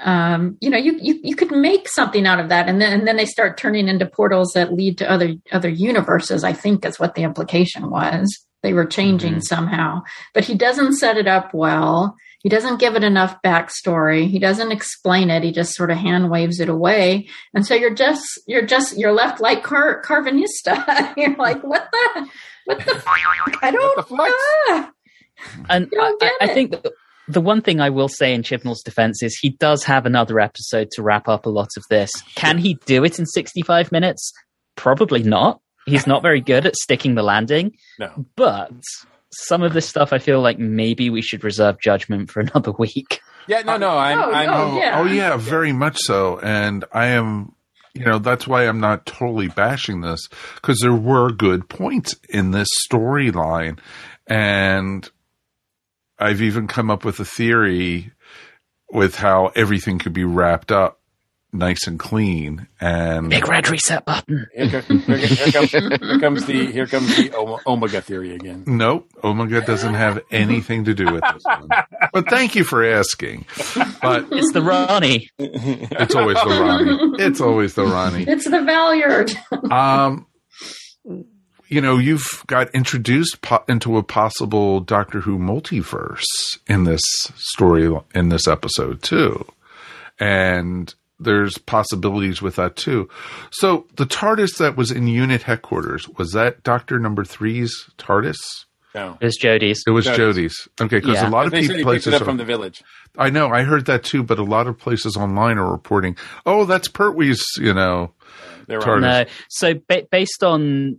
Um, 0.00 0.56
you 0.60 0.70
know, 0.70 0.78
you, 0.78 0.98
you 1.00 1.18
you 1.22 1.34
could 1.34 1.50
make 1.50 1.88
something 1.88 2.26
out 2.26 2.38
of 2.38 2.50
that, 2.50 2.68
and 2.68 2.80
then 2.80 2.92
and 2.92 3.08
then 3.08 3.16
they 3.16 3.24
start 3.24 3.56
turning 3.56 3.88
into 3.88 4.06
portals 4.06 4.52
that 4.52 4.72
lead 4.72 4.98
to 4.98 5.10
other 5.10 5.34
other 5.52 5.68
universes. 5.68 6.44
I 6.44 6.52
think 6.52 6.84
is 6.84 7.00
what 7.00 7.14
the 7.14 7.22
implication 7.22 7.90
was. 7.90 8.46
They 8.62 8.72
were 8.72 8.86
changing 8.86 9.40
somehow, 9.40 10.02
but 10.34 10.44
he 10.44 10.54
doesn't 10.54 10.96
set 10.96 11.16
it 11.16 11.26
up 11.28 11.54
well. 11.54 12.16
He 12.42 12.48
doesn't 12.48 12.78
give 12.78 12.94
it 12.94 13.02
enough 13.02 13.36
backstory. 13.44 14.28
He 14.28 14.38
doesn't 14.38 14.70
explain 14.70 15.28
it. 15.28 15.42
He 15.42 15.50
just 15.50 15.74
sort 15.74 15.90
of 15.90 15.98
hand 15.98 16.30
waves 16.30 16.60
it 16.60 16.68
away. 16.68 17.28
And 17.52 17.66
so 17.66 17.74
you're 17.74 17.94
just, 17.94 18.22
you're 18.46 18.66
just, 18.66 18.96
you're 18.96 19.12
left 19.12 19.40
like 19.40 19.64
Car- 19.64 20.02
Karvanista. 20.02 21.14
you're 21.16 21.36
like, 21.36 21.62
what 21.64 21.88
the, 21.90 22.28
what 22.66 22.78
the, 22.84 22.94
f- 22.94 23.04
I 23.60 23.70
don't, 23.72 24.06
ah. 24.70 24.92
And 25.68 25.90
don't 25.90 26.22
I, 26.22 26.26
get 26.26 26.50
I 26.50 26.54
think 26.54 26.70
that 26.70 26.92
the 27.26 27.40
one 27.40 27.60
thing 27.60 27.80
I 27.80 27.90
will 27.90 28.08
say 28.08 28.32
in 28.32 28.42
Chibnall's 28.42 28.82
defense 28.82 29.22
is 29.22 29.36
he 29.36 29.50
does 29.50 29.84
have 29.84 30.06
another 30.06 30.40
episode 30.40 30.90
to 30.92 31.02
wrap 31.02 31.28
up 31.28 31.44
a 31.44 31.50
lot 31.50 31.68
of 31.76 31.84
this. 31.90 32.10
Can 32.34 32.58
he 32.58 32.74
do 32.86 33.04
it 33.04 33.18
in 33.18 33.26
65 33.26 33.92
minutes? 33.92 34.32
Probably 34.76 35.22
not. 35.22 35.60
He's 35.86 36.06
not 36.06 36.22
very 36.22 36.40
good 36.40 36.66
at 36.66 36.76
sticking 36.76 37.14
the 37.14 37.22
landing. 37.22 37.72
No. 37.98 38.26
But 38.36 38.72
some 39.30 39.62
of 39.62 39.72
this 39.72 39.86
stuff, 39.88 40.12
I 40.12 40.18
feel 40.18 40.40
like 40.40 40.58
maybe 40.58 41.10
we 41.10 41.22
should 41.22 41.44
reserve 41.44 41.80
judgment 41.80 42.30
for 42.30 42.40
another 42.40 42.72
week. 42.72 43.20
Yeah, 43.46 43.62
no, 43.62 43.76
no. 43.76 43.96
I'm, 43.96 44.18
Oh, 44.18 44.32
I'm, 44.32 44.46
no, 44.46 44.54
oh, 44.54 44.78
yeah. 44.78 44.98
Oh 45.00 45.04
yeah, 45.04 45.36
very 45.36 45.72
much 45.72 45.96
so. 46.00 46.38
And 46.38 46.84
I 46.92 47.06
am, 47.08 47.54
you 47.94 48.04
know, 48.04 48.18
that's 48.18 48.46
why 48.46 48.64
I'm 48.66 48.80
not 48.80 49.06
totally 49.06 49.48
bashing 49.48 50.02
this 50.02 50.28
because 50.56 50.78
there 50.80 50.94
were 50.94 51.32
good 51.32 51.68
points 51.68 52.14
in 52.28 52.50
this 52.50 52.68
storyline, 52.90 53.78
and 54.26 55.08
I've 56.18 56.42
even 56.42 56.66
come 56.66 56.90
up 56.90 57.04
with 57.04 57.18
a 57.20 57.24
theory 57.24 58.12
with 58.90 59.14
how 59.14 59.46
everything 59.54 59.98
could 59.98 60.12
be 60.12 60.24
wrapped 60.24 60.72
up 60.72 60.97
nice 61.52 61.86
and 61.86 61.98
clean. 61.98 62.66
And 62.80 63.30
Big 63.30 63.48
red 63.48 63.68
reset 63.68 64.04
button. 64.04 64.46
Here, 64.54 64.82
co- 64.82 64.96
here, 64.98 65.16
here 65.16 65.52
comes, 65.52 65.70
here 65.70 66.18
comes 66.20 66.44
the 66.46 66.70
here 66.72 66.86
comes 66.86 67.16
the 67.16 67.60
Omega 67.66 68.00
theory 68.00 68.34
again. 68.34 68.64
Nope, 68.66 69.08
Omega 69.24 69.60
doesn't 69.60 69.94
have 69.94 70.20
anything 70.30 70.84
to 70.84 70.94
do 70.94 71.12
with 71.12 71.22
this 71.32 71.44
one. 71.44 71.68
But 72.12 72.28
thank 72.28 72.54
you 72.54 72.64
for 72.64 72.84
asking. 72.84 73.46
But 74.02 74.26
It's 74.30 74.52
the 74.52 74.62
Ronnie. 74.62 75.30
it's 75.38 76.14
always 76.14 76.36
the 76.36 76.48
Ronnie. 76.60 77.22
It's 77.24 77.40
always 77.40 77.74
the 77.74 77.84
Ronnie. 77.86 78.24
It's 78.28 78.44
the 78.44 78.58
Valeyard. 78.58 79.34
Um, 79.72 80.26
you 81.70 81.80
know, 81.82 81.98
you've 81.98 82.42
got 82.46 82.74
introduced 82.74 83.42
po- 83.42 83.64
into 83.68 83.96
a 83.98 84.02
possible 84.02 84.80
Doctor 84.80 85.20
Who 85.20 85.38
multiverse 85.38 86.24
in 86.66 86.84
this 86.84 87.02
story 87.36 87.94
in 88.14 88.28
this 88.30 88.48
episode 88.48 89.02
too, 89.02 89.44
and 90.18 90.94
there's 91.20 91.58
possibilities 91.58 92.40
with 92.42 92.56
that 92.56 92.76
too. 92.76 93.08
So 93.50 93.86
the 93.96 94.06
TARDIS 94.06 94.58
that 94.58 94.76
was 94.76 94.90
in 94.90 95.04
UNIT 95.08 95.42
headquarters 95.42 96.08
was 96.10 96.32
that 96.32 96.62
Doctor 96.62 96.98
Number 96.98 97.24
Three's 97.24 97.74
TARDIS? 97.98 98.36
No, 98.94 99.18
It 99.20 99.24
was 99.26 99.38
Jodie's. 99.38 99.82
It 99.86 99.90
was 99.90 100.06
Jodie's. 100.06 100.16
Jodie's. 100.36 100.68
Okay, 100.80 100.96
because 100.98 101.16
Yeah. 101.16 101.28
a 101.28 101.30
lot 101.30 101.44
of 101.46 101.52
they 101.52 101.60
people 101.62 101.76
he 101.76 101.82
places 101.82 102.06
it 102.08 102.14
up 102.14 102.22
are- 102.22 102.24
from 102.24 102.36
the 102.38 102.44
village. 102.44 102.82
I 103.18 103.30
know, 103.30 103.48
I 103.50 103.62
heard 103.62 103.84
that 103.86 104.02
too, 104.04 104.22
but 104.22 104.38
a 104.38 104.42
lot 104.44 104.66
of 104.66 104.78
places 104.78 105.16
online 105.16 105.58
are 105.58 105.70
reporting, 105.70 106.16
"Oh, 106.46 106.64
that's 106.64 106.88
Pertwee's," 106.88 107.44
you 107.60 107.74
know, 107.74 108.14
They're 108.66 108.80
TARDIS. 108.80 109.00
No, 109.00 109.24
so 109.50 109.74
ba- 109.88 110.06
based 110.10 110.42
on 110.42 110.98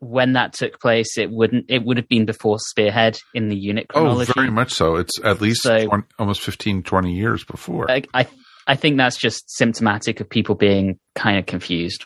when 0.00 0.32
that 0.32 0.52
took 0.52 0.80
place, 0.80 1.16
it 1.16 1.30
wouldn't. 1.30 1.66
It 1.68 1.84
would 1.84 1.96
have 1.96 2.08
been 2.08 2.26
before 2.26 2.58
Spearhead 2.58 3.18
in 3.34 3.48
the 3.48 3.56
UNIT 3.56 3.86
Oh, 3.94 4.24
very 4.34 4.50
much 4.50 4.72
so. 4.72 4.96
It's 4.96 5.12
at 5.22 5.40
least 5.40 5.62
So- 5.62 5.86
20, 5.86 6.04
almost 6.18 6.40
15, 6.40 6.82
20 6.82 7.14
years 7.14 7.44
before. 7.44 7.90
I, 7.90 8.02
I 8.12 8.26
I 8.66 8.76
think 8.76 8.96
that's 8.96 9.16
just 9.16 9.44
symptomatic 9.56 10.20
of 10.20 10.28
people 10.28 10.54
being 10.54 10.98
kind 11.14 11.38
of 11.38 11.46
confused. 11.46 12.04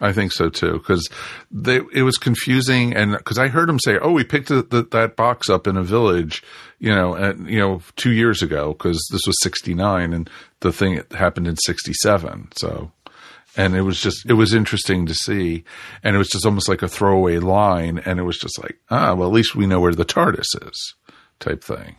I 0.00 0.12
think 0.12 0.32
so 0.32 0.48
too, 0.48 0.72
because 0.72 1.08
it 1.52 2.02
was 2.02 2.16
confusing, 2.16 2.92
and 2.92 3.12
because 3.12 3.38
I 3.38 3.46
heard 3.46 3.68
him 3.68 3.78
say, 3.78 3.98
"Oh, 3.98 4.10
we 4.10 4.24
picked 4.24 4.48
the, 4.48 4.62
the, 4.62 4.82
that 4.90 5.14
box 5.14 5.48
up 5.48 5.68
in 5.68 5.76
a 5.76 5.84
village," 5.84 6.42
you 6.80 6.92
know, 6.92 7.14
and 7.14 7.48
you 7.48 7.60
know, 7.60 7.80
two 7.94 8.10
years 8.10 8.42
ago, 8.42 8.72
because 8.72 9.00
this 9.12 9.22
was 9.28 9.36
sixty 9.40 9.74
nine, 9.74 10.12
and 10.12 10.28
the 10.58 10.72
thing 10.72 11.00
happened 11.12 11.46
in 11.46 11.56
sixty 11.56 11.92
seven. 12.02 12.48
So, 12.56 12.90
and 13.56 13.76
it 13.76 13.82
was 13.82 14.00
just 14.00 14.28
it 14.28 14.32
was 14.32 14.52
interesting 14.54 15.06
to 15.06 15.14
see, 15.14 15.62
and 16.02 16.16
it 16.16 16.18
was 16.18 16.30
just 16.30 16.44
almost 16.44 16.68
like 16.68 16.82
a 16.82 16.88
throwaway 16.88 17.38
line, 17.38 17.98
and 18.04 18.18
it 18.18 18.24
was 18.24 18.38
just 18.38 18.60
like, 18.60 18.78
ah, 18.90 19.14
well, 19.14 19.28
at 19.28 19.34
least 19.34 19.54
we 19.54 19.68
know 19.68 19.78
where 19.78 19.94
the 19.94 20.04
TARDIS 20.04 20.68
is, 20.68 20.94
type 21.38 21.62
thing. 21.62 21.94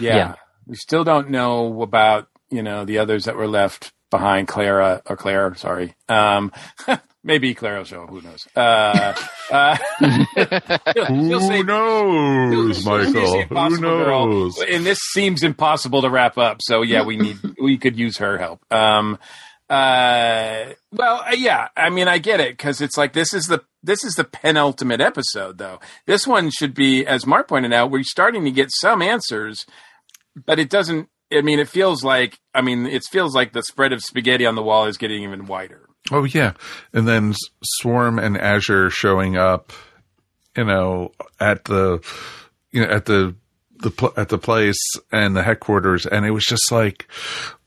Yeah. 0.00 0.16
Yeah. 0.16 0.34
We 0.66 0.76
still 0.76 1.04
don't 1.04 1.30
know 1.30 1.82
about, 1.82 2.28
you 2.50 2.62
know, 2.62 2.84
the 2.84 2.98
others 2.98 3.24
that 3.24 3.36
were 3.36 3.48
left 3.48 3.92
behind 4.10 4.48
Clara 4.48 5.02
or 5.06 5.16
Claire, 5.16 5.54
sorry. 5.54 5.94
Um, 6.08 6.52
maybe 7.24 7.54
Claire 7.54 7.84
show, 7.84 8.06
who 8.06 8.22
knows. 8.22 8.46
Uh, 8.56 9.14
uh, 9.50 9.76
she'll, 10.94 11.40
say, 11.40 11.58
Who 11.58 11.64
knows, 11.64 12.82
she'll 12.82 13.06
say 13.06 13.46
Michael? 13.50 13.76
Who 13.76 13.80
knows? 13.80 14.60
And 14.60 14.84
this 14.84 14.98
seems 15.12 15.42
impossible 15.42 16.02
to 16.02 16.10
wrap 16.10 16.38
up. 16.38 16.58
So 16.62 16.82
yeah, 16.82 17.04
we 17.04 17.16
need, 17.16 17.38
we 17.62 17.78
could 17.78 17.98
use 17.98 18.18
her 18.18 18.38
help. 18.38 18.60
Um, 18.72 19.18
uh, 19.68 20.72
well, 20.92 21.22
uh, 21.26 21.34
yeah, 21.36 21.68
I 21.76 21.90
mean, 21.90 22.08
I 22.08 22.16
get 22.16 22.40
it 22.40 22.56
because 22.56 22.80
it's 22.80 22.96
like 22.96 23.12
this 23.12 23.34
is 23.34 23.48
the 23.48 23.62
this 23.82 24.02
is 24.02 24.14
the 24.14 24.24
penultimate 24.24 25.02
episode, 25.02 25.58
though. 25.58 25.78
This 26.06 26.26
one 26.26 26.50
should 26.50 26.72
be, 26.74 27.06
as 27.06 27.26
Mark 27.26 27.48
pointed 27.48 27.74
out, 27.74 27.90
we're 27.90 28.02
starting 28.02 28.44
to 28.44 28.50
get 28.50 28.70
some 28.72 29.02
answers, 29.02 29.66
but 30.46 30.58
it 30.58 30.70
doesn't. 30.70 31.10
I 31.32 31.42
mean, 31.42 31.58
it 31.58 31.68
feels 31.68 32.02
like. 32.02 32.38
I 32.54 32.62
mean, 32.62 32.86
it 32.86 33.04
feels 33.04 33.34
like 33.34 33.52
the 33.52 33.62
spread 33.62 33.92
of 33.92 34.02
spaghetti 34.02 34.46
on 34.46 34.54
the 34.54 34.62
wall 34.62 34.86
is 34.86 34.96
getting 34.96 35.22
even 35.22 35.46
wider. 35.46 35.88
Oh 36.10 36.24
yeah, 36.24 36.54
and 36.92 37.06
then 37.06 37.34
Swarm 37.62 38.18
and 38.18 38.36
Azure 38.38 38.90
showing 38.90 39.36
up, 39.36 39.72
you 40.56 40.64
know, 40.64 41.12
at 41.38 41.64
the, 41.64 42.00
you 42.70 42.80
know, 42.80 42.90
at 42.90 43.04
the 43.04 43.34
the 43.80 43.90
pl- 43.90 44.14
at 44.16 44.28
the 44.28 44.38
place 44.38 44.78
and 45.12 45.36
the 45.36 45.42
headquarters, 45.42 46.06
and 46.06 46.26
it 46.26 46.30
was 46.30 46.44
just 46.44 46.70
like, 46.72 47.06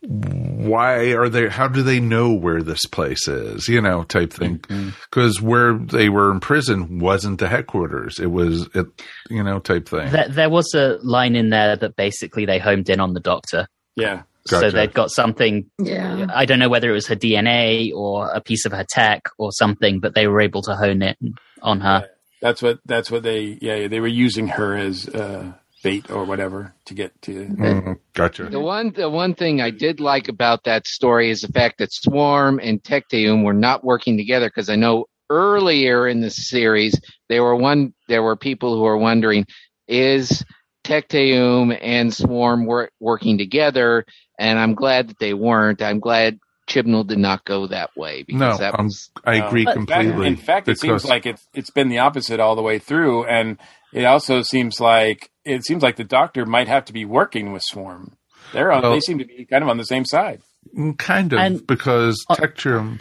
why 0.01 1.13
are 1.13 1.29
they? 1.29 1.47
How 1.47 1.67
do 1.67 1.83
they 1.83 1.99
know 1.99 2.33
where 2.33 2.63
this 2.63 2.85
place 2.85 3.27
is? 3.27 3.67
You 3.67 3.81
know, 3.81 4.03
type 4.03 4.33
thing. 4.33 4.63
Because 5.09 5.41
where 5.41 5.73
they 5.73 6.09
were 6.09 6.31
in 6.31 6.39
prison 6.39 6.99
wasn't 6.99 7.39
the 7.39 7.47
headquarters; 7.47 8.19
it 8.19 8.31
was 8.31 8.67
it, 8.73 8.87
you 9.29 9.43
know, 9.43 9.59
type 9.59 9.87
thing. 9.87 10.11
There, 10.11 10.27
there 10.27 10.49
was 10.49 10.73
a 10.73 10.97
line 11.03 11.35
in 11.35 11.49
there 11.49 11.75
that 11.75 11.95
basically 11.95 12.45
they 12.45 12.59
homed 12.59 12.89
in 12.89 12.99
on 12.99 13.13
the 13.13 13.19
Doctor. 13.19 13.67
Yeah. 13.95 14.23
So 14.47 14.71
they'd 14.71 14.93
got 14.93 15.11
something. 15.11 15.69
Yeah. 15.77 16.27
I 16.33 16.45
don't 16.45 16.57
know 16.57 16.69
whether 16.69 16.89
it 16.89 16.93
was 16.93 17.07
her 17.07 17.15
DNA 17.15 17.93
or 17.93 18.29
a 18.31 18.41
piece 18.41 18.65
of 18.65 18.71
her 18.71 18.85
tech 18.89 19.29
or 19.37 19.51
something, 19.51 19.99
but 19.99 20.15
they 20.15 20.25
were 20.25 20.41
able 20.41 20.63
to 20.63 20.75
hone 20.75 21.03
it 21.03 21.17
on 21.61 21.79
her. 21.81 22.09
That's 22.41 22.61
what. 22.61 22.79
That's 22.85 23.11
what 23.11 23.21
they. 23.21 23.59
Yeah, 23.61 23.87
they 23.87 23.99
were 23.99 24.07
using 24.07 24.47
her 24.47 24.75
as 24.75 25.07
uh, 25.07 25.53
bait 25.83 26.09
or 26.09 26.25
whatever 26.25 26.73
to 26.85 26.93
get 26.93 27.19
to. 27.23 27.45
Mm, 27.45 27.99
gotcha. 28.13 28.45
The 28.45 28.59
one, 28.59 28.91
the 28.91 29.09
one 29.09 29.33
thing 29.33 29.61
I 29.61 29.69
did 29.71 29.99
like 29.99 30.27
about 30.27 30.63
that 30.65 30.87
story 30.87 31.29
is 31.29 31.41
the 31.41 31.51
fact 31.51 31.79
that 31.79 31.93
Swarm 31.93 32.59
and 32.61 32.81
Tecteun 32.81 33.43
were 33.43 33.53
not 33.53 33.83
working 33.83 34.17
together 34.17 34.47
because 34.47 34.69
I 34.69 34.75
know 34.75 35.05
earlier 35.29 36.07
in 36.07 36.21
the 36.21 36.29
series 36.29 36.99
there 37.29 37.43
were 37.43 37.55
one, 37.55 37.93
there 38.07 38.23
were 38.23 38.35
people 38.35 38.75
who 38.75 38.81
were 38.81 38.97
wondering, 38.97 39.45
is 39.87 40.43
Tecteun 40.83 41.77
and 41.81 42.13
Swarm 42.13 42.65
work, 42.65 42.91
working 42.99 43.37
together? 43.37 44.05
And 44.39 44.59
I'm 44.59 44.75
glad 44.75 45.09
that 45.09 45.19
they 45.19 45.33
weren't. 45.33 45.81
I'm 45.81 45.99
glad 45.99 46.39
Chibnall 46.71 47.05
did 47.07 47.17
not 47.19 47.45
go 47.45 47.67
that 47.67 47.95
way 47.95 48.23
because 48.23 48.39
No, 48.39 48.57
that 48.57 48.73
I'm, 48.77 48.85
was. 48.85 49.09
I 49.25 49.35
agree 49.35 49.61
In 49.61 49.65
fact- 49.65 49.77
completely. 49.77 50.27
In 50.27 50.35
fact, 50.35 50.67
it 50.69 50.79
seems 50.79 51.05
like 51.05 51.25
it's 51.25 51.45
it's 51.53 51.69
been 51.71 51.89
the 51.89 51.99
opposite 51.99 52.39
all 52.39 52.55
the 52.55 52.61
way 52.61 52.79
through, 52.79 53.25
and 53.25 53.57
it 53.93 54.05
also 54.05 54.41
seems 54.41 54.79
like 54.79 55.29
it 55.45 55.65
seems 55.65 55.83
like 55.83 55.95
the 55.97 56.03
Doctor 56.03 56.45
might 56.45 56.67
have 56.67 56.85
to 56.85 56.93
be 56.93 57.05
working 57.05 57.51
with 57.51 57.63
Swarm. 57.63 58.15
They're 58.53 58.71
on, 58.71 58.81
Well- 58.83 58.91
they 58.93 58.99
seem 58.99 59.17
to 59.19 59.25
be 59.25 59.45
kind 59.45 59.63
of 59.63 59.69
on 59.69 59.77
the 59.77 59.85
same 59.85 60.05
side. 60.05 60.41
Mm, 60.77 60.97
Kind 60.97 61.33
of, 61.33 61.39
And- 61.39 61.67
because 61.67 62.23
Uh, 62.29 62.35
Tecteun 62.35 62.99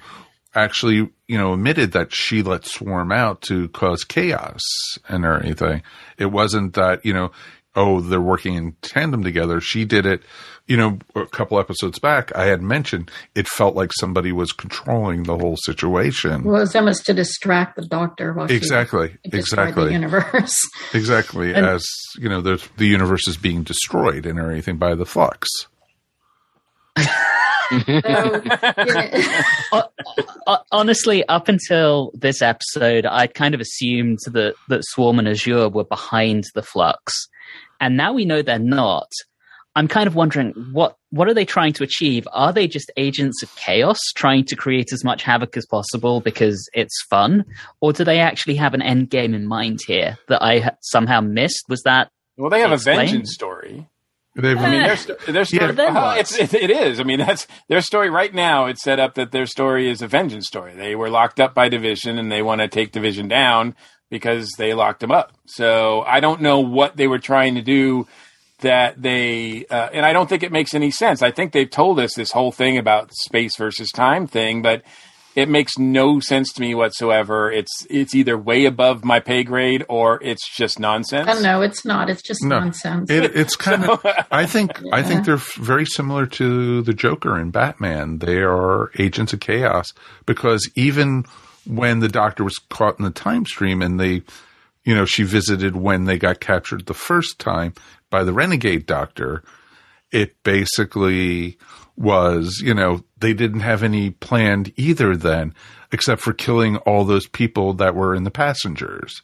actually, 0.55 1.09
you 1.29 1.39
know, 1.39 1.53
admitted 1.55 1.93
that 1.93 2.13
she 2.13 2.43
let 2.43 2.65
Swarm 2.67 3.13
out 3.13 3.41
to 3.43 3.69
cause 3.69 4.03
chaos 4.05 4.61
and 5.09 5.25
everything. 5.25 5.83
It 6.19 6.27
wasn't 6.27 6.75
that, 6.75 7.05
you 7.05 7.13
know, 7.13 7.31
oh, 7.81 8.01
they're 8.01 8.21
working 8.21 8.55
in 8.55 8.77
tandem 8.83 9.25
together. 9.25 9.59
She 9.61 9.87
did 9.87 10.05
it, 10.05 10.23
you 10.67 10.77
know, 10.77 10.99
a 11.17 11.25
couple 11.27 11.59
episodes 11.59 11.99
back. 11.99 12.31
I 12.37 12.45
had 12.45 12.61
mentioned 12.61 13.11
it 13.35 13.49
felt 13.49 13.75
like 13.75 13.91
somebody 13.99 14.33
was 14.33 14.53
controlling 14.53 15.23
the 15.23 15.39
whole 15.39 15.57
situation. 15.57 16.45
Well, 16.45 16.57
it 16.57 16.61
was 16.61 16.77
almost 16.77 17.07
to 17.07 17.15
distract 17.15 17.77
the 17.77 17.87
doctor 17.87 18.35
while 18.35 18.49
she 18.49 18.57
exactly, 18.57 19.17
destroyed 19.25 19.35
exactly. 19.35 19.85
the 19.87 19.93
universe. 19.93 20.57
Exactly, 20.93 21.55
And- 21.55 21.65
as 21.67 21.87
you 22.19 22.29
know, 22.29 22.41
the 22.43 22.63
the 22.77 22.87
universe 22.87 23.27
is 23.27 23.37
being 23.37 23.63
destroyed 23.63 24.27
and 24.27 24.39
everything 24.39 24.77
by 24.77 24.95
the 24.95 25.07
flux. 25.07 25.49
So, 26.99 27.05
yeah. 27.87 29.43
Uh, 30.47 30.59
honestly, 30.73 31.25
up 31.29 31.49
until 31.49 32.11
this 32.15 32.43
episode, 32.43 33.07
I 33.07 33.29
kind 33.29 33.55
of 33.55 33.61
assumed 33.61 34.19
that 34.27 34.55
that 34.69 34.83
Swarm 34.85 35.19
and 35.21 35.29
Azure 35.29 35.69
were 35.69 35.85
behind 35.85 36.45
the 36.55 36.63
flux, 36.63 37.29
and 37.81 37.97
now 37.97 38.13
we 38.13 38.25
know 38.25 38.43
they're 38.43 38.59
not. 38.59 39.11
I'm 39.77 39.87
kind 39.89 40.07
of 40.09 40.15
wondering 40.17 40.53
what 40.73 40.97
what 41.11 41.29
are 41.29 41.35
they 41.35 41.45
trying 41.45 41.73
to 41.75 41.85
achieve? 41.85 42.27
Are 42.33 42.53
they 42.53 42.67
just 42.67 42.91
agents 42.97 43.43
of 43.43 43.55
chaos 43.57 43.99
trying 44.17 44.45
to 44.47 44.57
create 44.57 44.93
as 44.93 45.05
much 45.05 45.23
havoc 45.23 45.57
as 45.57 45.65
possible 45.67 46.21
because 46.21 46.69
it's 46.73 47.03
fun, 47.09 47.45
or 47.81 47.93
do 47.93 48.05
they 48.05 48.19
actually 48.19 48.57
have 48.57 48.75
an 48.75 48.83
end 48.83 49.11
game 49.11 49.33
in 49.33 49.47
mind 49.47 49.81
here 49.87 50.19
that 50.29 50.43
I 50.43 50.73
somehow 50.81 51.21
missed? 51.21 51.65
Was 51.69 51.83
that 51.83 52.11
Well, 52.37 52.51
they 52.51 52.61
have 52.61 52.73
Explain. 52.73 52.99
a 52.99 53.03
vengeance 53.03 53.33
story. 53.33 53.89
They've, 54.37 54.57
I 54.57 54.71
mean, 54.71 54.83
their, 54.83 55.33
their 55.33 55.45
story. 55.45 55.67
Yeah, 55.67 55.73
then 55.73 55.95
well, 55.95 56.17
it's, 56.19 56.39
it, 56.39 56.55
it 56.55 56.71
is. 56.71 57.01
I 57.01 57.03
mean, 57.03 57.19
that's 57.19 57.49
their 57.69 57.81
story 57.81 58.11
right 58.11 58.33
now. 58.33 58.67
It's 58.67 58.81
set 58.83 59.01
up 59.01 59.15
that 59.17 59.33
their 59.33 59.45
story 59.47 59.91
is 59.91 60.03
a 60.03 60.07
vengeance 60.07 60.47
story. 60.47 60.73
They 60.75 60.95
were 60.95 61.11
locked 61.11 61.41
up 61.41 61.53
by 61.53 61.69
Division, 61.69 62.17
and 62.17 62.31
they 62.31 62.41
want 62.41 62.61
to 62.61 62.69
take 62.69 62.93
Division 62.93 63.27
down 63.27 63.75
because 64.11 64.51
they 64.59 64.75
locked 64.75 65.01
them 65.01 65.11
up. 65.13 65.33
So 65.47 66.03
I 66.03 66.21
don't 66.21 66.43
know 66.43 66.61
what 66.61 66.97
they 66.97 67.07
were 67.07 67.19
trying 67.21 67.55
to 67.55 67.63
do. 67.63 68.07
That 68.61 69.01
they, 69.01 69.65
uh, 69.71 69.89
and 69.95 70.05
I 70.05 70.13
don't 70.13 70.29
think 70.29 70.43
it 70.43 70.53
makes 70.53 70.75
any 70.75 70.91
sense. 70.91 71.23
I 71.23 71.31
think 71.31 71.53
they've 71.53 71.71
told 71.71 71.99
us 71.99 72.13
this 72.15 72.31
whole 72.31 72.53
thing 72.53 72.77
about 72.77 73.11
space 73.15 73.57
versus 73.57 73.89
time 73.91 74.27
thing, 74.27 74.61
but 74.61 74.83
it 75.35 75.49
makes 75.49 75.79
no 75.79 76.21
sense 76.21 76.53
to 76.53 76.61
me 76.61 76.75
whatsoever. 76.75 77.51
It's 77.51 77.87
it's 77.89 78.15
either 78.15 78.37
way 78.37 78.67
above 78.67 79.03
my 79.03 79.19
pay 79.19 79.45
grade 79.45 79.87
or 79.89 80.23
it's 80.23 80.47
just 80.55 80.79
nonsense. 80.79 81.31
Oh, 81.33 81.41
no, 81.41 81.63
it's 81.63 81.87
not. 81.87 82.11
It's 82.11 82.21
just 82.21 82.45
No. 82.45 82.59
nonsense. 82.61 83.09
It, 83.11 83.35
it's 83.35 83.57
kind 83.69 83.83
of. 83.89 84.05
I 84.31 84.45
think. 84.45 84.73
I 84.93 85.03
think 85.03 85.25
they're 85.25 85.37
very 85.57 85.87
similar 85.87 86.27
to 86.27 86.83
the 86.83 86.93
Joker 86.93 87.37
and 87.37 87.51
Batman. 87.53 88.19
They 88.19 88.43
are 88.43 88.91
agents 88.99 89.33
of 89.33 89.41
chaos 89.41 89.87
because 90.27 90.69
even 90.75 91.25
when 91.71 92.01
the 92.01 92.09
Doctor 92.09 92.45
was 92.45 92.59
caught 92.69 92.99
in 92.99 93.05
the 93.05 93.11
time 93.11 93.47
stream 93.47 93.81
and 93.81 93.99
they, 93.99 94.23
you 94.85 94.95
know, 94.95 95.05
she 95.05 95.23
visited 95.23 95.77
when 95.77 96.05
they 96.05 96.19
got 96.19 96.41
captured 96.41 96.87
the 96.87 96.95
first 96.95 97.39
time 97.39 97.75
by 98.11 98.25
the 98.25 98.33
Renegade 98.33 98.87
Doctor, 98.87 99.45
it 100.11 100.43
basically 100.43 101.57
was, 101.97 102.61
you 102.63 102.75
know, 102.75 103.05
they 103.19 103.33
didn't 103.33 103.61
have 103.61 103.83
any 103.83 104.11
planned 104.11 104.73
either 104.77 105.17
then, 105.17 105.55
except 105.93 106.21
for 106.21 106.33
killing 106.33 106.77
all 106.79 107.05
those 107.05 107.29
people 107.29 107.75
that 107.75 107.95
were 107.95 108.15
in 108.15 108.25
the 108.25 108.31
passengers. 108.31 109.23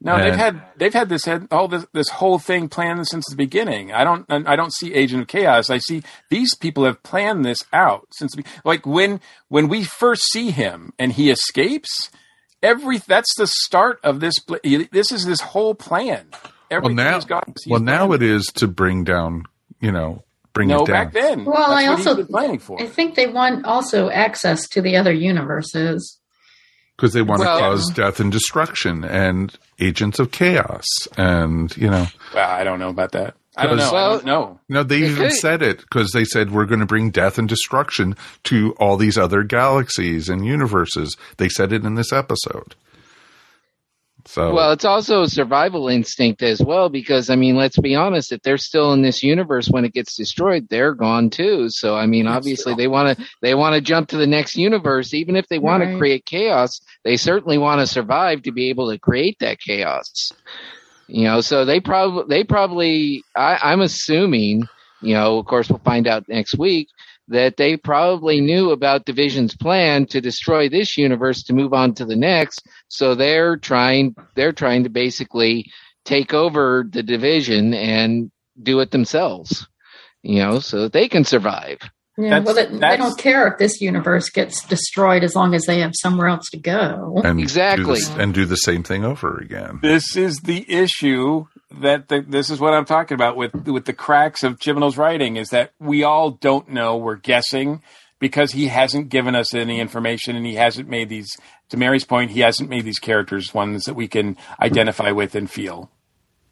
No, 0.00 0.16
they've 0.16 0.34
had 0.34 0.62
they've 0.76 0.92
had 0.94 1.08
this 1.08 1.24
had 1.24 1.48
all 1.50 1.66
this 1.66 1.84
this 1.92 2.08
whole 2.08 2.38
thing 2.38 2.68
planned 2.68 3.08
since 3.08 3.26
the 3.28 3.34
beginning. 3.34 3.92
I 3.92 4.04
don't 4.04 4.24
I 4.30 4.54
don't 4.54 4.72
see 4.72 4.94
Agent 4.94 5.22
of 5.22 5.28
Chaos. 5.28 5.70
I 5.70 5.78
see 5.78 6.02
these 6.30 6.54
people 6.54 6.84
have 6.84 7.02
planned 7.02 7.44
this 7.44 7.64
out 7.72 8.06
since 8.12 8.32
the, 8.36 8.44
like 8.64 8.86
when 8.86 9.20
when 9.48 9.66
we 9.68 9.82
first 9.82 10.22
see 10.30 10.50
him 10.52 10.92
and 10.98 11.12
he 11.12 11.30
escapes. 11.30 12.10
Every 12.62 12.98
that's 12.98 13.32
the 13.36 13.46
start 13.48 13.98
of 14.04 14.20
this. 14.20 14.34
This 14.62 15.10
is 15.12 15.24
this 15.26 15.40
whole 15.40 15.74
plan. 15.74 16.28
Well, 16.32 16.52
Everything 16.70 16.96
now, 16.96 17.14
has 17.14 17.24
gone. 17.24 17.54
he's 17.64 17.70
well, 17.70 17.80
now 17.80 18.12
it 18.12 18.22
is 18.22 18.46
to 18.56 18.68
bring 18.68 19.02
down, 19.02 19.44
you 19.80 19.90
know, 19.90 20.22
bring 20.52 20.68
no 20.68 20.82
it 20.82 20.86
down. 20.86 21.04
back 21.06 21.12
then. 21.12 21.44
Well, 21.44 21.56
That's 21.56 21.70
I 21.70 21.88
what 21.88 21.98
he's 21.98 22.06
also 22.06 22.16
been 22.22 22.26
planning 22.26 22.58
for. 22.58 22.80
I 22.82 22.86
think 22.86 23.14
they 23.14 23.26
want 23.26 23.64
also 23.64 24.10
access 24.10 24.68
to 24.70 24.82
the 24.82 24.96
other 24.96 25.12
universes. 25.12 26.17
Because 26.98 27.12
they 27.14 27.22
want 27.22 27.40
Well- 27.40 27.56
to 27.56 27.62
cause 27.62 27.90
death 27.94 28.20
and 28.20 28.30
destruction 28.30 29.04
and 29.04 29.56
agents 29.80 30.18
of 30.18 30.30
chaos 30.32 30.84
and 31.16 31.74
you 31.76 31.88
know 31.88 32.08
Well, 32.34 32.50
I 32.50 32.64
don't 32.64 32.78
know 32.80 32.88
about 32.90 33.12
that. 33.12 33.34
I 33.56 33.66
don't 33.66 33.76
know. 33.78 34.20
Know. 34.24 34.60
no 34.68 34.82
they 34.84 35.00
They 35.00 35.06
even 35.08 35.28
could. 35.30 35.32
said 35.32 35.62
it 35.62 35.78
because 35.80 36.12
they 36.12 36.24
said 36.24 36.52
we're 36.52 36.64
going 36.66 36.78
to 36.80 36.86
bring 36.86 37.10
death 37.10 37.38
and 37.38 37.48
destruction 37.48 38.16
to 38.44 38.72
all 38.78 38.96
these 38.96 39.18
other 39.18 39.42
galaxies 39.42 40.28
and 40.28 40.44
universes 40.46 41.16
they 41.38 41.48
said 41.48 41.72
it 41.72 41.84
in 41.84 41.94
this 41.96 42.12
episode 42.12 42.74
so 44.28 44.60
Well, 44.60 44.72
it's 44.72 44.84
also 44.84 45.22
a 45.22 45.28
survival 45.28 45.88
instinct 45.88 46.42
as 46.42 46.62
well, 46.62 46.88
because 46.88 47.30
I 47.30 47.36
mean, 47.36 47.56
let's 47.56 47.78
be 47.78 47.94
honest, 47.94 48.32
if 48.32 48.42
they're 48.42 48.58
still 48.58 48.92
in 48.92 49.02
this 49.02 49.22
universe 49.22 49.68
when 49.68 49.84
it 49.84 49.92
gets 49.94 50.16
destroyed, 50.16 50.68
they're 50.68 50.94
gone 50.94 51.30
too. 51.30 51.68
So 51.70 51.96
I 51.96 52.06
mean, 52.06 52.26
obviously 52.26 52.74
they 52.74 52.88
want 52.88 53.18
to 53.18 53.24
they 53.42 53.54
want 53.54 53.74
to 53.74 53.80
jump 53.80 54.08
to 54.08 54.16
the 54.18 54.26
next 54.26 54.56
universe, 54.56 55.14
even 55.14 55.36
if 55.36 55.48
they 55.48 55.58
want 55.58 55.82
Right. 55.82 55.84
to 55.84 55.88
create 55.88 56.24
chaos. 56.26 56.80
They 57.04 57.16
certainly 57.16 57.58
want 57.58 57.80
to 57.80 57.86
survive 57.86 58.42
to 58.42 58.52
be 58.52 58.70
able 58.70 58.90
to 58.90 58.98
create 58.98 59.36
that 59.40 59.60
chaos. 59.60 60.32
You 61.06 61.24
know, 61.24 61.40
so 61.40 61.64
they 61.64 61.80
probably 61.80 62.24
they 62.28 62.44
probably 62.44 63.24
I, 63.36 63.58
I'm 63.62 63.80
assuming, 63.80 64.68
you 65.00 65.14
know, 65.14 65.38
of 65.38 65.46
course 65.46 65.68
we'll 65.70 65.80
find 65.80 66.06
out 66.06 66.28
next 66.28 66.58
week 66.58 66.88
that 67.28 67.56
they 67.56 67.76
probably 67.76 68.40
knew 68.40 68.70
about 68.70 69.04
Division's 69.04 69.54
plan 69.54 70.06
to 70.06 70.20
destroy 70.20 70.68
this 70.68 70.96
universe 70.96 71.42
to 71.44 71.52
move 71.52 71.72
on 71.72 71.94
to 71.94 72.04
the 72.04 72.16
next. 72.16 72.66
So 72.88 73.14
they're 73.14 73.56
trying 73.56 74.14
they're 74.34 74.52
trying 74.52 74.84
to 74.84 74.90
basically 74.90 75.70
take 76.04 76.32
over 76.34 76.86
the 76.88 77.02
division 77.02 77.74
and 77.74 78.30
do 78.62 78.80
it 78.80 78.90
themselves. 78.90 79.66
You 80.22 80.40
know, 80.40 80.58
so 80.58 80.82
that 80.82 80.92
they 80.92 81.08
can 81.08 81.24
survive. 81.24 81.78
Yeah, 82.18 82.40
That's- 82.40 82.46
well, 82.46 82.54
they, 82.54 82.78
they 82.78 82.96
don't 82.96 83.16
care 83.16 83.46
if 83.46 83.58
this 83.58 83.80
universe 83.80 84.28
gets 84.30 84.64
destroyed 84.66 85.22
as 85.22 85.36
long 85.36 85.54
as 85.54 85.66
they 85.66 85.78
have 85.78 85.92
somewhere 85.94 86.26
else 86.26 86.50
to 86.50 86.58
go. 86.58 87.20
and 87.24 87.38
exactly. 87.38 87.84
do 87.84 87.94
this- 87.94 88.08
and 88.10 88.34
do 88.34 88.44
the 88.44 88.56
same 88.56 88.82
thing 88.82 89.04
over 89.04 89.38
again 89.38 89.78
This 89.82 90.16
is 90.16 90.40
the 90.40 90.66
issue 90.68 91.46
that 91.70 92.08
the, 92.08 92.24
this 92.26 92.50
is 92.50 92.60
what 92.60 92.74
I'm 92.74 92.84
talking 92.84 93.14
about 93.14 93.36
with 93.36 93.54
with 93.68 93.84
the 93.84 93.92
cracks 93.92 94.42
of 94.42 94.58
Chibnall's 94.58 94.96
writing 94.96 95.36
is 95.36 95.50
that 95.50 95.72
we 95.78 96.02
all 96.02 96.30
don't 96.30 96.68
know. 96.68 96.96
We're 96.96 97.16
guessing 97.16 97.82
because 98.18 98.52
he 98.52 98.68
hasn't 98.68 99.10
given 99.10 99.34
us 99.34 99.54
any 99.54 99.80
information 99.80 100.36
and 100.36 100.46
he 100.46 100.54
hasn't 100.54 100.88
made 100.88 101.08
these. 101.08 101.28
To 101.70 101.76
Mary's 101.76 102.04
point, 102.04 102.30
he 102.30 102.40
hasn't 102.40 102.70
made 102.70 102.84
these 102.84 102.98
characters 102.98 103.52
ones 103.52 103.84
that 103.84 103.94
we 103.94 104.08
can 104.08 104.36
identify 104.60 105.10
with 105.10 105.34
and 105.34 105.50
feel. 105.50 105.90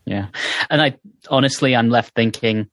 Yeah. 0.04 0.28
And 0.70 0.82
I 0.82 0.98
honestly, 1.30 1.74
I'm 1.74 1.88
left 1.88 2.14
thinking, 2.14 2.68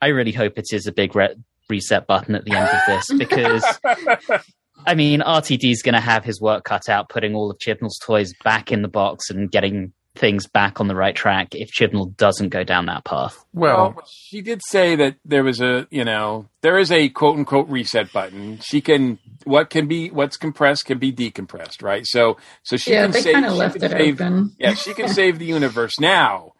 I 0.00 0.08
really 0.08 0.32
hope 0.32 0.58
it 0.58 0.66
is 0.72 0.86
a 0.86 0.92
big 0.92 1.16
re- 1.16 1.34
reset 1.68 2.06
button 2.06 2.34
at 2.34 2.44
the 2.44 2.52
end 2.52 2.68
of 2.68 2.80
this 2.86 3.18
because, 3.18 3.64
I 4.86 4.94
mean, 4.94 5.20
RTD's 5.20 5.82
going 5.82 5.94
to 5.94 6.00
have 6.00 6.24
his 6.24 6.40
work 6.40 6.64
cut 6.64 6.88
out 6.88 7.08
putting 7.08 7.34
all 7.34 7.50
of 7.50 7.58
Chibnall's 7.58 7.98
toys 7.98 8.32
back 8.44 8.70
in 8.70 8.82
the 8.82 8.88
box 8.88 9.30
and 9.30 9.50
getting 9.50 9.92
things 10.16 10.46
back 10.46 10.80
on 10.80 10.88
the 10.88 10.94
right 10.96 11.14
track 11.14 11.54
if 11.54 11.70
Chibnall 11.70 12.16
doesn't 12.16 12.48
go 12.48 12.64
down 12.64 12.86
that 12.86 13.04
path. 13.04 13.44
well 13.54 13.94
she 14.10 14.42
did 14.42 14.60
say 14.68 14.96
that 14.96 15.14
there 15.24 15.44
was 15.44 15.60
a 15.60 15.86
you 15.90 16.04
know 16.04 16.46
there 16.62 16.78
is 16.78 16.90
a 16.90 17.08
quote 17.10 17.38
unquote 17.38 17.68
reset 17.68 18.12
button. 18.12 18.58
She 18.60 18.80
can 18.80 19.18
what 19.44 19.70
can 19.70 19.86
be 19.86 20.10
what's 20.10 20.36
compressed 20.36 20.84
can 20.86 20.98
be 20.98 21.12
decompressed, 21.12 21.82
right? 21.82 22.04
So 22.06 22.36
so 22.64 22.76
she 22.76 22.90
Yeah, 22.92 23.02
can 23.04 23.10
they 23.12 23.20
save- 23.22 23.34
kinda 23.34 23.48
she 23.50 23.54
left 23.54 23.74
can 23.76 23.84
it 23.84 23.90
save- 23.92 24.20
open. 24.20 24.50
Yeah, 24.58 24.74
she 24.74 24.94
can 24.94 25.08
save 25.08 25.38
the 25.38 25.46
universe. 25.46 25.98
Now, 26.00 26.52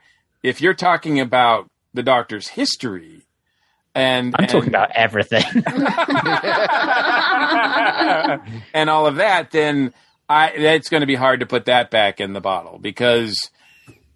if 0.42 0.60
you're 0.60 0.72
talking 0.74 1.18
about 1.20 1.68
the 1.92 2.02
Doctor's 2.04 2.46
history, 2.48 3.26
and 3.96 4.32
I'm 4.38 4.44
and- 4.44 4.50
talking 4.52 4.68
about 4.68 4.92
everything. 4.94 5.42
and 8.74 8.88
all 8.88 9.06
of 9.06 9.16
that, 9.16 9.50
then 9.50 9.92
I 10.30 10.50
it's 10.50 10.88
going 10.88 11.00
to 11.00 11.06
be 11.06 11.16
hard 11.16 11.40
to 11.40 11.46
put 11.46 11.64
that 11.64 11.90
back 11.90 12.20
in 12.20 12.32
the 12.32 12.40
bottle 12.40 12.78
because, 12.78 13.36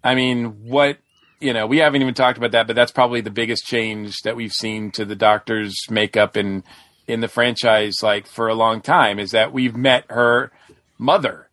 I 0.01 0.15
mean, 0.15 0.65
what 0.65 0.97
you 1.41 1.53
know, 1.53 1.67
we 1.67 1.79
haven't 1.79 2.01
even 2.01 2.13
talked 2.13 2.37
about 2.37 2.51
that, 2.51 2.67
but 2.67 2.75
that's 2.75 2.93
probably 2.93 3.19
the 3.19 3.29
biggest 3.29 3.65
change 3.65 4.15
that 4.23 4.37
we've 4.37 4.53
seen 4.53 4.91
to 4.91 5.03
the 5.03 5.15
Doctor's 5.15 5.75
makeup 5.89 6.37
in 6.37 6.63
in 7.05 7.19
the 7.19 7.27
franchise, 7.27 7.95
like 8.01 8.27
for 8.27 8.47
a 8.47 8.55
long 8.55 8.81
time, 8.81 9.19
is 9.19 9.31
that 9.31 9.51
we've 9.51 9.75
met 9.75 10.05
her 10.09 10.51
mother, 10.97 11.49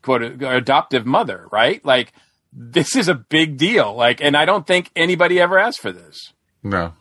quote 0.00 0.22
adoptive 0.22 1.04
mother, 1.04 1.46
right? 1.52 1.84
Like 1.84 2.14
this 2.52 2.96
is 2.96 3.08
a 3.08 3.14
big 3.14 3.58
deal, 3.58 3.94
like, 3.94 4.22
and 4.22 4.34
I 4.34 4.46
don't 4.46 4.66
think 4.66 4.90
anybody 4.96 5.38
ever 5.38 5.58
asked 5.58 5.80
for 5.80 5.92
this. 5.92 6.32
No. 6.62 6.94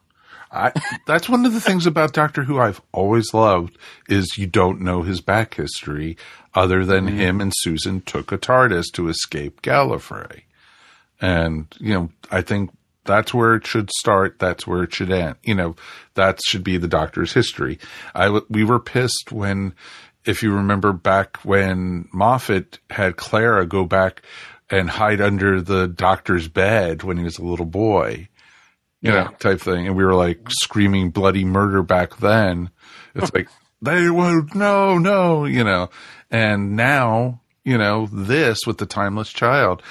I, 0.51 0.71
that's 1.07 1.27
one 1.27 1.45
of 1.45 1.53
the 1.53 1.59
things 1.59 1.85
about 1.85 2.13
Doctor 2.13 2.43
Who 2.43 2.59
I've 2.59 2.81
always 2.91 3.33
loved 3.33 3.77
is 4.07 4.37
you 4.37 4.47
don't 4.47 4.81
know 4.81 5.01
his 5.01 5.19
back 5.19 5.55
history 5.55 6.17
other 6.55 6.85
than 6.85 7.07
mm-hmm. 7.07 7.17
him 7.17 7.41
and 7.41 7.53
Susan 7.55 8.01
took 8.01 8.31
a 8.31 8.37
TARDIS 8.37 8.85
to 8.93 9.09
escape 9.09 9.61
Gallifrey. 9.61 10.43
And, 11.21 11.67
you 11.79 11.93
know, 11.93 12.09
I 12.31 12.41
think 12.41 12.71
that's 13.03 13.33
where 13.33 13.55
it 13.55 13.67
should 13.67 13.89
start. 13.91 14.39
That's 14.39 14.65
where 14.65 14.83
it 14.83 14.93
should 14.93 15.11
end. 15.11 15.35
You 15.43 15.55
know, 15.55 15.75
that 16.15 16.39
should 16.45 16.63
be 16.63 16.77
the 16.77 16.87
Doctor's 16.87 17.33
history. 17.33 17.79
I, 18.13 18.41
we 18.49 18.63
were 18.63 18.79
pissed 18.79 19.31
when, 19.31 19.73
if 20.25 20.41
you 20.41 20.53
remember 20.53 20.93
back 20.93 21.37
when 21.43 22.07
Moffat 22.11 22.79
had 22.89 23.17
Clara 23.17 23.65
go 23.65 23.85
back 23.85 24.21
and 24.69 24.89
hide 24.89 25.21
under 25.21 25.61
the 25.61 25.87
doctor's 25.87 26.47
bed 26.47 27.03
when 27.03 27.17
he 27.17 27.23
was 27.23 27.37
a 27.37 27.45
little 27.45 27.67
boy 27.67 28.27
you 29.05 29.11
know, 29.11 29.27
type 29.39 29.61
thing. 29.61 29.87
And 29.87 29.95
we 29.95 30.03
were 30.03 30.15
like 30.15 30.39
screaming 30.49 31.11
bloody 31.11 31.45
murder 31.45 31.83
back 31.83 32.17
then. 32.17 32.71
It's 33.13 33.31
like, 33.35 33.47
they 33.81 34.09
would, 34.09 34.55
no, 34.55 34.97
no, 34.97 35.45
you 35.45 35.63
know. 35.63 35.89
And 36.35 36.75
now, 36.75 37.39
you 37.63 37.77
know, 37.77 38.09
this 38.11 38.67
with 38.67 38.77
the 38.77 38.85
timeless 38.85 39.31
child. 39.31 39.81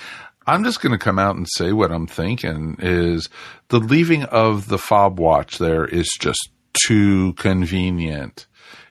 I'm 0.47 0.63
just 0.63 0.83
going 0.83 0.93
to 0.93 1.03
come 1.03 1.19
out 1.19 1.37
and 1.37 1.49
say 1.49 1.73
what 1.73 1.91
I'm 1.91 2.07
thinking 2.07 2.77
is 2.81 3.31
the 3.69 3.79
leaving 3.79 4.25
of 4.25 4.69
the 4.69 4.77
fob 4.77 5.19
watch 5.19 5.57
there 5.57 5.87
is 5.87 6.07
just 6.21 6.51
too 6.85 7.33
convenient. 7.39 8.47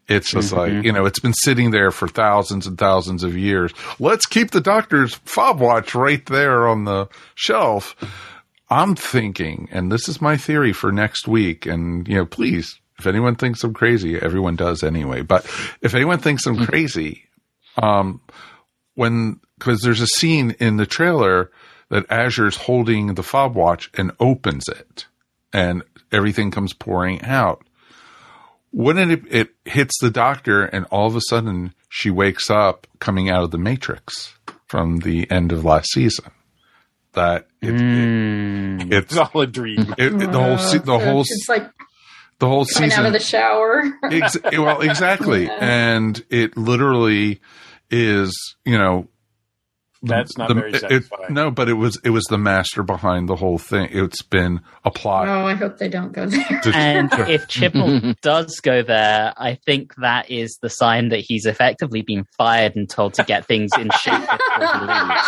It's 0.07 0.31
just 0.31 0.51
mm-hmm. 0.51 0.77
like, 0.77 0.83
you 0.83 0.91
know, 0.91 1.05
it's 1.05 1.19
been 1.19 1.35
sitting 1.43 1.69
there 1.69 1.91
for 1.91 2.07
thousands 2.07 2.65
and 2.65 2.75
thousands 2.75 3.23
of 3.23 3.37
years. 3.37 3.71
Let's 3.99 4.25
keep 4.25 4.49
the 4.49 4.59
doctor's 4.59 5.13
fob 5.13 5.59
watch 5.59 5.93
right 5.93 6.25
there 6.25 6.67
on 6.67 6.85
the 6.85 7.07
shelf. 7.35 7.95
I'm 8.71 8.95
thinking, 8.95 9.69
and 9.71 9.91
this 9.91 10.09
is 10.09 10.19
my 10.19 10.37
theory 10.37 10.73
for 10.73 10.91
next 10.91 11.27
week, 11.27 11.67
and 11.67 12.07
you 12.07 12.15
know, 12.15 12.25
please, 12.25 12.79
if 12.97 13.05
anyone 13.05 13.35
thinks 13.35 13.63
I'm 13.63 13.75
crazy, 13.75 14.19
everyone 14.19 14.55
does 14.55 14.81
anyway. 14.81 15.21
But 15.21 15.45
if 15.81 15.93
anyone 15.93 16.17
thinks 16.17 16.47
I'm 16.47 16.55
mm-hmm. 16.55 16.65
crazy, 16.65 17.25
um, 17.81 18.21
when 18.95 19.39
because 19.57 19.81
there's 19.81 20.01
a 20.01 20.07
scene 20.07 20.51
in 20.59 20.77
the 20.77 20.85
trailer 20.85 21.51
that 21.89 22.05
Azure's 22.11 22.55
holding 22.57 23.15
the 23.15 23.23
fob 23.23 23.55
watch 23.55 23.89
and 23.95 24.11
opens 24.19 24.67
it, 24.67 25.05
and 25.53 25.83
everything 26.11 26.51
comes 26.51 26.73
pouring 26.73 27.21
out. 27.23 27.63
Wouldn't 28.71 29.11
it? 29.11 29.21
It 29.29 29.49
hits 29.65 29.93
the 30.01 30.09
doctor, 30.09 30.63
and 30.65 30.85
all 30.85 31.07
of 31.07 31.15
a 31.15 31.21
sudden 31.29 31.73
she 31.89 32.09
wakes 32.09 32.49
up 32.49 32.87
coming 32.99 33.29
out 33.29 33.43
of 33.43 33.51
the 33.51 33.57
Matrix 33.59 34.33
from 34.67 34.97
the 34.99 35.29
end 35.29 35.51
of 35.51 35.63
last 35.63 35.91
season. 35.91 36.25
That 37.13 37.45
it, 37.61 37.75
it- 37.79 38.91
it's 38.91 39.13
It's 39.13 39.17
all 39.17 39.41
a 39.41 39.45
dream. 39.47 39.93
it, 39.99 40.13
it- 40.21 40.31
the 40.31 40.41
whole 40.41 40.57
se- 40.57 40.79
the 40.79 40.97
whole 40.97 41.21
it's 41.21 41.45
like 41.47 41.69
the 42.43 42.49
whole 42.49 42.65
coming 42.65 42.89
season 42.89 43.05
out 43.05 43.07
of 43.07 43.13
the 43.13 43.19
shower. 43.19 43.83
Ex- 44.03 44.37
well, 44.51 44.81
exactly. 44.81 45.45
Yeah. 45.53 45.57
And 45.61 46.23
it 46.29 46.57
literally 46.57 47.39
is, 47.89 48.33
you 48.65 48.77
know, 48.77 49.07
That's 50.05 50.37
not 50.37 50.49
the- 50.49 50.53
very 50.55 50.73
it- 50.73 50.81
satisfying. 50.81 51.33
no, 51.33 51.49
but 51.49 51.69
it 51.69 51.73
was 51.73 51.97
it 52.03 52.09
was 52.09 52.23
the 52.25 52.37
master 52.37 52.83
behind 52.83 53.29
the 53.29 53.35
whole 53.37 53.57
thing. 53.57 53.87
It's 53.91 54.21
been 54.21 54.59
a 54.83 54.91
plot. 54.91 55.29
Oh, 55.29 55.45
I 55.47 55.53
hope 55.53 55.77
they 55.77 55.87
don't 55.87 56.11
go 56.11 56.25
there. 56.25 56.61
And 56.73 57.11
if 57.29 57.47
Chibnall 57.47 58.19
does 58.21 58.59
go 58.61 58.83
there, 58.83 59.33
I 59.37 59.55
think 59.65 59.95
that 59.95 60.29
is 60.29 60.57
the 60.61 60.69
sign 60.69 61.09
that 61.09 61.21
he's 61.21 61.45
effectively 61.45 62.01
been 62.01 62.25
fired 62.37 62.75
and 62.75 62.89
told 62.89 63.13
to 63.15 63.23
get 63.23 63.45
things 63.45 63.71
in 63.77 63.89
shape 64.01 64.19
before 64.19 64.67
he 64.67 64.79
leaves. 64.81 65.23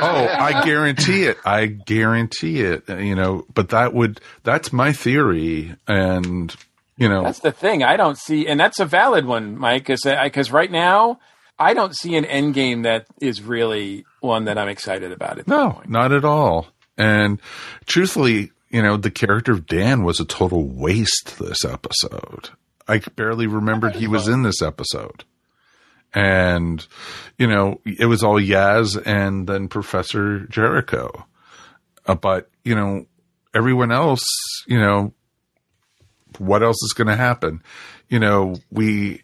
oh, 0.00 0.28
I 0.38 0.62
guarantee 0.64 1.24
it. 1.24 1.36
I 1.44 1.66
guarantee 1.66 2.62
it. 2.62 2.88
Uh, 2.88 2.96
you 2.96 3.14
know, 3.14 3.44
but 3.52 3.68
that 3.70 3.92
would 3.94 4.20
that's 4.42 4.72
my 4.72 4.92
theory, 4.92 5.74
and 5.86 6.54
you 6.96 7.08
know, 7.08 7.22
That's 7.24 7.40
the 7.40 7.52
thing. 7.52 7.82
I 7.84 7.96
don't 7.96 8.18
see, 8.18 8.46
and 8.48 8.58
that's 8.58 8.80
a 8.80 8.84
valid 8.84 9.24
one, 9.24 9.56
Mike, 9.58 9.86
because 9.86 10.50
right 10.50 10.70
now 10.70 11.20
I 11.58 11.74
don't 11.74 11.96
see 11.96 12.16
an 12.16 12.24
end 12.24 12.54
game 12.54 12.82
that 12.82 13.06
is 13.20 13.42
really 13.42 14.04
one 14.20 14.44
that 14.44 14.58
I'm 14.58 14.68
excited 14.68 15.12
about. 15.12 15.38
At 15.38 15.48
no, 15.48 15.82
not 15.86 16.12
at 16.12 16.24
all. 16.24 16.68
And 16.96 17.40
truthfully, 17.86 18.52
you 18.70 18.82
know, 18.82 18.96
the 18.96 19.10
character 19.10 19.52
of 19.52 19.66
Dan 19.66 20.04
was 20.04 20.20
a 20.20 20.24
total 20.24 20.64
waste 20.64 21.38
this 21.38 21.64
episode. 21.64 22.50
I 22.86 22.98
barely 23.16 23.46
remembered 23.46 23.96
he 23.96 24.06
was 24.06 24.28
in 24.28 24.42
this 24.42 24.62
episode. 24.62 25.24
And, 26.14 26.86
you 27.38 27.46
know, 27.46 27.80
it 27.84 28.06
was 28.06 28.24
all 28.24 28.40
Yaz 28.40 29.00
and 29.04 29.46
then 29.46 29.68
Professor 29.68 30.40
Jericho. 30.46 31.26
Uh, 32.06 32.14
but, 32.14 32.48
you 32.64 32.74
know, 32.74 33.04
everyone 33.54 33.92
else, 33.92 34.24
you 34.66 34.80
know, 34.80 35.12
what 36.38 36.62
else 36.62 36.82
is 36.82 36.94
going 36.94 37.08
to 37.08 37.16
happen? 37.16 37.62
You 38.08 38.20
know, 38.20 38.56
we, 38.70 39.22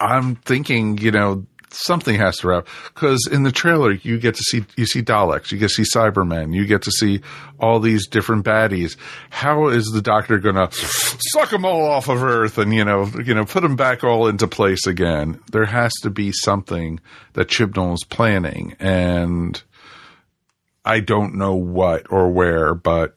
I'm 0.00 0.36
thinking, 0.36 0.98
you 0.98 1.10
know, 1.10 1.46
something 1.70 2.16
has 2.16 2.38
to 2.38 2.48
wrap 2.48 2.68
because 2.94 3.28
in 3.30 3.42
the 3.42 3.52
trailer 3.52 3.92
you 3.92 4.18
get 4.18 4.34
to 4.34 4.42
see 4.42 4.64
you 4.76 4.86
see 4.86 5.02
Daleks, 5.02 5.52
you 5.52 5.58
get 5.58 5.70
to 5.70 5.84
see 5.84 5.90
Cybermen, 5.94 6.54
you 6.54 6.66
get 6.66 6.82
to 6.82 6.90
see 6.90 7.20
all 7.58 7.80
these 7.80 8.06
different 8.06 8.44
baddies. 8.44 8.96
How 9.30 9.68
is 9.68 9.86
the 9.86 10.02
Doctor 10.02 10.38
going 10.38 10.56
to 10.56 10.68
suck 10.72 11.50
them 11.50 11.64
all 11.64 11.86
off 11.86 12.08
of 12.08 12.22
Earth 12.22 12.58
and 12.58 12.72
you 12.72 12.84
know 12.84 13.10
you 13.24 13.34
know 13.34 13.44
put 13.44 13.62
them 13.62 13.76
back 13.76 14.04
all 14.04 14.28
into 14.28 14.48
place 14.48 14.86
again? 14.86 15.40
There 15.50 15.66
has 15.66 15.92
to 16.02 16.10
be 16.10 16.32
something 16.32 17.00
that 17.34 17.48
Chibnall 17.48 17.94
is 17.94 18.04
planning, 18.04 18.76
and 18.78 19.60
I 20.84 21.00
don't 21.00 21.34
know 21.34 21.54
what 21.54 22.10
or 22.10 22.30
where, 22.30 22.74
but 22.74 23.16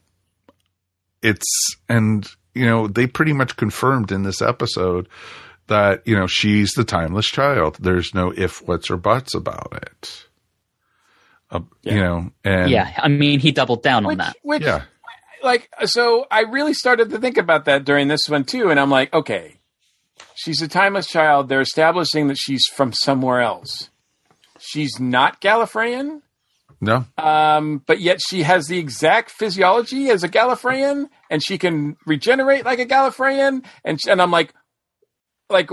it's 1.22 1.76
and 1.88 2.28
you 2.54 2.66
know 2.66 2.88
they 2.88 3.08
pretty 3.08 3.34
much 3.34 3.56
confirmed 3.56 4.12
in 4.12 4.24
this 4.24 4.42
episode 4.42 5.08
that 5.72 6.06
you 6.06 6.16
know 6.16 6.28
she's 6.28 6.74
the 6.74 6.84
timeless 6.84 7.28
child. 7.28 7.78
There's 7.80 8.14
no 8.14 8.32
if, 8.36 8.60
whats, 8.68 8.92
or 8.92 8.98
buts 8.98 9.34
about 9.34 9.74
it. 9.74 10.28
Uh, 11.50 11.62
You 11.84 12.00
know, 12.00 12.32
and 12.44 12.70
yeah, 12.70 12.94
I 12.98 13.08
mean, 13.08 13.40
he 13.40 13.52
doubled 13.52 13.82
down 13.82 14.06
on 14.06 14.18
that. 14.18 14.36
Which, 14.44 14.64
yeah, 14.64 14.84
like, 15.44 15.70
so 15.86 16.28
I 16.30 16.42
really 16.42 16.74
started 16.74 17.10
to 17.10 17.20
think 17.20 17.38
about 17.38 17.66
that 17.66 17.86
during 17.86 18.08
this 18.10 18.28
one 18.30 18.44
too, 18.44 18.70
and 18.70 18.80
I'm 18.80 18.90
like, 18.90 19.14
okay, 19.14 19.60
she's 20.36 20.62
a 20.62 20.68
timeless 20.68 21.08
child. 21.08 21.50
They're 21.50 21.62
establishing 21.62 22.28
that 22.28 22.38
she's 22.38 22.66
from 22.76 22.94
somewhere 22.94 23.42
else. 23.42 23.90
She's 24.60 25.00
not 25.00 25.42
Gallifreyan, 25.42 26.22
no, 26.80 27.06
um, 27.18 27.82
but 27.86 28.00
yet 28.00 28.20
she 28.30 28.44
has 28.44 28.68
the 28.68 28.78
exact 28.78 29.32
physiology 29.32 30.10
as 30.10 30.24
a 30.24 30.30
Gallifreyan, 30.30 31.10
and 31.30 31.44
she 31.44 31.58
can 31.58 31.96
regenerate 32.06 32.66
like 32.66 32.80
a 32.80 32.86
Gallifreyan. 32.86 33.64
And 33.84 34.00
and 34.08 34.22
I'm 34.22 34.32
like, 34.32 34.54
like 35.52 35.70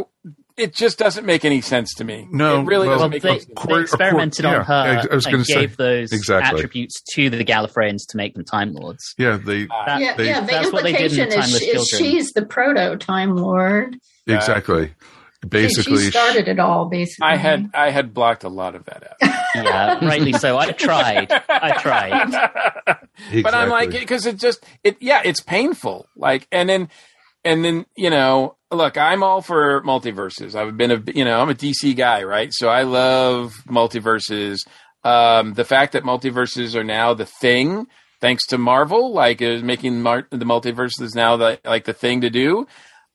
it 0.57 0.75
just 0.75 0.99
doesn't 0.99 1.25
make 1.25 1.45
any 1.45 1.61
sense 1.61 1.95
to 1.95 2.05
me. 2.05 2.27
No, 2.31 2.61
it 2.61 2.65
really 2.65 2.89
well, 2.89 2.97
doesn't 2.97 3.11
make 3.11 3.23
they, 3.23 3.31
any 3.31 3.41
sense. 3.41 3.67
they 3.67 3.81
experimented 3.81 4.45
yeah, 4.45 4.59
on 4.59 4.65
her 4.65 5.09
I 5.11 5.15
was 5.15 5.25
and 5.27 5.33
gonna 5.35 5.45
say, 5.45 5.55
gave 5.61 5.77
those 5.77 6.13
exactly. 6.13 6.59
attributes 6.59 7.01
to 7.15 7.31
the 7.31 7.45
Gallifreyans 7.45 8.07
to 8.09 8.17
make 8.17 8.35
them 8.35 8.45
Time 8.45 8.73
Lords. 8.73 9.15
yeah, 9.19 9.37
they 9.37 9.65
uh, 9.65 9.85
That- 9.87 10.01
yeah, 10.01 10.17
they- 10.17 10.27
yeah. 10.27 10.41
The 10.41 10.47
that's 10.47 10.73
what 10.73 10.83
they 10.83 10.93
did 10.93 11.13
in 11.13 11.21
implication 11.21 11.29
is, 11.29 11.61
Timeless 11.61 11.61
she, 11.63 11.67
is 11.71 11.89
she's 11.89 12.31
the 12.33 12.45
proto 12.45 12.97
Time 12.97 13.37
Lord. 13.37 13.97
exactly. 14.27 14.89
She- 14.89 14.95
Basically, 15.49 16.03
she 16.07 16.11
started 16.11 16.49
it 16.49 16.59
all. 16.59 16.87
Basically, 16.87 17.25
I 17.29 17.37
had 17.37 17.71
I 17.73 17.91
had 17.91 18.13
blocked 18.13 18.43
a 18.43 18.49
lot 18.49 18.75
of 18.75 18.85
that 18.87 19.05
out. 19.23 19.33
Yeah, 19.55 20.05
rightly 20.05 20.33
so. 20.33 20.59
I 20.59 20.73
tried. 20.73 21.31
I 21.31 21.81
tried. 21.81 22.33
but 23.45 23.55
I'm 23.55 23.69
like 23.69 23.91
because 23.91 24.27
it 24.27 24.37
just 24.37 24.65
it 24.83 24.97
yeah 25.01 25.23
it's 25.25 25.41
painful 25.41 26.07
like 26.17 26.49
and 26.51 26.69
then 26.69 26.89
and 27.45 27.65
then 27.65 27.87
you 27.97 28.11
know 28.11 28.57
look 28.71 28.97
I'm 28.97 29.23
all 29.23 29.43
for 29.43 29.83
multiverses 29.83 30.55
I've 30.55 30.77
been 30.77 30.91
a 30.91 31.03
you 31.15 31.25
know 31.25 31.41
I'm 31.41 31.49
a 31.49 31.55
DC 31.55 31.97
guy 31.97 32.23
right 32.23 32.51
so 32.53 32.69
I 32.69 32.83
love 32.83 33.55
multiverses 33.67 34.59
um 35.05 35.55
the 35.55 35.65
fact 35.65 35.93
that 35.93 36.05
multiverses 36.05 36.75
are 36.75 36.85
now 36.85 37.15
the 37.15 37.27
thing 37.27 37.87
thanks 38.21 38.47
to 38.49 38.59
Marvel 38.59 39.13
like 39.13 39.41
is 39.41 39.63
making 39.63 40.03
mar- 40.03 40.29
the 40.31 40.45
multiverse 40.45 41.01
is 41.01 41.15
now 41.15 41.37
the 41.37 41.61
like 41.65 41.85
the 41.85 41.93
thing 41.93 42.21
to 42.23 42.31
do 42.31 42.67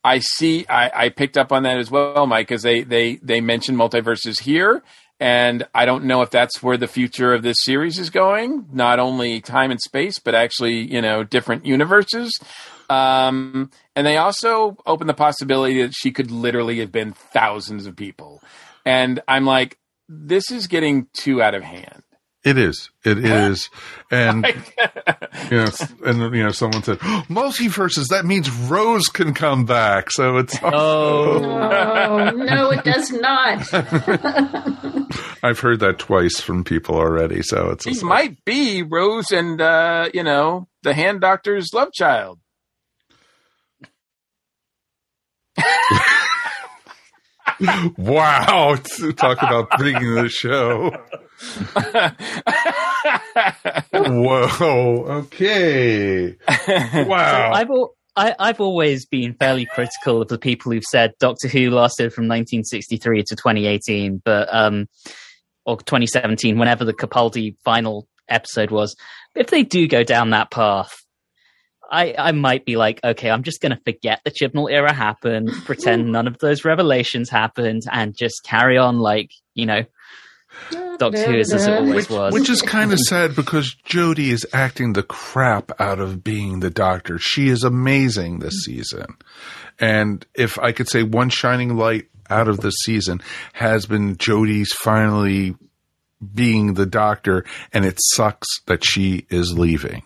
I 0.03 0.19
see 0.19 0.65
I, 0.67 1.05
I 1.05 1.09
picked 1.09 1.38
up 1.38 1.51
on 1.51 1.63
that 1.63 1.78
as 1.78 1.91
well 1.91 2.26
Mike 2.26 2.47
because 2.47 2.63
they 2.63 2.84
they 2.84 3.15
they 3.17 3.41
mentioned 3.41 3.78
multiverses 3.78 4.41
here 4.41 4.84
and 5.19 5.65
I 5.74 5.86
don't 5.86 6.03
know 6.03 6.21
if 6.21 6.32
that's 6.32 6.61
where 6.61 6.76
the 6.76 6.88
future 6.88 7.34
of 7.34 7.43
this 7.43 7.55
series 7.61 7.97
is 7.97 8.09
going. 8.09 8.65
Not 8.74 8.99
only 8.99 9.39
time 9.39 9.71
and 9.71 9.80
space, 9.80 10.19
but 10.19 10.36
actually, 10.36 10.80
you 10.91 11.01
know, 11.01 11.24
different 11.24 11.65
universes. 11.65 12.38
Um, 12.93 13.69
and 13.95 14.05
they 14.05 14.17
also 14.17 14.77
open 14.85 15.07
the 15.07 15.13
possibility 15.13 15.81
that 15.81 15.93
she 15.93 16.11
could 16.11 16.31
literally 16.31 16.79
have 16.79 16.91
been 16.91 17.13
thousands 17.13 17.85
of 17.87 17.95
people. 17.95 18.41
And 18.85 19.21
I'm 19.27 19.45
like, 19.45 19.77
this 20.09 20.51
is 20.51 20.67
getting 20.67 21.07
too 21.13 21.41
out 21.41 21.55
of 21.55 21.63
hand. 21.63 22.03
it 22.43 22.57
is, 22.57 22.89
it 23.05 23.19
is, 23.23 23.69
and 24.11 24.45
you 25.49 25.57
know, 25.57 25.67
and 26.05 26.35
you 26.35 26.43
know, 26.43 26.51
someone 26.51 26.83
said 26.83 26.99
multiverses. 27.29 28.09
That 28.09 28.25
means 28.25 28.51
Rose 28.51 29.07
can 29.07 29.33
come 29.33 29.65
back. 29.65 30.11
So 30.11 30.37
it's 30.37 30.57
Oh, 30.61 31.41
Oh 31.41 32.31
no, 32.31 32.71
it 32.71 32.83
does 32.83 33.11
not. 33.11 33.73
I've 35.43 35.59
heard 35.59 35.79
that 35.79 35.99
twice 35.99 36.39
from 36.41 36.63
people 36.63 36.95
already. 36.95 37.41
So 37.43 37.69
it's 37.69 37.85
She 37.85 38.03
might 38.03 38.43
be 38.45 38.83
Rose 38.83 39.31
and, 39.31 39.59
uh, 39.61 40.09
you 40.13 40.23
know, 40.23 40.67
the 40.83 40.93
hand 40.93 41.21
doctor's 41.21 41.73
love 41.73 41.89
child. 41.93 42.39
Wow. 47.97 48.76
Talk 49.16 49.41
about 49.41 49.70
bringing 49.78 50.16
the 50.16 50.30
show. 50.30 50.91
Whoa. 53.93 55.05
Okay. 55.24 56.36
Wow. 57.05 57.51
I've 57.53 57.70
al- 57.70 57.95
I, 58.16 58.36
I've 58.38 58.61
always 58.61 59.05
been 59.05 59.34
fairly 59.34 59.66
critical 59.66 60.22
of 60.22 60.28
the 60.28 60.38
people 60.38 60.72
who've 60.72 60.84
said 60.84 61.14
Doctor 61.20 61.47
Who 61.47 61.72
lasted 61.72 62.14
from 62.14 62.26
1963 62.26 63.24
to 63.24 63.36
2018, 63.36 64.22
but 64.24 64.47
um, 64.53 64.88
or 65.66 65.78
2017, 65.78 66.59
whenever 66.59 66.86
the 66.86 66.93
Capaldi 66.93 67.55
final 67.64 68.07
episode 68.30 68.72
was. 68.72 68.95
If 69.36 69.47
they 69.47 69.64
do 69.64 69.88
go 69.88 70.03
down 70.03 70.30
that 70.30 70.51
path, 70.51 71.03
I 71.93 72.15
I 72.17 72.31
might 72.31 72.65
be 72.65 72.75
like, 72.75 72.99
okay, 73.03 73.29
I'm 73.29 73.43
just 73.43 73.61
going 73.61 73.71
to 73.71 73.81
forget 73.85 74.21
the 74.25 74.31
Chibnall 74.31 74.71
era 74.71 74.93
happened, 74.93 75.51
pretend 75.65 76.11
none 76.11 76.27
of 76.27 76.39
those 76.39 76.65
revelations 76.65 77.29
happened, 77.29 77.83
and 77.91 78.17
just 78.17 78.43
carry 78.43 78.77
on 78.77 78.99
like 78.99 79.31
you 79.53 79.65
know. 79.65 79.85
Doctor 80.99 81.31
Who 81.31 81.37
is 81.39 81.51
as 81.51 81.65
it 81.65 81.73
always 81.73 82.07
was. 82.07 82.31
Which 82.31 82.47
is 82.47 82.61
kind 82.75 82.93
of 82.93 82.99
sad 82.99 83.35
because 83.35 83.75
Jodie 83.87 84.29
is 84.29 84.45
acting 84.53 84.93
the 84.93 85.01
crap 85.01 85.71
out 85.81 85.99
of 85.99 86.23
being 86.23 86.59
the 86.59 86.69
doctor. 86.69 87.17
She 87.17 87.49
is 87.49 87.63
amazing 87.63 88.37
this 88.37 88.63
season. 88.63 89.17
And 89.79 90.23
if 90.35 90.59
I 90.59 90.71
could 90.71 90.87
say 90.87 91.01
one 91.01 91.29
shining 91.29 91.75
light 91.75 92.05
out 92.29 92.47
of 92.47 92.59
this 92.59 92.75
season 92.83 93.19
has 93.53 93.87
been 93.87 94.15
Jodie's 94.17 94.71
finally 94.73 95.55
being 96.33 96.75
the 96.75 96.85
doctor, 96.85 97.45
and 97.73 97.83
it 97.83 97.97
sucks 98.13 98.47
that 98.67 98.85
she 98.85 99.25
is 99.31 99.57
leaving. 99.57 100.03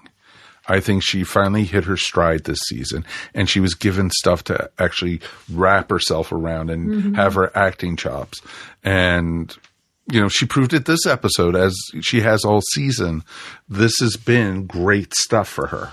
I 0.67 0.79
think 0.79 1.03
she 1.03 1.23
finally 1.23 1.63
hit 1.63 1.85
her 1.85 1.97
stride 1.97 2.43
this 2.43 2.59
season, 2.67 3.05
and 3.33 3.49
she 3.49 3.59
was 3.59 3.73
given 3.73 4.09
stuff 4.11 4.43
to 4.45 4.69
actually 4.79 5.21
wrap 5.51 5.89
herself 5.89 6.31
around 6.31 6.69
and 6.69 6.89
Mhm. 6.89 7.15
have 7.15 7.35
her 7.35 7.55
acting 7.57 7.95
chops. 7.95 8.41
And 8.83 9.55
you 10.09 10.21
know, 10.21 10.29
she 10.29 10.45
proved 10.45 10.73
it 10.73 10.85
this 10.85 11.05
episode 11.05 11.53
as 11.53 11.75
she 11.99 12.21
has 12.21 12.45
all 12.45 12.61
season. 12.71 13.23
This 13.67 13.91
has 13.99 14.15
been 14.15 14.65
great 14.65 15.13
stuff 15.13 15.49
for 15.49 15.67
her. 15.67 15.91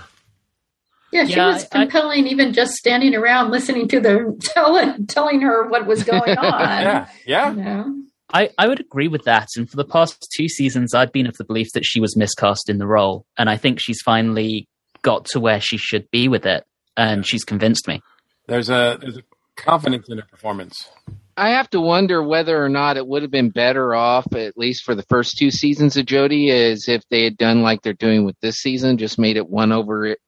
Yeah, 1.11 1.25
she 1.25 1.33
Yeah, 1.35 1.47
was 1.47 1.65
compelling, 1.65 2.25
even 2.27 2.53
just 2.53 2.73
standing 2.75 3.13
around 3.13 3.51
listening 3.51 3.87
to 3.89 3.99
the 3.99 4.37
telling 4.53 5.05
telling 5.07 5.41
her 5.41 5.67
what 5.67 5.85
was 5.85 6.03
going 6.03 6.37
on. 6.37 6.59
Yeah, 6.81 7.07
yeah. 7.25 7.49
You 7.51 7.55
know? 7.61 7.95
I, 8.33 8.49
I 8.57 8.67
would 8.67 8.79
agree 8.79 9.07
with 9.07 9.23
that. 9.23 9.49
And 9.55 9.69
for 9.69 9.77
the 9.77 9.85
past 9.85 10.27
two 10.35 10.49
seasons, 10.49 10.93
I've 10.93 11.11
been 11.11 11.27
of 11.27 11.37
the 11.37 11.43
belief 11.43 11.71
that 11.73 11.85
she 11.85 11.99
was 11.99 12.17
miscast 12.17 12.69
in 12.69 12.79
the 12.79 12.87
role. 12.87 13.25
And 13.37 13.49
I 13.49 13.57
think 13.57 13.79
she's 13.79 14.01
finally 14.01 14.67
got 15.03 15.25
to 15.25 15.39
where 15.39 15.61
she 15.61 15.77
should 15.77 16.09
be 16.11 16.27
with 16.27 16.45
it. 16.45 16.65
And 16.97 17.25
she's 17.25 17.43
convinced 17.43 17.87
me. 17.87 18.01
There's 18.47 18.69
a 18.69 18.97
there's 18.99 19.17
a 19.17 19.23
confidence 19.57 20.07
in 20.09 20.17
her 20.17 20.25
performance. 20.29 20.89
I 21.37 21.49
have 21.49 21.69
to 21.71 21.81
wonder 21.81 22.23
whether 22.23 22.63
or 22.63 22.69
not 22.69 22.95
it 22.95 23.05
would 23.05 23.21
have 23.21 23.31
been 23.31 23.49
better 23.49 23.93
off, 23.93 24.33
at 24.33 24.57
least 24.57 24.83
for 24.83 24.95
the 24.95 25.03
first 25.03 25.37
two 25.37 25.51
seasons 25.51 25.97
of 25.97 26.05
Jodie, 26.05 26.49
is 26.49 26.87
if 26.87 27.03
they 27.09 27.25
had 27.25 27.37
done 27.37 27.61
like 27.61 27.81
they're 27.81 27.93
doing 27.93 28.23
with 28.23 28.39
this 28.39 28.57
season, 28.57 28.97
just 28.97 29.19
made 29.19 29.35
it 29.35 29.49
one 29.49 29.73
over 29.73 30.05
it 30.05 30.19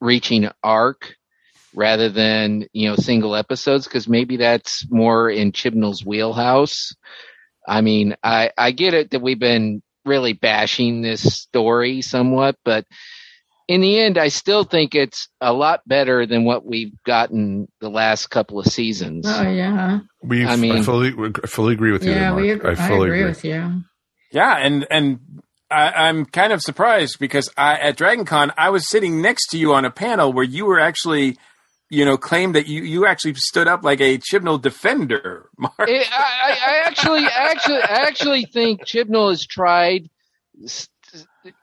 reaching 0.00 0.48
arc 0.62 1.16
rather 1.76 2.08
than 2.08 2.66
you 2.72 2.88
know 2.88 2.96
single 2.96 3.36
episodes, 3.36 3.86
because 3.86 4.08
maybe 4.08 4.38
that's 4.38 4.84
more 4.90 5.30
in 5.30 5.52
Chibnall's 5.52 6.04
wheelhouse. 6.04 6.92
I 7.68 7.82
mean, 7.82 8.16
I 8.24 8.50
I 8.58 8.72
get 8.72 8.94
it 8.94 9.10
that 9.12 9.22
we've 9.22 9.38
been 9.38 9.82
really 10.04 10.32
bashing 10.32 11.02
this 11.02 11.34
story 11.34 12.02
somewhat, 12.02 12.56
but 12.64 12.84
in 13.68 13.80
the 13.80 13.98
end, 13.98 14.16
I 14.16 14.28
still 14.28 14.62
think 14.62 14.94
it's 14.94 15.28
a 15.40 15.52
lot 15.52 15.80
better 15.88 16.24
than 16.24 16.44
what 16.44 16.64
we've 16.64 16.92
gotten 17.04 17.66
the 17.80 17.90
last 17.90 18.28
couple 18.28 18.60
of 18.60 18.66
seasons. 18.66 19.26
Oh 19.28 19.42
yeah. 19.42 19.98
We, 20.22 20.46
I 20.46 20.52
I 20.52 20.56
mean- 20.56 20.82
fully, 20.84 21.12
I 21.42 21.46
fully 21.48 21.74
agree 21.74 21.90
with 21.92 22.04
you. 22.04 22.12
yeah, 22.12 22.18
there, 22.20 22.30
Mark. 22.30 22.42
we 22.42 22.50
agree. 22.50 22.70
I 22.70 22.74
fully 22.74 23.08
agree, 23.08 23.24
with 23.24 23.44
you. 23.44 23.82
Yeah, 24.32 24.56
and 24.56 24.86
and 24.90 25.18
I, 25.70 25.90
I'm 26.08 26.26
kind 26.26 26.52
of 26.52 26.60
surprised 26.62 27.18
because 27.18 27.50
I, 27.56 27.74
at 27.78 27.98
DragonCon 27.98 28.52
I 28.56 28.70
was 28.70 28.88
sitting 28.88 29.20
next 29.20 29.48
to 29.48 29.58
you 29.58 29.74
on 29.74 29.84
a 29.84 29.90
panel 29.90 30.32
where 30.32 30.44
you 30.44 30.64
were 30.66 30.78
actually, 30.78 31.36
you 31.88 32.04
know, 32.04 32.16
claim 32.16 32.52
that 32.52 32.66
you 32.66 32.82
you 32.82 33.06
actually 33.06 33.34
stood 33.34 33.68
up 33.68 33.84
like 33.84 34.00
a 34.00 34.18
Chibnall 34.18 34.60
defender. 34.60 35.50
Mark. 35.58 35.72
I, 35.78 36.04
I, 36.12 36.58
I 36.66 36.82
actually, 36.86 37.24
actually, 37.24 37.82
I 37.82 38.06
actually 38.06 38.44
think 38.44 38.84
Chibnall 38.84 39.30
has 39.30 39.46
tried, 39.46 40.08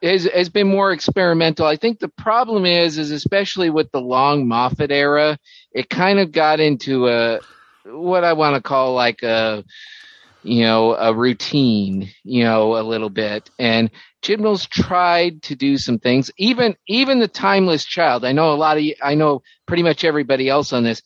has 0.01 0.26
has 0.26 0.49
been 0.49 0.67
more 0.67 0.91
experimental. 0.91 1.65
I 1.65 1.76
think 1.76 1.99
the 1.99 2.09
problem 2.09 2.65
is, 2.65 2.97
is 2.97 3.11
especially 3.11 3.69
with 3.69 3.91
the 3.91 4.01
long 4.01 4.47
Moffat 4.47 4.91
era, 4.91 5.38
it 5.71 5.89
kind 5.89 6.19
of 6.19 6.32
got 6.32 6.59
into 6.59 7.07
a 7.07 7.39
what 7.86 8.24
I 8.24 8.34
want 8.34 8.55
to 8.55 8.61
call 8.61 8.93
like 8.93 9.24
a, 9.24 9.63
you 10.41 10.63
know, 10.63 10.95
a 10.95 11.13
routine, 11.13 12.09
you 12.24 12.43
know, 12.43 12.78
a 12.78 12.84
little 12.84 13.09
bit. 13.09 13.49
And 13.59 13.91
Chibnall's 14.24 14.65
tried 14.67 15.43
to 15.43 15.55
do 15.55 15.78
some 15.78 15.99
things. 15.99 16.32
Even 16.38 16.76
even 16.88 17.19
the 17.19 17.28
Timeless 17.28 17.86
Child. 17.86 18.26
I 18.26 18.32
know 18.32 18.53
a 18.53 18.55
lot 18.55 18.78
of, 18.78 18.84
you- 18.84 18.95
I 19.03 19.15
know 19.15 19.43
pretty 19.67 19.84
much 19.84 20.03
everybody 20.03 20.49
else 20.49 20.74
on 20.74 20.84
this 20.84 21.01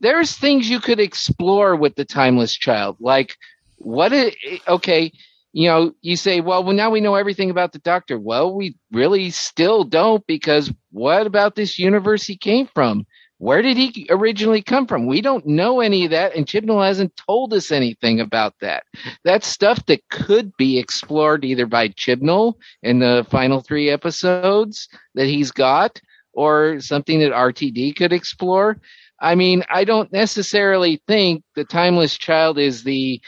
there's 0.00 0.36
things 0.36 0.68
you 0.68 0.80
could 0.80 1.00
explore 1.00 1.76
with 1.76 1.94
the 1.94 2.04
timeless 2.04 2.52
child 2.54 2.96
like 3.00 3.36
what 3.76 4.12
it, 4.12 4.36
okay 4.68 5.10
you 5.52 5.68
know 5.68 5.92
you 6.02 6.16
say 6.16 6.40
well, 6.40 6.62
well 6.64 6.74
now 6.74 6.90
we 6.90 7.00
know 7.00 7.14
everything 7.14 7.50
about 7.50 7.72
the 7.72 7.78
doctor 7.78 8.18
well 8.18 8.54
we 8.54 8.76
really 8.92 9.30
still 9.30 9.84
don't 9.84 10.26
because 10.26 10.72
what 10.90 11.26
about 11.26 11.54
this 11.54 11.78
universe 11.78 12.24
he 12.24 12.36
came 12.36 12.66
from 12.74 13.06
where 13.42 13.60
did 13.60 13.76
he 13.76 14.06
originally 14.08 14.62
come 14.62 14.86
from? 14.86 15.04
We 15.04 15.20
don't 15.20 15.44
know 15.44 15.80
any 15.80 16.04
of 16.04 16.12
that 16.12 16.36
and 16.36 16.46
chibnall 16.46 16.86
hasn't 16.86 17.16
told 17.16 17.52
us 17.52 17.72
anything 17.72 18.20
about 18.20 18.54
that. 18.60 18.84
That's 19.24 19.48
stuff 19.48 19.84
that 19.86 20.08
could 20.10 20.56
be 20.56 20.78
explored 20.78 21.44
either 21.44 21.66
by 21.66 21.88
chibnall 21.88 22.54
in 22.84 23.00
the 23.00 23.26
final 23.32 23.60
three 23.60 23.90
episodes 23.90 24.88
that 25.16 25.26
he's 25.26 25.50
got 25.50 26.00
or 26.32 26.78
something 26.78 27.18
that 27.18 27.32
rtd 27.32 27.96
could 27.96 28.12
explore. 28.12 28.80
I 29.20 29.34
mean, 29.34 29.64
I 29.68 29.82
don't 29.82 30.12
necessarily 30.12 31.02
think 31.08 31.42
the 31.56 31.64
Timeless 31.64 32.16
Child 32.16 32.60
is 32.60 32.84
the 32.84 33.20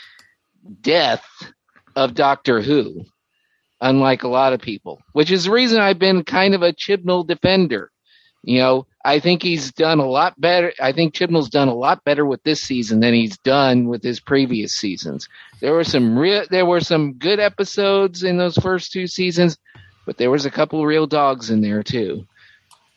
death 0.81 1.27
of 1.97 2.15
Doctor 2.15 2.63
Who, 2.63 3.05
unlike 3.81 4.23
a 4.23 4.29
lot 4.29 4.53
of 4.53 4.61
people, 4.61 5.01
which 5.13 5.33
is 5.33 5.45
the 5.45 5.51
reason 5.51 5.81
I've 5.81 5.99
been 5.99 6.23
kind 6.23 6.55
of 6.55 6.63
a 6.63 6.73
Chibnall 6.73 7.27
defender. 7.27 7.91
You 8.45 8.59
know, 8.59 8.87
I 9.05 9.21
think 9.21 9.43
he's 9.43 9.73
done 9.73 10.01
a 10.01 10.07
lot 10.07 10.39
better. 10.41 10.73
I 10.81 10.93
think 10.93 11.15
Chibnall's 11.15 11.49
done 11.49 11.69
a 11.69 11.75
lot 11.75 12.05
better 12.05 12.27
with 12.27 12.43
this 12.43 12.61
season 12.61 13.01
than 13.01 13.15
he's 13.15 13.39
done 13.39 13.89
with 13.89 14.03
his 14.03 14.21
previous 14.21 14.75
seasons. 14.75 15.29
There 15.61 15.73
were 15.73 15.85
some 15.85 16.19
real, 16.19 16.45
there 16.51 16.67
were 16.67 16.81
some 16.81 17.15
good 17.15 17.41
episodes 17.41 18.23
in 18.23 18.37
those 18.37 18.57
first 18.57 18.93
two 18.93 19.07
seasons, 19.07 19.57
but 20.05 20.19
there 20.19 20.31
was 20.31 20.45
a 20.45 20.51
couple 20.51 20.85
real 20.85 21.07
dogs 21.07 21.51
in 21.51 21.63
there 21.63 21.83
too. 21.83 22.27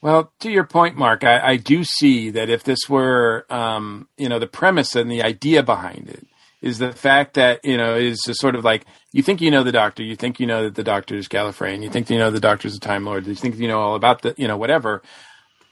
Well, 0.01 0.31
to 0.41 0.51
your 0.51 0.65
point, 0.65 0.95
Mark, 0.95 1.23
I, 1.23 1.39
I 1.39 1.55
do 1.55 1.83
see 1.83 2.29
that 2.31 2.49
if 2.49 2.63
this 2.63 2.87
were, 2.87 3.45
um, 3.49 4.07
you 4.17 4.29
know, 4.29 4.37
the 4.37 4.47
premise 4.47 4.95
and 4.95 5.09
the 5.09 5.23
idea 5.23 5.63
behind 5.63 6.09
it 6.09 6.27
is 6.61 6.77
the 6.77 6.91
fact 6.91 7.35
that, 7.35 7.63
you 7.63 7.77
know, 7.77 7.95
is 7.95 8.21
sort 8.23 8.55
of 8.55 8.63
like 8.63 8.85
you 9.11 9.23
think 9.23 9.41
you 9.41 9.49
know 9.49 9.63
the 9.63 9.71
doctor, 9.71 10.03
you 10.03 10.15
think 10.15 10.39
you 10.39 10.45
know 10.45 10.63
that 10.63 10.75
the 10.75 10.83
doctor 10.83 11.15
is 11.15 11.27
Gallifrey, 11.27 11.73
and 11.73 11.83
you 11.83 11.89
think 11.89 12.09
you 12.09 12.17
know 12.17 12.29
the 12.29 12.39
doctor's 12.39 12.75
a 12.75 12.79
Time 12.79 13.05
Lord, 13.05 13.25
you 13.25 13.35
think 13.35 13.57
you 13.57 13.67
know 13.67 13.79
all 13.79 13.95
about 13.95 14.21
the, 14.21 14.35
you 14.37 14.47
know, 14.47 14.57
whatever, 14.57 15.01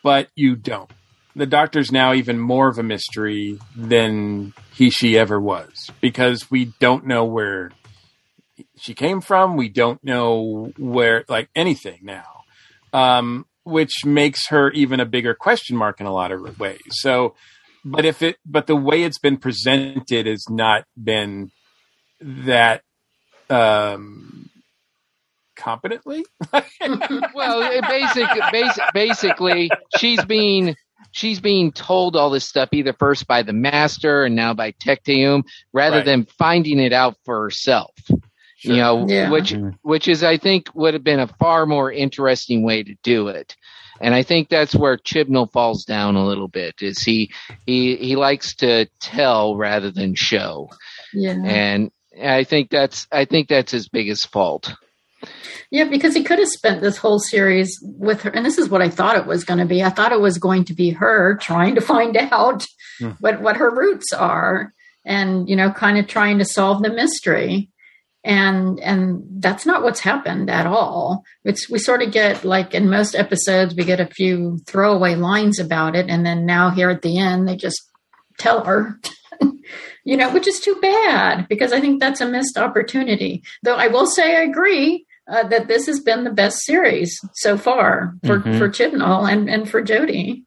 but 0.05 0.29
you 0.35 0.55
don't. 0.55 0.91
The 1.35 1.47
doctor's 1.47 1.91
now 1.91 2.13
even 2.13 2.37
more 2.39 2.67
of 2.67 2.77
a 2.77 2.83
mystery 2.83 3.57
than 3.75 4.53
he, 4.71 4.91
she 4.91 5.17
ever 5.17 5.41
was 5.41 5.89
because 5.99 6.51
we 6.51 6.65
don't 6.79 7.07
know 7.07 7.25
where 7.25 7.71
she 8.77 8.93
came 8.93 9.19
from. 9.19 9.57
We 9.57 9.67
don't 9.67 10.01
know 10.03 10.71
where, 10.77 11.25
like 11.27 11.49
anything 11.55 12.01
now. 12.03 12.43
Um, 12.93 13.47
which 13.63 14.05
makes 14.05 14.49
her 14.49 14.69
even 14.73 14.99
a 14.99 15.07
bigger 15.07 15.33
question 15.33 15.75
mark 15.75 15.99
in 15.99 16.05
a 16.05 16.13
lot 16.13 16.31
of 16.31 16.59
ways. 16.59 16.81
So, 16.91 17.33
but 17.83 18.05
if 18.05 18.21
it, 18.21 18.37
but 18.45 18.67
the 18.67 18.75
way 18.75 19.01
it's 19.01 19.17
been 19.17 19.37
presented 19.37 20.27
has 20.27 20.45
not 20.51 20.85
been 21.03 21.51
that 22.21 22.83
um, 23.49 24.51
competently. 25.55 26.25
well, 26.51 27.61
it 27.63 27.83
basic, 27.87 28.27
basic, 28.51 28.83
basically, 28.93 29.69
she's 29.97 30.23
being 30.25 30.75
she's 31.11 31.39
being 31.39 31.71
told 31.71 32.15
all 32.15 32.29
this 32.29 32.45
stuff 32.45 32.69
either 32.73 32.93
first 32.93 33.25
by 33.27 33.41
the 33.41 33.53
master 33.53 34.25
and 34.25 34.35
now 34.35 34.53
by 34.53 34.71
Tecteun, 34.73 35.43
rather 35.73 35.97
Right. 35.97 36.05
than 36.05 36.25
finding 36.37 36.79
it 36.79 36.93
out 36.93 37.17
for 37.23 37.43
herself. 37.43 37.91
You 38.59 38.77
know, 38.77 39.05
Yeah. 39.07 39.29
which 39.29 39.53
mm-hmm. 39.53 39.69
which 39.83 40.07
is 40.07 40.23
I 40.23 40.37
think 40.37 40.69
would 40.73 40.93
have 40.93 41.03
been 41.03 41.19
a 41.19 41.27
far 41.27 41.65
more 41.65 41.91
interesting 41.91 42.63
way 42.63 42.83
to 42.83 42.95
do 43.03 43.27
it. 43.27 43.55
And 44.01 44.13
I 44.13 44.23
think 44.23 44.49
that's 44.49 44.75
where 44.75 44.97
Chibnall 44.97 45.51
falls 45.51 45.85
down 45.85 46.15
a 46.15 46.25
little 46.25 46.47
bit. 46.49 46.81
Is 46.81 47.01
he 47.01 47.31
he 47.65 47.95
he 47.95 48.15
likes 48.15 48.55
to 48.55 48.87
tell 48.99 49.55
rather 49.55 49.91
than 49.91 50.15
show, 50.15 50.69
Yeah. 51.13 51.37
and 51.45 51.91
I 52.21 52.43
think 52.43 52.69
that's 52.69 53.07
I 53.11 53.25
think 53.25 53.47
that's 53.47 53.71
his 53.71 53.87
biggest 53.87 54.31
fault. 54.31 54.73
Yeah, 55.71 55.85
because 55.85 56.13
he 56.15 56.23
could 56.23 56.39
have 56.39 56.47
spent 56.49 56.81
this 56.81 56.97
whole 56.97 57.19
series 57.19 57.77
with 57.83 58.21
her, 58.21 58.29
and 58.29 58.45
this 58.45 58.57
is 58.57 58.69
what 58.69 58.81
I 58.81 58.89
thought 58.89 59.17
it 59.17 59.25
was 59.25 59.43
going 59.43 59.59
to 59.59 59.65
be. 59.65 59.83
I 59.83 59.89
thought 59.89 60.11
it 60.11 60.21
was 60.21 60.37
going 60.37 60.65
to 60.65 60.73
be 60.73 60.91
her 60.91 61.35
trying 61.41 61.75
to 61.75 61.81
find 61.81 62.15
out 62.17 62.65
Hmm. 62.99 63.09
what 63.19 63.41
what 63.41 63.57
her 63.57 63.69
roots 63.69 64.13
are, 64.13 64.71
and 65.05 65.49
you 65.49 65.55
know, 65.57 65.69
kind 65.71 65.97
of 65.97 66.07
trying 66.07 66.37
to 66.39 66.45
solve 66.45 66.81
the 66.81 66.89
mystery. 66.93 67.69
And 68.23 68.79
and 68.79 69.21
that's 69.39 69.65
not 69.65 69.83
what's 69.83 69.99
happened 69.99 70.49
at 70.49 70.65
all. 70.65 71.23
It's 71.43 71.69
we 71.69 71.77
sort 71.77 72.01
of 72.01 72.11
get 72.11 72.43
like 72.45 72.73
in 72.73 72.89
most 72.89 73.13
episodes 73.13 73.75
we 73.75 73.83
get 73.83 73.99
a 73.99 74.07
few 74.07 74.59
throwaway 74.65 75.15
lines 75.15 75.59
about 75.59 75.95
it, 75.95 76.09
and 76.09 76.25
then 76.25 76.45
now 76.45 76.69
here 76.69 76.89
at 76.89 77.01
the 77.01 77.17
end 77.19 77.47
they 77.47 77.55
just 77.57 77.81
tell 78.39 78.63
her. 78.63 78.99
you 80.05 80.15
know, 80.17 80.31
which 80.33 80.47
is 80.47 80.59
too 80.59 80.75
bad 80.81 81.47
because 81.49 81.73
I 81.73 81.81
think 81.81 81.99
that's 81.99 82.21
a 82.21 82.25
missed 82.29 82.57
opportunity. 82.57 83.43
Though 83.63 83.75
I 83.75 83.87
will 83.87 84.05
say 84.07 84.37
I 84.37 84.41
agree 84.41 85.04
uh, 85.27 85.47
that 85.47 85.67
this 85.67 85.85
has 85.87 85.99
been 85.99 86.23
the 86.23 86.29
best 86.31 86.59
series 86.63 87.19
so 87.33 87.57
far 87.57 88.13
for, 88.25 88.39
Mhm. 88.39 88.57
for 88.57 88.69
Chibnall 88.69 89.31
and, 89.31 89.49
and 89.49 89.69
for 89.69 89.81
Jodie. 89.81 90.43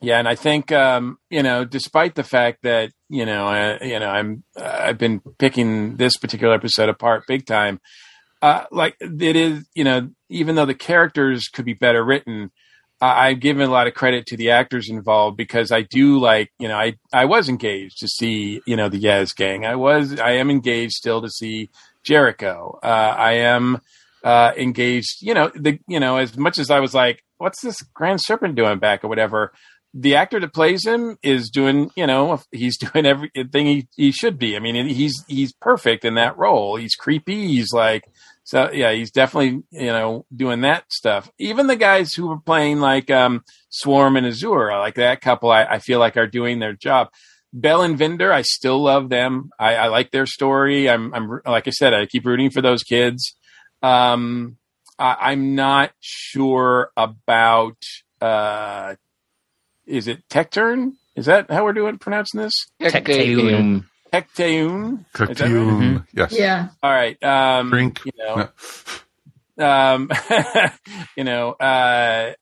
Yeah, 0.00 0.18
and 0.18 0.26
I 0.28 0.34
think 0.34 0.72
um, 0.72 1.18
you 1.30 1.42
know, 1.44 1.64
despite 1.64 2.16
the 2.16 2.24
fact 2.24 2.62
that 2.64 2.90
you 3.08 3.24
know, 3.24 3.46
I, 3.46 3.78
you 3.84 3.98
know, 4.00 4.08
I'm 4.08 4.42
I've 4.60 4.98
been 4.98 5.20
picking 5.38 5.96
this 5.96 6.16
particular 6.16 6.54
episode 6.54 6.88
apart 6.88 7.24
big 7.28 7.46
time. 7.46 7.80
Uh, 8.40 8.64
like 8.72 8.96
it 9.00 9.36
is, 9.36 9.64
you 9.74 9.84
know, 9.84 10.10
even 10.28 10.56
though 10.56 10.66
the 10.66 10.74
characters 10.74 11.46
could 11.52 11.64
be 11.64 11.74
better 11.74 12.04
written, 12.04 12.50
I 13.00 13.28
I've 13.28 13.38
given 13.40 13.68
a 13.68 13.70
lot 13.70 13.86
of 13.86 13.94
credit 13.94 14.26
to 14.26 14.36
the 14.36 14.50
actors 14.50 14.88
involved 14.90 15.36
because 15.36 15.70
I 15.70 15.82
do 15.82 16.18
like, 16.18 16.50
you 16.58 16.66
know, 16.66 16.76
I 16.76 16.94
I 17.12 17.26
was 17.26 17.48
engaged 17.48 17.98
to 18.00 18.08
see, 18.08 18.60
you 18.66 18.74
know, 18.74 18.88
the 18.88 19.00
Yaz 19.00 19.36
gang. 19.36 19.64
I 19.64 19.76
was, 19.76 20.18
I 20.18 20.32
am 20.32 20.50
engaged 20.50 20.94
still 20.94 21.22
to 21.22 21.30
see 21.30 21.70
Jericho. 22.04 22.78
Uh, 22.82 22.86
I 22.86 23.32
am 23.34 23.80
uh, 24.24 24.52
engaged, 24.56 25.18
you 25.20 25.34
know, 25.34 25.50
the, 25.54 25.78
you 25.86 26.00
know, 26.00 26.16
as 26.16 26.36
much 26.36 26.58
as 26.58 26.70
I 26.70 26.80
was 26.80 26.94
like, 26.94 27.22
what's 27.38 27.60
this 27.60 27.82
Grand 27.94 28.20
Serpent 28.22 28.54
doing 28.54 28.78
back 28.78 29.04
or 29.04 29.08
whatever. 29.08 29.52
The 29.94 30.16
actor 30.16 30.40
that 30.40 30.54
plays 30.54 30.86
him 30.86 31.18
is 31.22 31.50
doing, 31.50 31.90
you 31.96 32.06
know, 32.06 32.40
he's 32.52 32.78
doing 32.78 33.04
everything 33.04 33.66
he, 33.66 33.88
he 33.94 34.12
should 34.12 34.38
be. 34.38 34.56
I 34.56 34.58
mean, 34.58 34.88
he's 34.88 35.22
he's 35.28 35.52
perfect 35.52 36.04
in 36.04 36.14
that 36.14 36.38
role. 36.38 36.76
He's 36.76 36.94
creepy. 36.94 37.48
He's 37.48 37.72
like, 37.74 38.04
so 38.44 38.70
yeah, 38.72 38.92
he's 38.92 39.10
definitely 39.10 39.62
you 39.70 39.92
know 39.92 40.24
doing 40.34 40.62
that 40.62 40.84
stuff. 40.90 41.30
Even 41.38 41.66
the 41.66 41.76
guys 41.76 42.12
who 42.12 42.28
were 42.28 42.40
playing 42.40 42.80
like 42.80 43.10
um, 43.10 43.44
Swarm 43.68 44.16
and 44.16 44.26
Azure, 44.26 44.70
like 44.78 44.94
that 44.94 45.20
couple, 45.20 45.50
I, 45.50 45.64
I 45.64 45.78
feel 45.78 45.98
like 45.98 46.16
are 46.16 46.26
doing 46.26 46.58
their 46.58 46.72
job. 46.72 47.08
Bel 47.52 47.82
and 47.82 47.98
Vinder, 47.98 48.32
I 48.32 48.42
still 48.42 48.82
love 48.82 49.08
them. 49.08 49.50
I, 49.58 49.74
I 49.74 49.86
like 49.88 50.10
their 50.10 50.26
story. 50.26 50.88
I'm, 50.88 51.12
I'm 51.14 51.40
like 51.44 51.68
I 51.68 51.70
said, 51.70 51.92
I 51.92 52.06
keep 52.06 52.24
rooting 52.24 52.50
for 52.50 52.62
those 52.62 52.82
kids. 52.82 53.36
Um, 53.82 54.56
I, 54.98 55.16
I'm 55.20 55.54
not 55.54 55.92
sure 56.00 56.90
about. 56.96 57.76
Uh, 58.20 58.94
is 59.84 60.06
it 60.06 60.22
Tecturn? 60.30 60.96
Is 61.16 61.26
that 61.26 61.50
how 61.50 61.64
we're 61.64 61.72
doing 61.72 61.98
pronouncing 61.98 62.40
this? 62.40 62.54
Tecteun. 62.80 63.84
Tecteun. 64.12 64.98
Is 65.00 65.16
that 65.16 65.18
right? 65.18 65.36
Cocoon. 65.36 66.06
Yes. 66.14 66.32
Yeah. 66.32 66.68
All 66.82 66.90
right. 66.90 67.22
Um, 67.22 67.70
Drink. 67.70 68.00
You 68.04 68.12
know. 68.18 68.48
Um, 69.58 70.10
you 71.16 71.24
know. 71.24 71.52
Uh, 71.52 72.32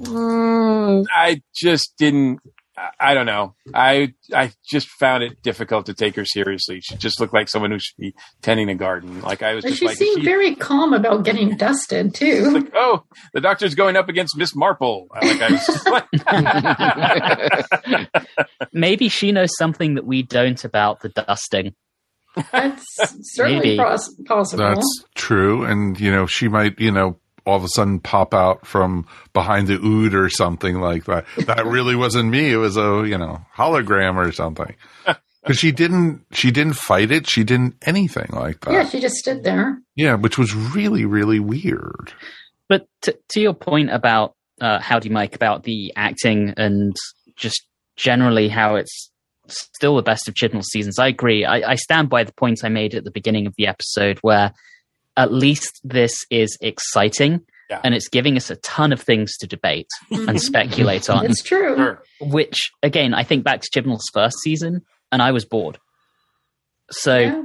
mm, 0.00 1.06
I 1.14 1.42
just 1.54 1.94
didn't. 1.98 2.40
I- 2.76 2.90
I 3.00 3.14
don't 3.14 3.24
know. 3.26 3.54
I 3.74 4.12
I 4.34 4.52
just 4.68 4.88
found 5.00 5.22
it 5.22 5.40
difficult 5.42 5.86
to 5.86 5.94
take 5.94 6.14
her 6.16 6.24
seriously. 6.26 6.80
She 6.82 6.96
just 6.96 7.18
looked 7.20 7.32
like 7.32 7.48
someone 7.48 7.70
who 7.70 7.78
should 7.78 7.96
be 7.98 8.14
tending 8.42 8.68
a 8.68 8.74
garden. 8.74 9.22
Like 9.22 9.42
I 9.42 9.54
was 9.54 9.64
just 9.64 9.78
she 9.78 9.86
like, 9.86 9.96
seemed 9.96 10.20
she- 10.20 10.24
very 10.24 10.54
calm 10.54 10.92
about 10.92 11.24
getting 11.24 11.56
dusted 11.56 12.14
too. 12.14 12.50
like, 12.50 12.72
oh, 12.74 13.04
the 13.32 13.40
doctor's 13.40 13.74
going 13.74 13.96
up 13.96 14.08
against 14.10 14.36
Miss 14.36 14.54
Marple. 14.54 15.08
Like 15.14 15.40
I 15.40 15.50
was 15.52 15.86
like, 15.86 16.06
Maybe 18.72 19.08
she 19.08 19.32
knows 19.32 19.50
something 19.56 19.94
that 19.94 20.04
we 20.04 20.22
don't 20.22 20.62
about 20.64 21.00
the 21.00 21.08
dusting. 21.08 21.74
That's 22.52 22.84
certainly 23.34 23.76
Maybe. 23.76 23.76
possible. 23.78 24.58
That's 24.58 25.04
true. 25.14 25.64
And, 25.64 25.98
you 25.98 26.10
know, 26.10 26.26
she 26.26 26.48
might, 26.48 26.78
you 26.78 26.90
know, 26.92 27.18
all 27.46 27.56
of 27.56 27.64
a 27.64 27.68
sudden 27.68 28.00
pop 28.00 28.34
out 28.34 28.66
from 28.66 29.06
behind 29.32 29.68
the 29.68 29.78
ood 29.82 30.14
or 30.14 30.28
something 30.28 30.80
like 30.80 31.04
that. 31.04 31.24
That 31.46 31.64
really 31.64 31.94
wasn't 31.94 32.28
me. 32.28 32.52
It 32.52 32.56
was 32.56 32.76
a, 32.76 33.04
you 33.06 33.16
know, 33.16 33.40
hologram 33.56 34.16
or 34.16 34.32
something. 34.32 34.74
Because 35.42 35.60
she 35.60 35.70
didn't, 35.70 36.24
she 36.32 36.50
didn't 36.50 36.72
fight 36.72 37.12
it. 37.12 37.28
She 37.28 37.44
didn't 37.44 37.76
anything 37.82 38.26
like 38.32 38.62
that. 38.62 38.72
yeah, 38.72 38.84
she 38.88 38.98
just 38.98 39.14
stood 39.14 39.44
there. 39.44 39.80
Yeah, 39.94 40.16
which 40.16 40.38
was 40.38 40.52
really, 40.52 41.04
really 41.04 41.38
weird. 41.38 42.12
But 42.68 42.88
to, 43.02 43.16
to 43.28 43.40
your 43.40 43.54
point 43.54 43.90
about 43.90 44.34
uh, 44.60 44.80
Howdy 44.80 45.08
Mike, 45.08 45.36
about 45.36 45.62
the 45.62 45.92
acting 45.94 46.52
and 46.56 46.96
just 47.36 47.64
generally 47.94 48.48
how 48.48 48.74
it's 48.74 49.12
still 49.46 49.94
the 49.94 50.02
best 50.02 50.26
of 50.26 50.34
Chibnall 50.34 50.64
seasons, 50.64 50.98
I 50.98 51.06
agree. 51.06 51.44
I, 51.44 51.70
I 51.70 51.74
stand 51.76 52.08
by 52.08 52.24
the 52.24 52.32
points 52.32 52.64
I 52.64 52.68
made 52.68 52.96
at 52.96 53.04
the 53.04 53.12
beginning 53.12 53.46
of 53.46 53.54
the 53.56 53.68
episode 53.68 54.18
where 54.22 54.52
at 55.16 55.32
least 55.32 55.80
this 55.84 56.12
is 56.30 56.56
exciting 56.60 57.40
Yeah. 57.70 57.80
and 57.84 57.94
it's 57.94 58.08
giving 58.08 58.36
us 58.36 58.50
a 58.50 58.56
ton 58.56 58.92
of 58.92 59.00
things 59.00 59.36
to 59.38 59.46
debate 59.46 59.88
and 60.10 60.20
mm-hmm. 60.28 60.36
speculate 60.36 61.08
on. 61.10 61.24
It's 61.26 61.42
true. 61.42 61.96
Which, 62.20 62.70
again, 62.82 63.14
I 63.14 63.22
think 63.24 63.44
back 63.44 63.60
to 63.62 63.68
Chibnall's 63.72 64.08
first 64.12 64.38
season 64.40 64.82
and 65.10 65.22
I 65.22 65.32
was 65.32 65.44
bored. 65.44 65.78
So 66.90 67.18
Yeah. 67.18 67.42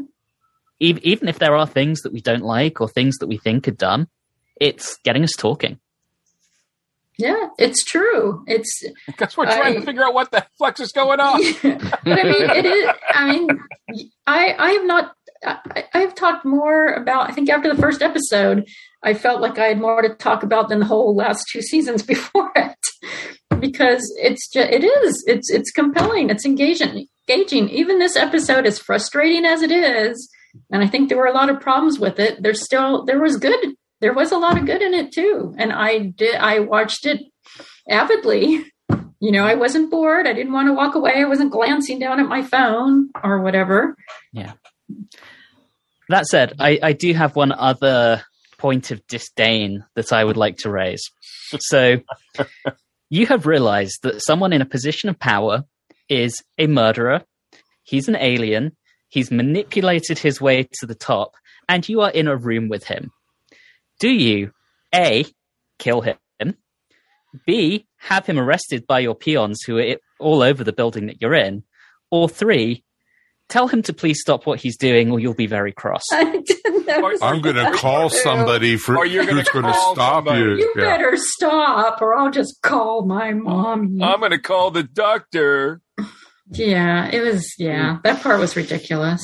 ev- 0.82 1.00
even 1.04 1.28
if 1.28 1.40
there 1.40 1.56
are 1.56 1.66
things 1.68 2.02
that 2.02 2.14
we 2.14 2.22
don't 2.22 2.44
like 2.44 2.82
or 2.82 2.88
things 2.90 3.18
that 3.18 3.28
we 3.28 3.38
think 3.38 3.68
are 3.68 3.72
dumb, 3.72 4.08
it's 4.60 4.98
getting 5.04 5.24
us 5.24 5.32
talking. 5.38 5.80
Yeah, 7.18 7.50
it's 7.60 7.84
true. 7.84 8.44
It's 8.48 8.84
because 9.06 9.38
we're 9.38 9.46
trying 9.46 9.76
I- 9.76 9.80
to 9.80 9.86
figure 9.86 10.04
out 10.04 10.14
what 10.14 10.32
the 10.32 10.46
flex 10.58 10.80
is 10.80 10.92
going 10.92 11.20
on. 11.20 11.40
but 11.64 12.20
I 12.20 12.24
mean, 12.24 12.50
it 12.50 12.66
is. 12.66 12.90
I 13.14 13.32
mean, 13.32 13.48
I 14.26 14.56
I 14.58 14.72
have 14.72 14.86
not. 14.86 15.16
I, 15.44 15.86
have 15.94 16.16
talked 16.16 16.46
more 16.46 16.94
about. 16.94 17.30
I 17.30 17.34
think 17.34 17.50
after 17.50 17.74
the 17.74 17.82
first 17.82 18.02
episode, 18.02 18.68
I 19.04 19.14
felt 19.14 19.42
like 19.42 19.58
I 19.58 19.68
had 19.68 19.80
more 19.80 20.02
to 20.02 20.14
talk 20.16 20.44
about 20.44 20.70
than 20.70 20.80
the 20.80 20.86
whole 20.86 21.16
last 21.16 21.46
two 21.52 21.62
seasons 21.62 22.04
before 22.14 22.52
it, 22.56 23.60
because 23.60 24.12
it's 24.18 24.50
just 24.50 24.70
it 24.70 24.84
is. 24.84 25.24
It's 25.28 25.50
it's 25.50 25.72
compelling. 25.72 26.30
It's 26.30 26.46
engaging. 26.46 27.08
Engaging. 27.28 27.70
Even 27.70 28.00
this 28.00 28.16
episode, 28.16 28.66
as 28.66 28.80
frustrating 28.80 29.46
as 29.46 29.62
it 29.62 29.72
is, 29.72 30.30
and 30.72 30.84
I 30.84 30.88
think 30.88 31.10
there 31.10 31.18
were 31.18 31.26
a 31.26 31.34
lot 31.34 31.50
of 31.50 31.60
problems 31.60 32.00
with 32.00 32.20
it. 32.20 32.42
There's 32.42 32.64
still 32.64 33.06
there 33.06 33.22
was 33.22 33.38
good. 33.38 33.76
There 34.00 34.14
was 34.14 34.32
a 34.32 34.38
lot 34.38 34.58
of 34.58 34.66
good 34.66 34.82
in 34.82 34.94
it 34.94 35.12
too, 35.12 35.56
and 35.58 35.72
I 35.72 36.00
did. 36.00 36.36
I 36.36 36.60
watched 36.60 37.06
it 37.06 37.22
avidly 37.90 38.66
you 39.22 39.32
know, 39.32 39.46
I 39.46 39.54
wasn't 39.54 39.92
bored. 39.92 40.26
I 40.26 40.34
didn't 40.34 40.52
want 40.52 40.68
to 40.68 40.74
walk 40.74 40.96
away. 40.96 41.14
I 41.18 41.26
wasn't 41.26 41.52
glancing 41.52 42.00
down 42.00 42.20
at 42.20 42.28
my 42.28 42.42
phone 42.42 43.12
or 43.24 43.40
whatever. 43.40 43.96
Yeah. 44.34 44.54
That 46.12 46.26
said, 46.26 46.54
I, 46.60 46.80
I 46.82 46.94
do 46.94 47.14
have 47.14 47.36
one 47.36 47.52
other 47.52 48.24
point 48.58 48.92
of 48.92 49.06
disdain 49.08 49.86
that 49.96 50.14
I 50.14 50.24
would 50.24 50.38
like 50.38 50.58
to 50.58 50.70
raise. 50.70 51.04
So, 51.60 51.98
you 53.10 53.26
have 53.28 53.46
realized 53.46 54.00
that 54.04 54.22
someone 54.22 54.54
in 54.54 54.62
a 54.62 54.66
position 54.66 55.10
of 55.10 55.20
power 55.20 55.64
is 56.10 56.44
a 56.58 56.68
murderer, 56.68 57.24
he's 57.84 58.08
an 58.08 58.16
alien, 58.18 58.76
he's 59.10 59.32
manipulated 59.32 60.20
his 60.20 60.40
way 60.40 60.68
to 60.80 60.86
the 60.86 60.96
top, 60.96 61.34
and 61.68 61.88
you 61.88 62.02
are 62.02 62.12
in 62.12 62.28
a 62.28 62.38
room 62.38 62.70
with 62.70 62.86
him. 62.86 63.12
Do 64.00 64.10
you, 64.10 64.52
A, 64.94 65.26
kill 65.80 66.02
him, 66.02 66.18
B, 67.46 67.86
have 67.98 68.26
him 68.26 68.40
arrested 68.40 68.86
by 68.86 69.00
your 69.00 69.16
peons 69.16 69.62
who 69.62 69.78
are 69.78 69.96
all 70.20 70.42
over 70.42 70.64
the 70.64 70.74
building 70.74 71.08
that 71.08 71.22
you're 71.22 71.36
in, 71.36 71.64
or 72.10 72.28
three, 72.28 72.84
tell 73.52 73.68
him 73.68 73.84
to 73.84 73.94
please 73.94 74.20
stop 74.20 74.48
what 74.48 74.60
he's 74.60 74.78
doing 74.78 75.12
or 75.12 75.20
you'll 75.20 75.36
be 75.36 75.46
very 75.46 75.72
cross. 75.72 76.02
I 76.12 76.24
didn't 76.44 76.88
know. 76.88 77.12
I'm 77.22 77.42
going 77.42 77.58
to 77.58 77.72
call 77.74 78.10
somebody 78.10 78.78
for 78.78 78.98
Or 78.98 79.06
you're 79.06 79.26
gonna 79.26 79.40
who's 79.42 79.50
going 79.50 79.66
to 79.66 79.74
stop 79.74 80.26
somebody. 80.26 80.40
you. 80.40 80.56
You 80.58 80.74
Yeah. 80.78 80.98
better 80.98 81.12
stop, 81.18 82.02
or 82.02 82.16
I'll 82.16 82.32
just 82.32 82.62
call 82.64 83.06
my 83.06 83.34
mom. 83.34 84.02
I'm 84.02 84.20
going 84.20 84.32
to 84.32 84.40
call 84.40 84.72
the 84.72 84.84
doctor. 84.84 85.82
yeah, 86.50 87.08
it 87.12 87.22
was. 87.22 87.54
Yeah, 87.60 87.98
that 88.04 88.22
part 88.24 88.40
was 88.40 88.56
ridiculous. 88.56 89.22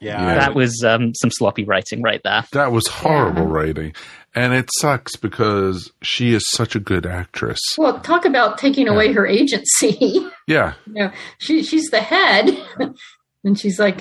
Yeah, 0.00 0.34
that 0.34 0.54
was 0.56 0.82
um, 0.84 1.14
some 1.14 1.30
sloppy 1.30 1.62
writing 1.64 2.02
right 2.02 2.20
there. 2.24 2.44
That 2.52 2.72
was 2.72 2.86
horrible 2.88 3.46
writing. 3.46 3.94
And 4.34 4.54
it 4.54 4.70
sucks 4.80 5.14
because 5.16 5.92
she 6.02 6.32
is 6.32 6.42
such 6.50 6.74
a 6.74 6.80
good 6.80 7.04
actress. 7.04 7.60
Well, 7.76 8.00
talk 8.00 8.24
about 8.24 8.56
taking 8.56 8.88
away 8.88 9.12
her 9.12 9.26
agency. 9.26 10.26
Yeah. 10.48 10.74
you 10.86 10.94
know, 10.94 11.12
she 11.38 11.62
she's 11.62 11.88
the 11.90 12.00
head, 12.00 12.50
and 13.44 13.58
she's 13.58 13.78
like, 13.78 14.00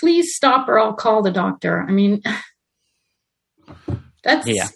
"Please 0.00 0.34
stop, 0.34 0.68
or 0.68 0.78
I'll 0.78 0.94
call 0.94 1.22
the 1.22 1.30
doctor." 1.30 1.84
I 1.86 1.90
mean, 1.92 2.22
that's 4.24 4.46
Yeah. 4.48 4.68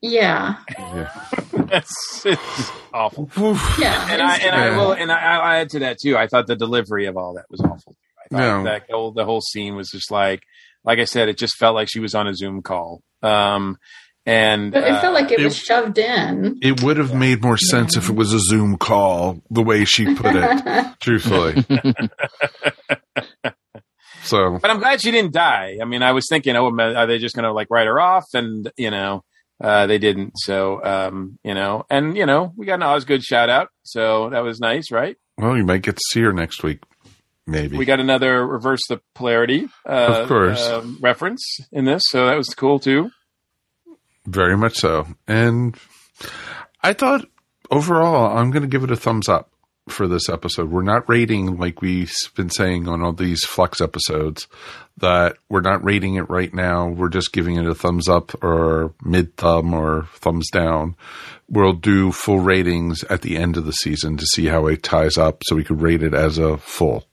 yeah. 0.00 0.56
That's 1.52 2.26
it's 2.26 2.70
awful. 2.92 3.30
Yeah, 3.78 4.06
and 4.10 4.20
I 4.20 4.36
it's 4.36 4.44
and 4.44 4.54
I 4.54 4.76
will 4.76 4.92
and 4.92 5.10
I, 5.10 5.18
I'll 5.36 5.60
add 5.62 5.70
to 5.70 5.78
that 5.80 5.96
too. 6.02 6.16
I 6.18 6.26
thought 6.26 6.46
the 6.46 6.56
delivery 6.56 7.06
of 7.06 7.16
all 7.16 7.34
that 7.34 7.46
was 7.50 7.60
awful. 7.62 7.96
I 8.18 8.28
thought 8.28 8.38
No. 8.58 8.64
that 8.64 8.82
whole 8.90 9.12
the 9.12 9.24
whole 9.24 9.40
scene 9.40 9.74
was 9.74 9.88
just 9.90 10.10
like, 10.10 10.42
like 10.84 10.98
I 10.98 11.04
said, 11.04 11.28
it 11.28 11.38
just 11.38 11.56
felt 11.56 11.74
like 11.74 11.88
she 11.90 12.00
was 12.00 12.14
on 12.14 12.26
a 12.26 12.34
Zoom 12.34 12.62
call. 12.62 13.02
Um, 13.22 13.76
and 14.24 14.72
But 14.72 14.84
it 14.84 14.90
uh, 14.92 15.00
felt 15.00 15.14
like 15.14 15.30
it, 15.32 15.40
was 15.40 15.56
it- 15.56 15.64
shoved 15.64 15.98
in. 15.98 16.58
It 16.62 16.82
would 16.82 16.96
have 16.96 17.14
made 17.14 17.42
more 17.42 17.56
sense 17.56 17.96
if 17.96 18.08
it 18.08 18.14
was 18.14 18.32
a 18.32 18.38
Zoom 18.40 18.76
call, 18.78 19.40
the 19.50 19.62
way 19.62 19.84
she 19.84 20.14
put 20.14 20.34
it, 20.36 20.86
truthfully. 21.00 21.64
so, 24.22 24.58
But 24.60 24.70
I'm 24.70 24.78
glad 24.78 25.00
she 25.00 25.10
didn't 25.10 25.32
die. 25.32 25.78
I 25.80 25.84
mean, 25.84 26.02
I 26.02 26.12
was 26.12 26.26
thinking, 26.28 26.54
oh, 26.56 26.68
are 26.78 27.06
they 27.06 27.18
just 27.18 27.34
going 27.34 27.44
to 27.44 27.52
like 27.52 27.68
write 27.70 27.86
her 27.86 27.98
off? 28.00 28.26
And 28.34 28.70
you 28.76 28.90
know, 28.90 29.24
uh, 29.62 29.86
they 29.86 29.98
didn't. 29.98 30.32
So, 30.38 30.82
um, 30.84 31.38
you 31.42 31.54
know, 31.54 31.84
and 31.90 32.16
you 32.16 32.26
know, 32.26 32.52
we 32.56 32.66
got 32.66 32.74
an 32.74 32.82
Osgood 32.84 33.22
shout 33.22 33.50
out, 33.50 33.68
so 33.82 34.30
that 34.30 34.40
was 34.44 34.60
nice, 34.60 34.90
right? 34.90 35.16
well, 35.38 35.56
you 35.56 35.64
might 35.64 35.82
get 35.82 35.96
to 35.96 36.02
see 36.10 36.20
her 36.20 36.32
next 36.32 36.62
week. 36.62 36.80
Maybe. 37.46 37.76
We 37.76 37.84
got 37.84 37.98
another 38.00 38.46
reverse 38.46 38.80
the 38.88 39.00
polarity, 39.14 39.68
uh, 39.84 40.20
Of 40.22 40.28
course. 40.28 40.64
um, 40.68 40.98
reference 41.00 41.42
in 41.72 41.84
this, 41.84 42.02
so 42.08 42.26
that 42.26 42.36
was 42.36 42.48
cool 42.54 42.78
too. 42.78 43.10
Very 44.26 44.56
much 44.56 44.76
so. 44.76 45.06
And 45.26 45.76
I 46.82 46.92
thought 46.92 47.26
overall, 47.70 48.36
I'm 48.36 48.50
going 48.52 48.62
to 48.62 48.68
give 48.68 48.84
it 48.84 48.90
a 48.92 48.96
thumbs 48.96 49.28
up 49.28 49.50
for 49.88 50.06
this 50.06 50.28
episode. 50.28 50.70
We're 50.70 50.82
not 50.82 51.08
rating 51.08 51.58
like 51.58 51.82
we've 51.82 52.12
been 52.36 52.50
saying 52.50 52.86
on 52.86 53.02
all 53.02 53.12
these 53.12 53.44
Flux 53.44 53.80
episodes 53.80 54.46
that 54.98 55.36
we're 55.48 55.60
not 55.60 55.84
rating 55.84 56.14
it 56.14 56.30
right 56.30 56.54
now. 56.54 56.86
We're 56.88 57.08
just 57.08 57.32
giving 57.32 57.56
it 57.56 57.66
a 57.66 57.74
thumbs 57.74 58.08
up 58.08 58.32
or 58.44 58.94
mid 59.02 59.36
thumb 59.36 59.74
or 59.74 60.06
thumbs 60.14 60.48
down. 60.52 60.94
We'll 61.48 61.72
do 61.72 62.12
full 62.12 62.38
ratings 62.38 63.02
at 63.04 63.22
the 63.22 63.36
end 63.36 63.56
of 63.56 63.64
the 63.64 63.72
season 63.72 64.16
to 64.18 64.26
see 64.26 64.46
how 64.46 64.68
it 64.68 64.84
ties 64.84 65.18
up 65.18 65.42
so 65.44 65.56
we 65.56 65.64
could 65.64 65.82
rate 65.82 66.04
it 66.04 66.14
as 66.14 66.38
a 66.38 66.56
full. 66.58 67.04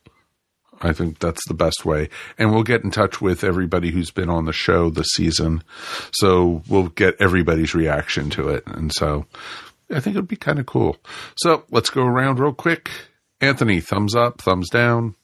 I 0.81 0.93
think 0.93 1.19
that's 1.19 1.45
the 1.47 1.53
best 1.53 1.85
way. 1.85 2.09
And 2.37 2.51
we'll 2.51 2.63
get 2.63 2.83
in 2.83 2.91
touch 2.91 3.21
with 3.21 3.43
everybody 3.43 3.91
who's 3.91 4.11
been 4.11 4.29
on 4.29 4.45
the 4.45 4.53
show 4.53 4.89
this 4.89 5.09
season. 5.13 5.63
So 6.13 6.63
we'll 6.67 6.87
get 6.89 7.15
everybody's 7.19 7.75
reaction 7.75 8.29
to 8.31 8.49
it. 8.49 8.63
And 8.67 8.91
so 8.93 9.25
I 9.91 9.99
think 9.99 10.15
it 10.15 10.19
would 10.19 10.27
be 10.27 10.35
kind 10.35 10.59
of 10.59 10.65
cool. 10.65 10.97
So 11.37 11.63
let's 11.71 11.89
go 11.89 12.03
around 12.03 12.39
real 12.39 12.53
quick. 12.53 12.89
Anthony, 13.41 13.79
thumbs 13.79 14.15
up, 14.15 14.41
thumbs 14.41 14.69
down. 14.69 15.15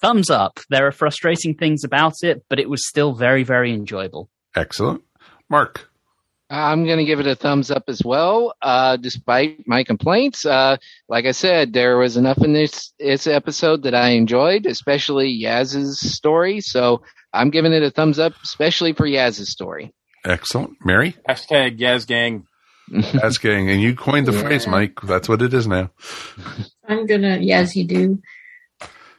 Thumbs 0.00 0.30
up. 0.30 0.60
There 0.68 0.86
are 0.86 0.92
frustrating 0.92 1.54
things 1.54 1.82
about 1.82 2.14
it, 2.22 2.44
but 2.48 2.60
it 2.60 2.68
was 2.68 2.86
still 2.86 3.14
very, 3.14 3.42
very 3.42 3.72
enjoyable. 3.72 4.28
Excellent. 4.54 5.02
Mark. 5.48 5.90
I'm 6.48 6.84
going 6.84 6.98
to 6.98 7.04
give 7.04 7.18
it 7.20 7.26
a 7.26 7.34
thumbs 7.34 7.70
up 7.70 7.84
as 7.88 8.02
well, 8.04 8.54
uh, 8.62 8.96
despite 8.96 9.66
my 9.66 9.82
complaints. 9.82 10.46
Uh, 10.46 10.76
like 11.08 11.24
I 11.26 11.32
said, 11.32 11.72
there 11.72 11.98
was 11.98 12.16
enough 12.16 12.38
in 12.38 12.52
this, 12.52 12.92
this 13.00 13.26
episode 13.26 13.82
that 13.82 13.94
I 13.94 14.10
enjoyed, 14.10 14.64
especially 14.66 15.40
Yaz's 15.42 15.98
story. 16.00 16.60
So 16.60 17.02
I'm 17.32 17.50
giving 17.50 17.72
it 17.72 17.82
a 17.82 17.90
thumbs 17.90 18.18
up, 18.20 18.32
especially 18.44 18.92
for 18.92 19.06
Yaz's 19.06 19.50
story. 19.50 19.92
Excellent. 20.24 20.76
Mary? 20.84 21.16
Hashtag 21.28 21.78
Yaz 21.78 22.06
Gang. 22.06 22.46
Jazz 22.92 23.38
gang, 23.38 23.68
and 23.68 23.82
you 23.82 23.96
coined 23.96 24.26
the 24.26 24.32
Yeah. 24.32 24.42
phrase, 24.42 24.68
Mike. 24.68 25.00
That's 25.02 25.28
what 25.28 25.42
it 25.42 25.52
is 25.52 25.66
now. 25.66 25.90
I'm 26.88 27.04
gonna, 27.06 27.38
Yaz 27.38 27.74
you 27.74 27.82
do. 27.82 28.22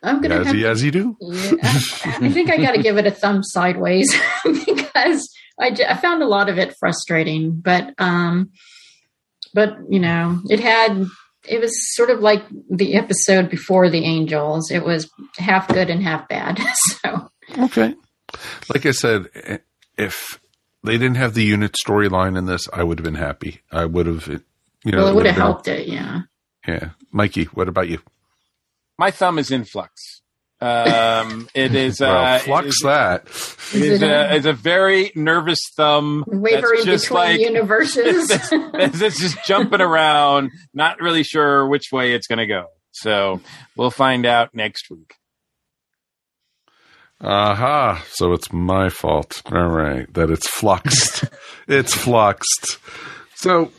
I'm 0.01 0.21
gonna 0.21 0.45
have 0.45 0.55
Yazzy, 0.55 0.89
yazzy 0.89 0.91
do. 0.93 1.17
Yeah, 1.19 1.51
I, 1.63 2.25
I 2.27 2.29
think 2.31 2.49
I 2.49 2.55
got 2.57 2.75
to 2.75 2.81
give 2.81 2.97
it 2.97 3.05
a 3.07 3.11
thumb 3.11 3.43
sideways 3.43 4.15
because 4.45 5.29
I, 5.59 5.71
j- 5.71 5.85
I 5.85 5.95
found 5.95 6.21
a 6.21 6.27
lot 6.27 6.49
of 6.49 6.57
it 6.57 6.75
frustrating. 6.79 7.59
But 7.59 7.93
um, 7.97 8.51
but 9.53 9.77
you 9.89 9.99
know, 9.99 10.39
it 10.49 10.59
had 10.59 11.05
it 11.47 11.61
was 11.61 11.95
sort 11.95 12.09
of 12.09 12.19
like 12.19 12.43
the 12.69 12.95
episode 12.95 13.49
before 13.49 13.89
the 13.89 14.03
Angels. 14.05 14.69
It 14.71 14.83
was 14.83 15.09
half 15.37 15.67
good 15.67 15.89
and 15.89 16.03
half 16.03 16.27
bad. 16.27 16.59
so 17.03 17.29
Okay. 17.57 17.95
Like 18.73 18.85
I 18.85 18.91
said, 18.91 19.27
if 19.97 20.39
they 20.83 20.97
didn't 20.97 21.15
have 21.15 21.33
the 21.33 21.49
UNIT 21.49 21.75
storyline 21.83 22.37
in 22.37 22.45
this, 22.45 22.67
I 22.73 22.83
would 22.83 22.99
have 22.99 23.05
been 23.05 23.15
happy. 23.15 23.61
I 23.71 23.85
would 23.85 24.05
have, 24.05 24.27
you 24.27 24.91
know, 24.91 24.97
well, 24.97 25.07
it 25.07 25.15
would 25.15 25.25
have 25.25 25.35
been- 25.35 25.41
helped 25.41 25.67
it. 25.69 25.87
Yeah. 25.87 26.21
Yeah, 26.67 26.89
Mikey, 27.13 27.45
what 27.45 27.69
about 27.69 27.87
you? 27.87 27.99
My 28.99 29.09
thumb 29.11 29.39
is 29.39 29.51
in 29.51 29.63
flux. 29.63 30.21
Um, 30.59 31.47
it 31.53 31.75
is 31.75 31.99
Well, 31.99 32.35
uh, 32.35 32.39
flux 32.39 32.65
it 32.65 32.69
is, 32.69 32.79
that. 32.83 33.27
It 33.75 33.81
is 33.81 34.01
a, 34.01 34.35
it's 34.35 34.45
a 34.47 34.53
very 34.53 35.11
nervous 35.13 35.59
thumb. 35.75 36.23
Wavering 36.25 36.77
that's 36.77 36.85
just 36.85 37.05
between 37.05 37.23
like 37.23 37.39
universes. 37.39 38.29
it's 38.51 39.01
it's 39.01 39.19
just 39.19 39.37
jumping 39.45 39.81
around, 39.81 40.51
not 40.73 40.99
really 40.99 41.23
sure 41.23 41.67
which 41.67 41.91
way 41.91 42.13
it's 42.13 42.27
going 42.27 42.39
to 42.39 42.47
go. 42.47 42.67
So 42.91 43.41
we'll 43.75 43.91
find 43.91 44.25
out 44.25 44.55
next 44.55 44.89
week. 44.89 45.13
Aha. 47.21 48.03
So 48.09 48.33
it's 48.33 48.51
my 48.51 48.89
fault. 48.89 49.41
All 49.51 49.67
right. 49.67 50.11
That 50.13 50.29
it's 50.29 50.49
fluxed. 50.49 51.25
it's 51.67 51.93
fluxed. 51.93 52.79
So 53.35 53.71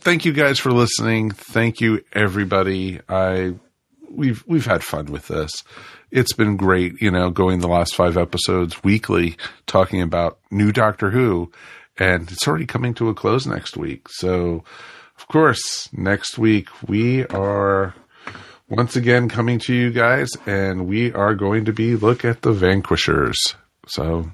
thank 0.00 0.24
you 0.24 0.32
guys 0.32 0.58
for 0.58 0.72
listening. 0.72 1.30
Thank 1.30 1.80
you 1.80 2.02
everybody. 2.12 3.00
I 3.08 3.54
we've 4.10 4.44
we've 4.46 4.66
had 4.66 4.82
fun 4.82 5.06
with 5.06 5.28
this. 5.28 5.50
It's 6.10 6.32
been 6.32 6.56
great, 6.56 7.00
you 7.02 7.10
know, 7.10 7.30
going 7.30 7.60
the 7.60 7.68
last 7.68 7.94
five 7.94 8.16
episodes 8.16 8.82
weekly 8.82 9.36
talking 9.66 10.00
about 10.00 10.38
new 10.50 10.72
Doctor 10.72 11.10
Who 11.10 11.52
and 11.98 12.30
it's 12.30 12.46
already 12.46 12.66
coming 12.66 12.94
to 12.94 13.08
a 13.08 13.14
close 13.14 13.46
next 13.46 13.76
week. 13.76 14.08
So 14.08 14.64
of 15.18 15.26
course, 15.28 15.88
next 15.92 16.38
week 16.38 16.68
we 16.88 17.26
are 17.26 17.94
once 18.68 18.96
again 18.96 19.28
coming 19.28 19.58
to 19.58 19.74
you 19.74 19.90
guys 19.90 20.30
and 20.46 20.86
we 20.86 21.12
are 21.12 21.34
going 21.34 21.64
to 21.64 21.72
be 21.72 21.96
look 21.96 22.24
at 22.24 22.42
the 22.42 22.52
vanquishers 22.52 23.54
so 23.86 24.30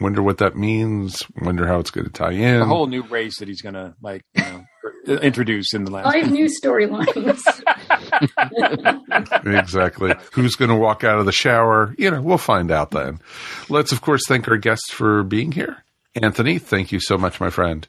wonder 0.00 0.22
what 0.22 0.38
that 0.38 0.56
means 0.56 1.22
wonder 1.40 1.66
how 1.66 1.80
it's 1.80 1.90
going 1.90 2.04
to 2.04 2.12
tie 2.12 2.30
in 2.30 2.60
A 2.60 2.66
whole 2.66 2.86
new 2.86 3.02
race 3.02 3.38
that 3.40 3.48
he's 3.48 3.60
going 3.60 3.74
to 3.74 3.94
like 4.00 4.22
you 4.34 4.44
know, 4.44 4.64
introduce 5.06 5.74
in 5.74 5.84
the 5.84 5.90
last. 5.90 6.12
Five 6.12 6.30
new 6.30 6.46
storylines. 6.46 7.62
exactly 9.46 10.14
who's 10.32 10.54
going 10.54 10.70
to 10.70 10.76
walk 10.76 11.04
out 11.04 11.18
of 11.18 11.26
the 11.26 11.32
shower 11.32 11.94
you 11.98 12.10
know 12.10 12.20
we'll 12.20 12.38
find 12.38 12.70
out 12.70 12.90
then 12.90 13.20
let's 13.68 13.92
of 13.92 14.00
course 14.00 14.22
thank 14.26 14.48
our 14.48 14.56
guests 14.56 14.92
for 14.92 15.22
being 15.22 15.52
here 15.52 15.84
anthony 16.14 16.58
thank 16.58 16.92
you 16.92 17.00
so 17.00 17.16
much 17.16 17.40
my 17.40 17.50
friend 17.50 17.88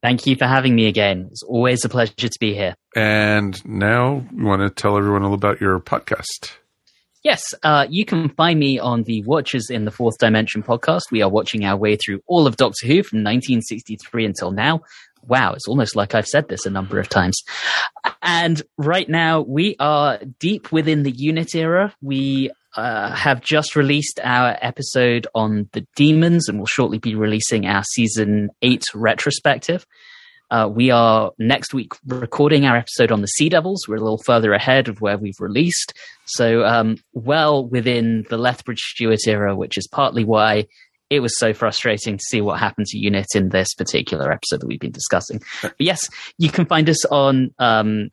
Thank 0.00 0.28
you 0.28 0.36
for 0.36 0.46
having 0.46 0.76
me 0.76 0.86
again. 0.86 1.26
It's 1.32 1.42
always 1.42 1.84
a 1.84 1.88
pleasure 1.88 2.14
to 2.14 2.38
be 2.38 2.54
here. 2.54 2.76
and 2.94 3.60
now 3.66 4.24
you 4.32 4.44
want 4.44 4.62
to 4.62 4.70
tell 4.70 4.96
everyone 4.96 5.22
a 5.22 5.24
little 5.24 5.34
about 5.34 5.60
your 5.60 5.80
podcast 5.80 6.52
Yes, 7.24 7.52
uh, 7.64 7.84
you 7.90 8.04
can 8.04 8.28
find 8.30 8.60
me 8.60 8.78
on 8.78 9.02
the 9.02 9.22
Watchers 9.24 9.70
in 9.70 9.84
the 9.84 9.90
Fourth 9.90 10.18
Dimension 10.18 10.62
podcast. 10.62 11.10
We 11.10 11.20
are 11.20 11.28
watching 11.28 11.64
our 11.64 11.76
way 11.76 11.96
through 11.96 12.22
all 12.28 12.46
of 12.46 12.56
Doctor 12.56 12.86
Who 12.86 13.02
from 13.02 13.18
1963 13.18 14.24
until 14.24 14.52
now. 14.52 14.82
Wow, 15.28 15.52
it's 15.52 15.68
almost 15.68 15.94
like 15.94 16.14
I've 16.14 16.26
said 16.26 16.48
this 16.48 16.66
a 16.66 16.70
number 16.70 16.98
of 16.98 17.08
times. 17.08 17.42
And 18.22 18.62
right 18.78 19.08
now, 19.08 19.42
we 19.42 19.76
are 19.78 20.18
deep 20.38 20.72
within 20.72 21.02
the 21.02 21.10
unit 21.10 21.54
era. 21.54 21.94
We 22.00 22.50
uh, 22.76 23.14
have 23.14 23.40
just 23.40 23.76
released 23.76 24.20
our 24.22 24.56
episode 24.60 25.26
on 25.34 25.68
the 25.72 25.86
demons, 25.96 26.48
and 26.48 26.58
we'll 26.58 26.66
shortly 26.66 26.98
be 26.98 27.14
releasing 27.14 27.66
our 27.66 27.84
season 27.84 28.50
eight 28.62 28.84
retrospective. 28.94 29.86
Uh, 30.50 30.66
we 30.72 30.90
are 30.90 31.32
next 31.38 31.74
week 31.74 31.92
recording 32.06 32.64
our 32.64 32.76
episode 32.76 33.12
on 33.12 33.20
the 33.20 33.26
Sea 33.26 33.50
Devils. 33.50 33.86
We're 33.86 33.96
a 33.96 34.00
little 34.00 34.22
further 34.24 34.54
ahead 34.54 34.88
of 34.88 35.00
where 35.02 35.18
we've 35.18 35.38
released. 35.40 35.92
So, 36.24 36.64
um, 36.64 36.96
well 37.12 37.66
within 37.66 38.24
the 38.30 38.38
Lethbridge 38.38 38.80
Stewart 38.80 39.26
era, 39.26 39.54
which 39.54 39.76
is 39.76 39.86
partly 39.86 40.24
why 40.24 40.66
it 41.10 41.20
was 41.20 41.38
so 41.38 41.52
frustrating 41.54 42.16
to 42.18 42.24
see 42.28 42.40
what 42.40 42.58
happened 42.58 42.86
to 42.86 42.98
Unit 42.98 43.26
in 43.34 43.50
this 43.50 43.72
particular 43.74 44.30
episode 44.32 44.60
that 44.60 44.66
we've 44.66 44.80
been 44.80 44.92
discussing. 44.92 45.40
But 45.62 45.74
yes, 45.78 46.00
you 46.38 46.50
can 46.50 46.66
find 46.66 46.88
us 46.88 47.04
on 47.06 47.52
um, 47.58 48.10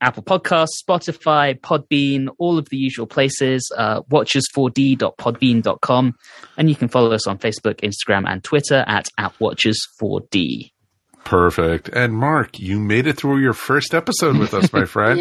Apple 0.00 0.22
Podcasts, 0.22 0.82
Spotify, 0.86 1.58
Podbean, 1.58 2.28
all 2.38 2.58
of 2.58 2.68
the 2.70 2.76
usual 2.76 3.06
places, 3.06 3.70
uh, 3.76 4.02
watchers4d.podbean.com. 4.02 6.14
And 6.56 6.68
you 6.68 6.76
can 6.76 6.88
follow 6.88 7.12
us 7.12 7.26
on 7.26 7.38
Facebook, 7.38 7.80
Instagram, 7.80 8.28
and 8.28 8.42
Twitter 8.44 8.84
at, 8.86 9.06
at 9.18 9.32
watchers4d. 9.38 10.70
perfect 11.24 11.88
and 11.90 12.14
mark 12.14 12.58
you 12.58 12.78
made 12.78 13.06
it 13.06 13.16
through 13.16 13.38
your 13.38 13.52
first 13.52 13.92
episode 13.92 14.38
with 14.38 14.54
us 14.54 14.72
my 14.72 14.84
friend 14.86 15.18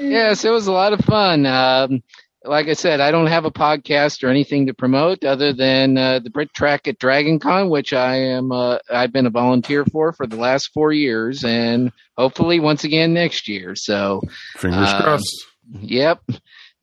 Yes, 0.00 0.44
it 0.44 0.50
was 0.50 0.66
a 0.66 0.72
lot 0.72 0.92
of 0.92 1.00
fun. 1.00 1.46
Um, 1.46 2.02
like 2.44 2.68
I 2.68 2.74
said, 2.74 3.00
I 3.00 3.10
don't 3.10 3.26
have 3.26 3.44
a 3.44 3.50
podcast 3.50 4.22
or 4.22 4.28
anything 4.28 4.66
to 4.66 4.74
promote 4.74 5.24
other 5.24 5.52
than 5.52 5.98
uh, 5.98 6.20
the 6.20 6.30
Brit 6.30 6.52
Track 6.54 6.86
at 6.88 6.98
Dragon 6.98 7.38
Con, 7.38 7.68
which 7.68 7.92
I 7.92 8.16
am. 8.16 8.52
Uh, 8.52 8.78
I've 8.90 9.12
been 9.12 9.26
a 9.26 9.30
volunteer 9.30 9.84
for 9.84 10.12
for 10.12 10.26
the 10.26 10.36
last 10.36 10.70
four 10.72 10.92
years, 10.92 11.44
and 11.44 11.92
hopefully 12.16 12.60
once 12.60 12.84
again 12.84 13.12
next 13.12 13.48
year. 13.48 13.74
So, 13.74 14.22
fingers 14.56 14.88
um, 14.88 15.02
crossed 15.02 15.46
Yep. 15.80 16.22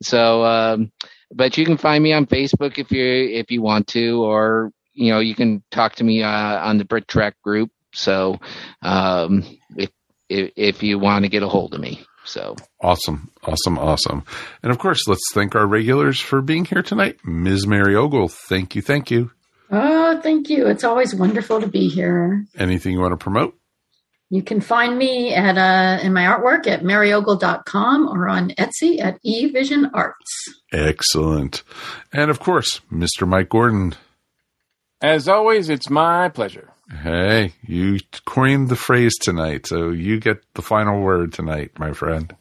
So, 0.02 0.44
um, 0.44 0.92
but 1.32 1.56
you 1.56 1.64
can 1.64 1.76
find 1.76 2.02
me 2.02 2.12
on 2.12 2.26
Facebook 2.26 2.78
if 2.78 2.90
you 2.90 3.04
if 3.04 3.50
you 3.50 3.62
want 3.62 3.88
to, 3.88 4.22
or 4.22 4.72
you 4.92 5.12
know, 5.12 5.20
you 5.20 5.34
can 5.34 5.62
talk 5.70 5.96
to 5.96 6.04
me 6.04 6.22
uh, 6.22 6.28
on 6.28 6.78
the 6.78 6.84
Brit 6.84 7.08
Track 7.08 7.40
group. 7.42 7.70
So, 7.92 8.38
um, 8.82 9.44
if 9.76 9.90
if, 10.28 10.52
if 10.56 10.82
you 10.82 10.98
want 10.98 11.24
to 11.24 11.30
get 11.30 11.42
a 11.42 11.48
hold 11.48 11.74
of 11.74 11.80
me, 11.80 12.04
so. 12.26 12.56
Awesome, 12.80 13.30
awesome, 13.44 13.78
awesome. 13.78 14.24
And 14.62 14.70
of 14.72 14.78
course, 14.78 15.06
let's 15.06 15.32
thank 15.32 15.54
our 15.54 15.66
regulars 15.66 16.20
for 16.20 16.40
being 16.42 16.64
here 16.64 16.82
tonight. 16.82 17.18
Ms. 17.24 17.66
Mary 17.66 17.94
Ogle, 17.96 18.28
thank 18.28 18.74
you, 18.74 18.82
thank 18.82 19.10
you. 19.10 19.30
oh, 19.70 20.20
thank 20.22 20.48
you. 20.50 20.66
It's 20.66 20.84
always 20.84 21.14
wonderful 21.14 21.60
to 21.60 21.66
be 21.66 21.88
here. 21.88 22.44
Anything 22.56 22.92
you 22.92 23.00
want 23.00 23.12
to 23.12 23.16
promote? 23.16 23.56
You 24.28 24.42
can 24.42 24.60
find 24.60 24.98
me 24.98 25.32
at 25.34 25.56
uh, 25.56 26.02
in 26.02 26.12
my 26.12 26.22
artwork 26.22 26.66
at 26.66 26.82
maryogle.com 26.82 28.08
or 28.08 28.28
on 28.28 28.50
Etsy 28.50 29.00
at 29.00 29.22
eVision 29.24 29.88
Arts. 29.94 30.48
Excellent. 30.72 31.62
And 32.12 32.28
of 32.28 32.40
course, 32.40 32.80
Mr. 32.92 33.26
Mike 33.26 33.48
Gordon. 33.48 33.94
As 35.00 35.28
always, 35.28 35.68
it's 35.68 35.88
my 35.90 36.28
pleasure. 36.28 36.70
Hey, 36.90 37.52
you 37.62 37.98
coined 38.24 38.68
the 38.68 38.76
phrase 38.76 39.14
tonight, 39.20 39.66
so 39.66 39.90
you 39.90 40.20
get 40.20 40.42
the 40.54 40.62
final 40.62 41.00
word 41.00 41.32
tonight, 41.32 41.72
my 41.78 41.92
friend. 41.92 42.34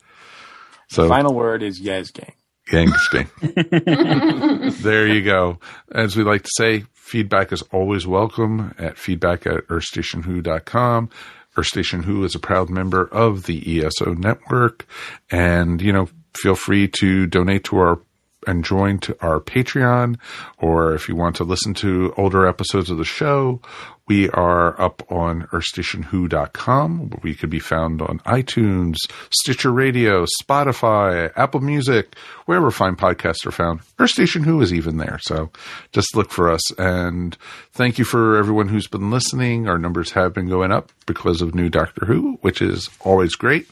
So, 0.87 1.03
the 1.03 1.09
Final 1.09 1.33
word 1.33 1.63
is 1.63 1.81
Yaz, 1.81 2.13
gang. 2.13 2.33
Gangs 2.67 3.07
gang. 3.09 3.29
there 4.81 5.07
you 5.07 5.23
go. 5.23 5.59
As 5.91 6.15
we 6.15 6.23
like 6.23 6.43
to 6.43 6.51
say, 6.57 6.85
feedback 6.93 7.51
is 7.51 7.63
always 7.71 8.05
welcome 8.05 8.73
at 8.77 8.97
feedback 8.97 9.47
at 9.47 9.67
earthstationwho.com. 9.67 11.09
Earth 11.57 11.67
Station 11.67 12.03
Who 12.03 12.23
is 12.23 12.35
a 12.35 12.39
proud 12.39 12.69
member 12.69 13.05
of 13.07 13.45
the 13.45 13.81
ESO 13.81 14.13
network. 14.13 14.85
And, 15.31 15.81
you 15.81 15.93
know, 15.93 16.09
feel 16.33 16.55
free 16.55 16.87
to 16.99 17.27
donate 17.27 17.63
to 17.65 17.77
our 17.77 18.01
and 18.47 18.63
join 18.63 18.99
to 18.99 19.17
our 19.21 19.39
Patreon, 19.39 20.19
or 20.59 20.93
if 20.93 21.09
you 21.09 21.15
want 21.15 21.35
to 21.37 21.43
listen 21.43 21.73
to 21.73 22.13
older 22.15 22.45
episodes 22.45 22.91
of 22.91 22.97
the 22.99 23.03
show, 23.03 23.59
we 24.07 24.29
are 24.29 24.79
up 24.79 25.03
on 25.11 25.43
earthstationwho.com. 25.47 27.19
We 27.23 27.33
could 27.33 27.49
be 27.49 27.59
found 27.59 28.01
on 28.01 28.19
iTunes, 28.19 28.97
Stitcher 29.31 29.71
Radio, 29.71 30.25
Spotify, 30.41 31.31
Apple 31.35 31.61
Music, 31.61 32.15
wherever 32.45 32.69
fine 32.69 32.95
podcasts 32.95 33.45
are 33.47 33.51
found. 33.51 33.79
Earth 33.97 34.11
Station 34.11 34.43
Who 34.43 34.61
is 34.61 34.73
even 34.73 34.97
there. 34.97 35.19
So 35.23 35.49
just 35.91 36.15
look 36.15 36.29
for 36.29 36.51
us. 36.51 36.77
And 36.77 37.35
thank 37.71 37.97
you 37.97 38.05
for 38.05 38.37
everyone 38.37 38.67
who's 38.67 38.87
been 38.87 39.09
listening. 39.09 39.67
Our 39.67 39.79
numbers 39.79 40.11
have 40.11 40.33
been 40.33 40.49
going 40.49 40.71
up 40.71 40.91
because 41.07 41.41
of 41.41 41.55
new 41.55 41.69
Doctor 41.69 42.05
Who, 42.05 42.37
which 42.41 42.61
is 42.61 42.89
always 43.01 43.35
great. 43.35 43.67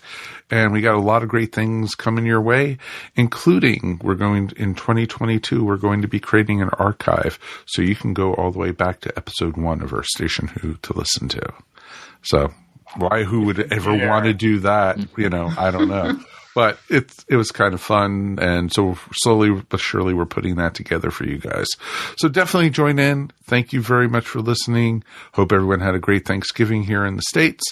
And 0.51 0.71
we 0.71 0.81
got 0.81 0.95
a 0.95 0.99
lot 0.99 1.23
of 1.23 1.29
great 1.29 1.51
things 1.51 1.95
coming 1.95 2.25
your 2.25 2.41
way, 2.41 2.77
including 3.15 3.99
we're 4.03 4.13
going 4.13 4.51
in 4.57 4.75
2022, 4.75 5.63
we're 5.63 5.77
going 5.77 6.01
to 6.03 6.07
be 6.07 6.19
creating 6.19 6.61
an 6.61 6.69
archive 6.77 7.39
so 7.65 7.81
you 7.81 7.95
can 7.95 8.13
go 8.13 8.34
all 8.36 8.51
the 8.51 8.59
way 8.59 8.69
back 8.71 8.99
to 9.01 9.17
episode 9.17 9.57
one 9.57 9.81
of 9.81 9.93
Earth 9.93 10.05
Station 10.05 10.22
Who 10.47 10.76
to 10.76 10.93
listen 10.93 11.28
to. 11.30 11.41
So 12.24 12.53
why, 12.97 13.24
who 13.24 13.41
would 13.45 13.59
ever 13.71 13.95
Yeah. 13.95 14.09
want 14.09 14.26
to 14.26 14.34
do 14.34 14.59
that? 14.59 14.97
You 15.17 15.30
know, 15.30 15.51
I 15.57 15.71
don't 15.71 15.88
know. 15.89 16.19
but 16.55 16.78
it 16.89 17.11
it 17.28 17.36
was 17.38 17.49
kind 17.51 17.74
of 17.74 17.82
fun, 17.82 18.38
and 18.39 18.71
so 18.71 18.97
slowly 19.13 19.51
but 19.69 19.80
surely 19.80 20.13
we're 20.13 20.26
putting 20.26 20.55
that 20.57 20.76
together 20.76 21.09
for 21.09 21.26
you 21.26 21.38
guys. 21.39 21.67
So 22.17 22.30
definitely 22.30 22.69
join 22.69 22.99
in. 22.99 23.32
Thank 23.45 23.74
you 23.74 23.82
very 23.82 24.07
much 24.07 24.26
for 24.28 24.39
listening. 24.41 25.03
Hope 25.34 25.51
everyone 25.51 25.80
had 25.80 25.95
a 25.95 25.99
great 25.99 26.26
Thanksgiving 26.28 26.84
here 26.84 27.05
in 27.05 27.15
the 27.15 27.24
states. 27.30 27.63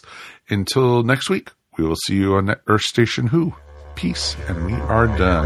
Until 0.49 1.03
next 1.03 1.29
week, 1.29 1.49
we 1.77 1.85
will 1.85 1.95
see 2.05 2.15
you 2.15 2.35
on 2.35 2.55
Earth 2.67 2.81
Station 2.81 3.27
Who. 3.27 3.53
Peace, 3.95 4.35
and 4.47 4.65
we 4.65 4.73
are 4.73 5.05
done. 5.07 5.45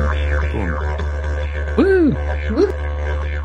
Woo! 1.78 2.85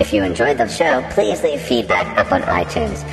If 0.00 0.12
you 0.12 0.24
enjoyed 0.24 0.58
the 0.58 0.66
show, 0.66 1.00
please 1.10 1.44
leave 1.44 1.60
feedback 1.60 2.18
up 2.18 2.32
on 2.32 2.42
iTunes. 2.42 3.04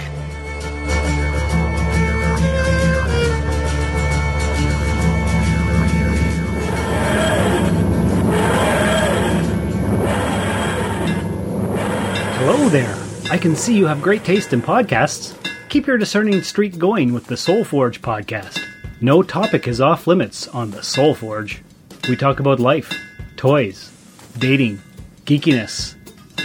Hello 12.47 12.69
there. 12.69 12.95
I 13.31 13.39
can 13.39 13.55
see 13.55 13.75
you 13.75 13.87
have 13.87 14.03
great 14.03 14.23
taste 14.23 14.53
in 14.53 14.61
podcasts. 14.61 15.33
Keep 15.67 15.87
your 15.87 15.97
discerning 15.97 16.43
streak 16.43 16.77
going 16.77 17.11
with 17.11 17.25
the 17.25 17.35
Soul 17.35 17.63
Forge 17.63 18.03
podcast. 18.03 18.63
No 19.01 19.23
topic 19.23 19.67
is 19.67 19.81
off 19.81 20.05
limits 20.05 20.47
on 20.49 20.69
the 20.69 20.83
Soul 20.83 21.15
Forge. 21.15 21.63
We 22.07 22.15
talk 22.15 22.39
about 22.39 22.59
life, 22.59 22.93
toys, 23.35 23.91
dating, 24.37 24.79
geekiness, 25.23 25.95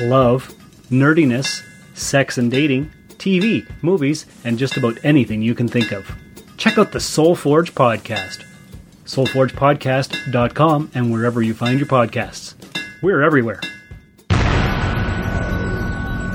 love, 0.01 0.49
nerdiness, 0.91 1.63
sex 1.93 2.39
and 2.39 2.51
dating, 2.51 2.91
TV, 3.19 3.71
movies, 3.83 4.25
and 4.43 4.59
just 4.59 4.79
about 4.79 4.97
anything 5.05 5.43
you 5.43 5.55
can 5.55 5.69
think 5.69 5.93
of. 5.93 6.11
Check 6.57 6.79
out 6.79 6.93
the 6.93 7.01
Soul 7.01 7.37
Forge 7.37 7.75
podcast. 7.75 8.43
SoulForgePodcast.com 9.05 10.93
and 10.95 11.13
wherever 11.13 11.43
you 11.43 11.53
find 11.53 11.79
your 11.79 11.89
podcasts. 11.89 12.55
We're 13.03 13.21
everywhere. 13.21 13.61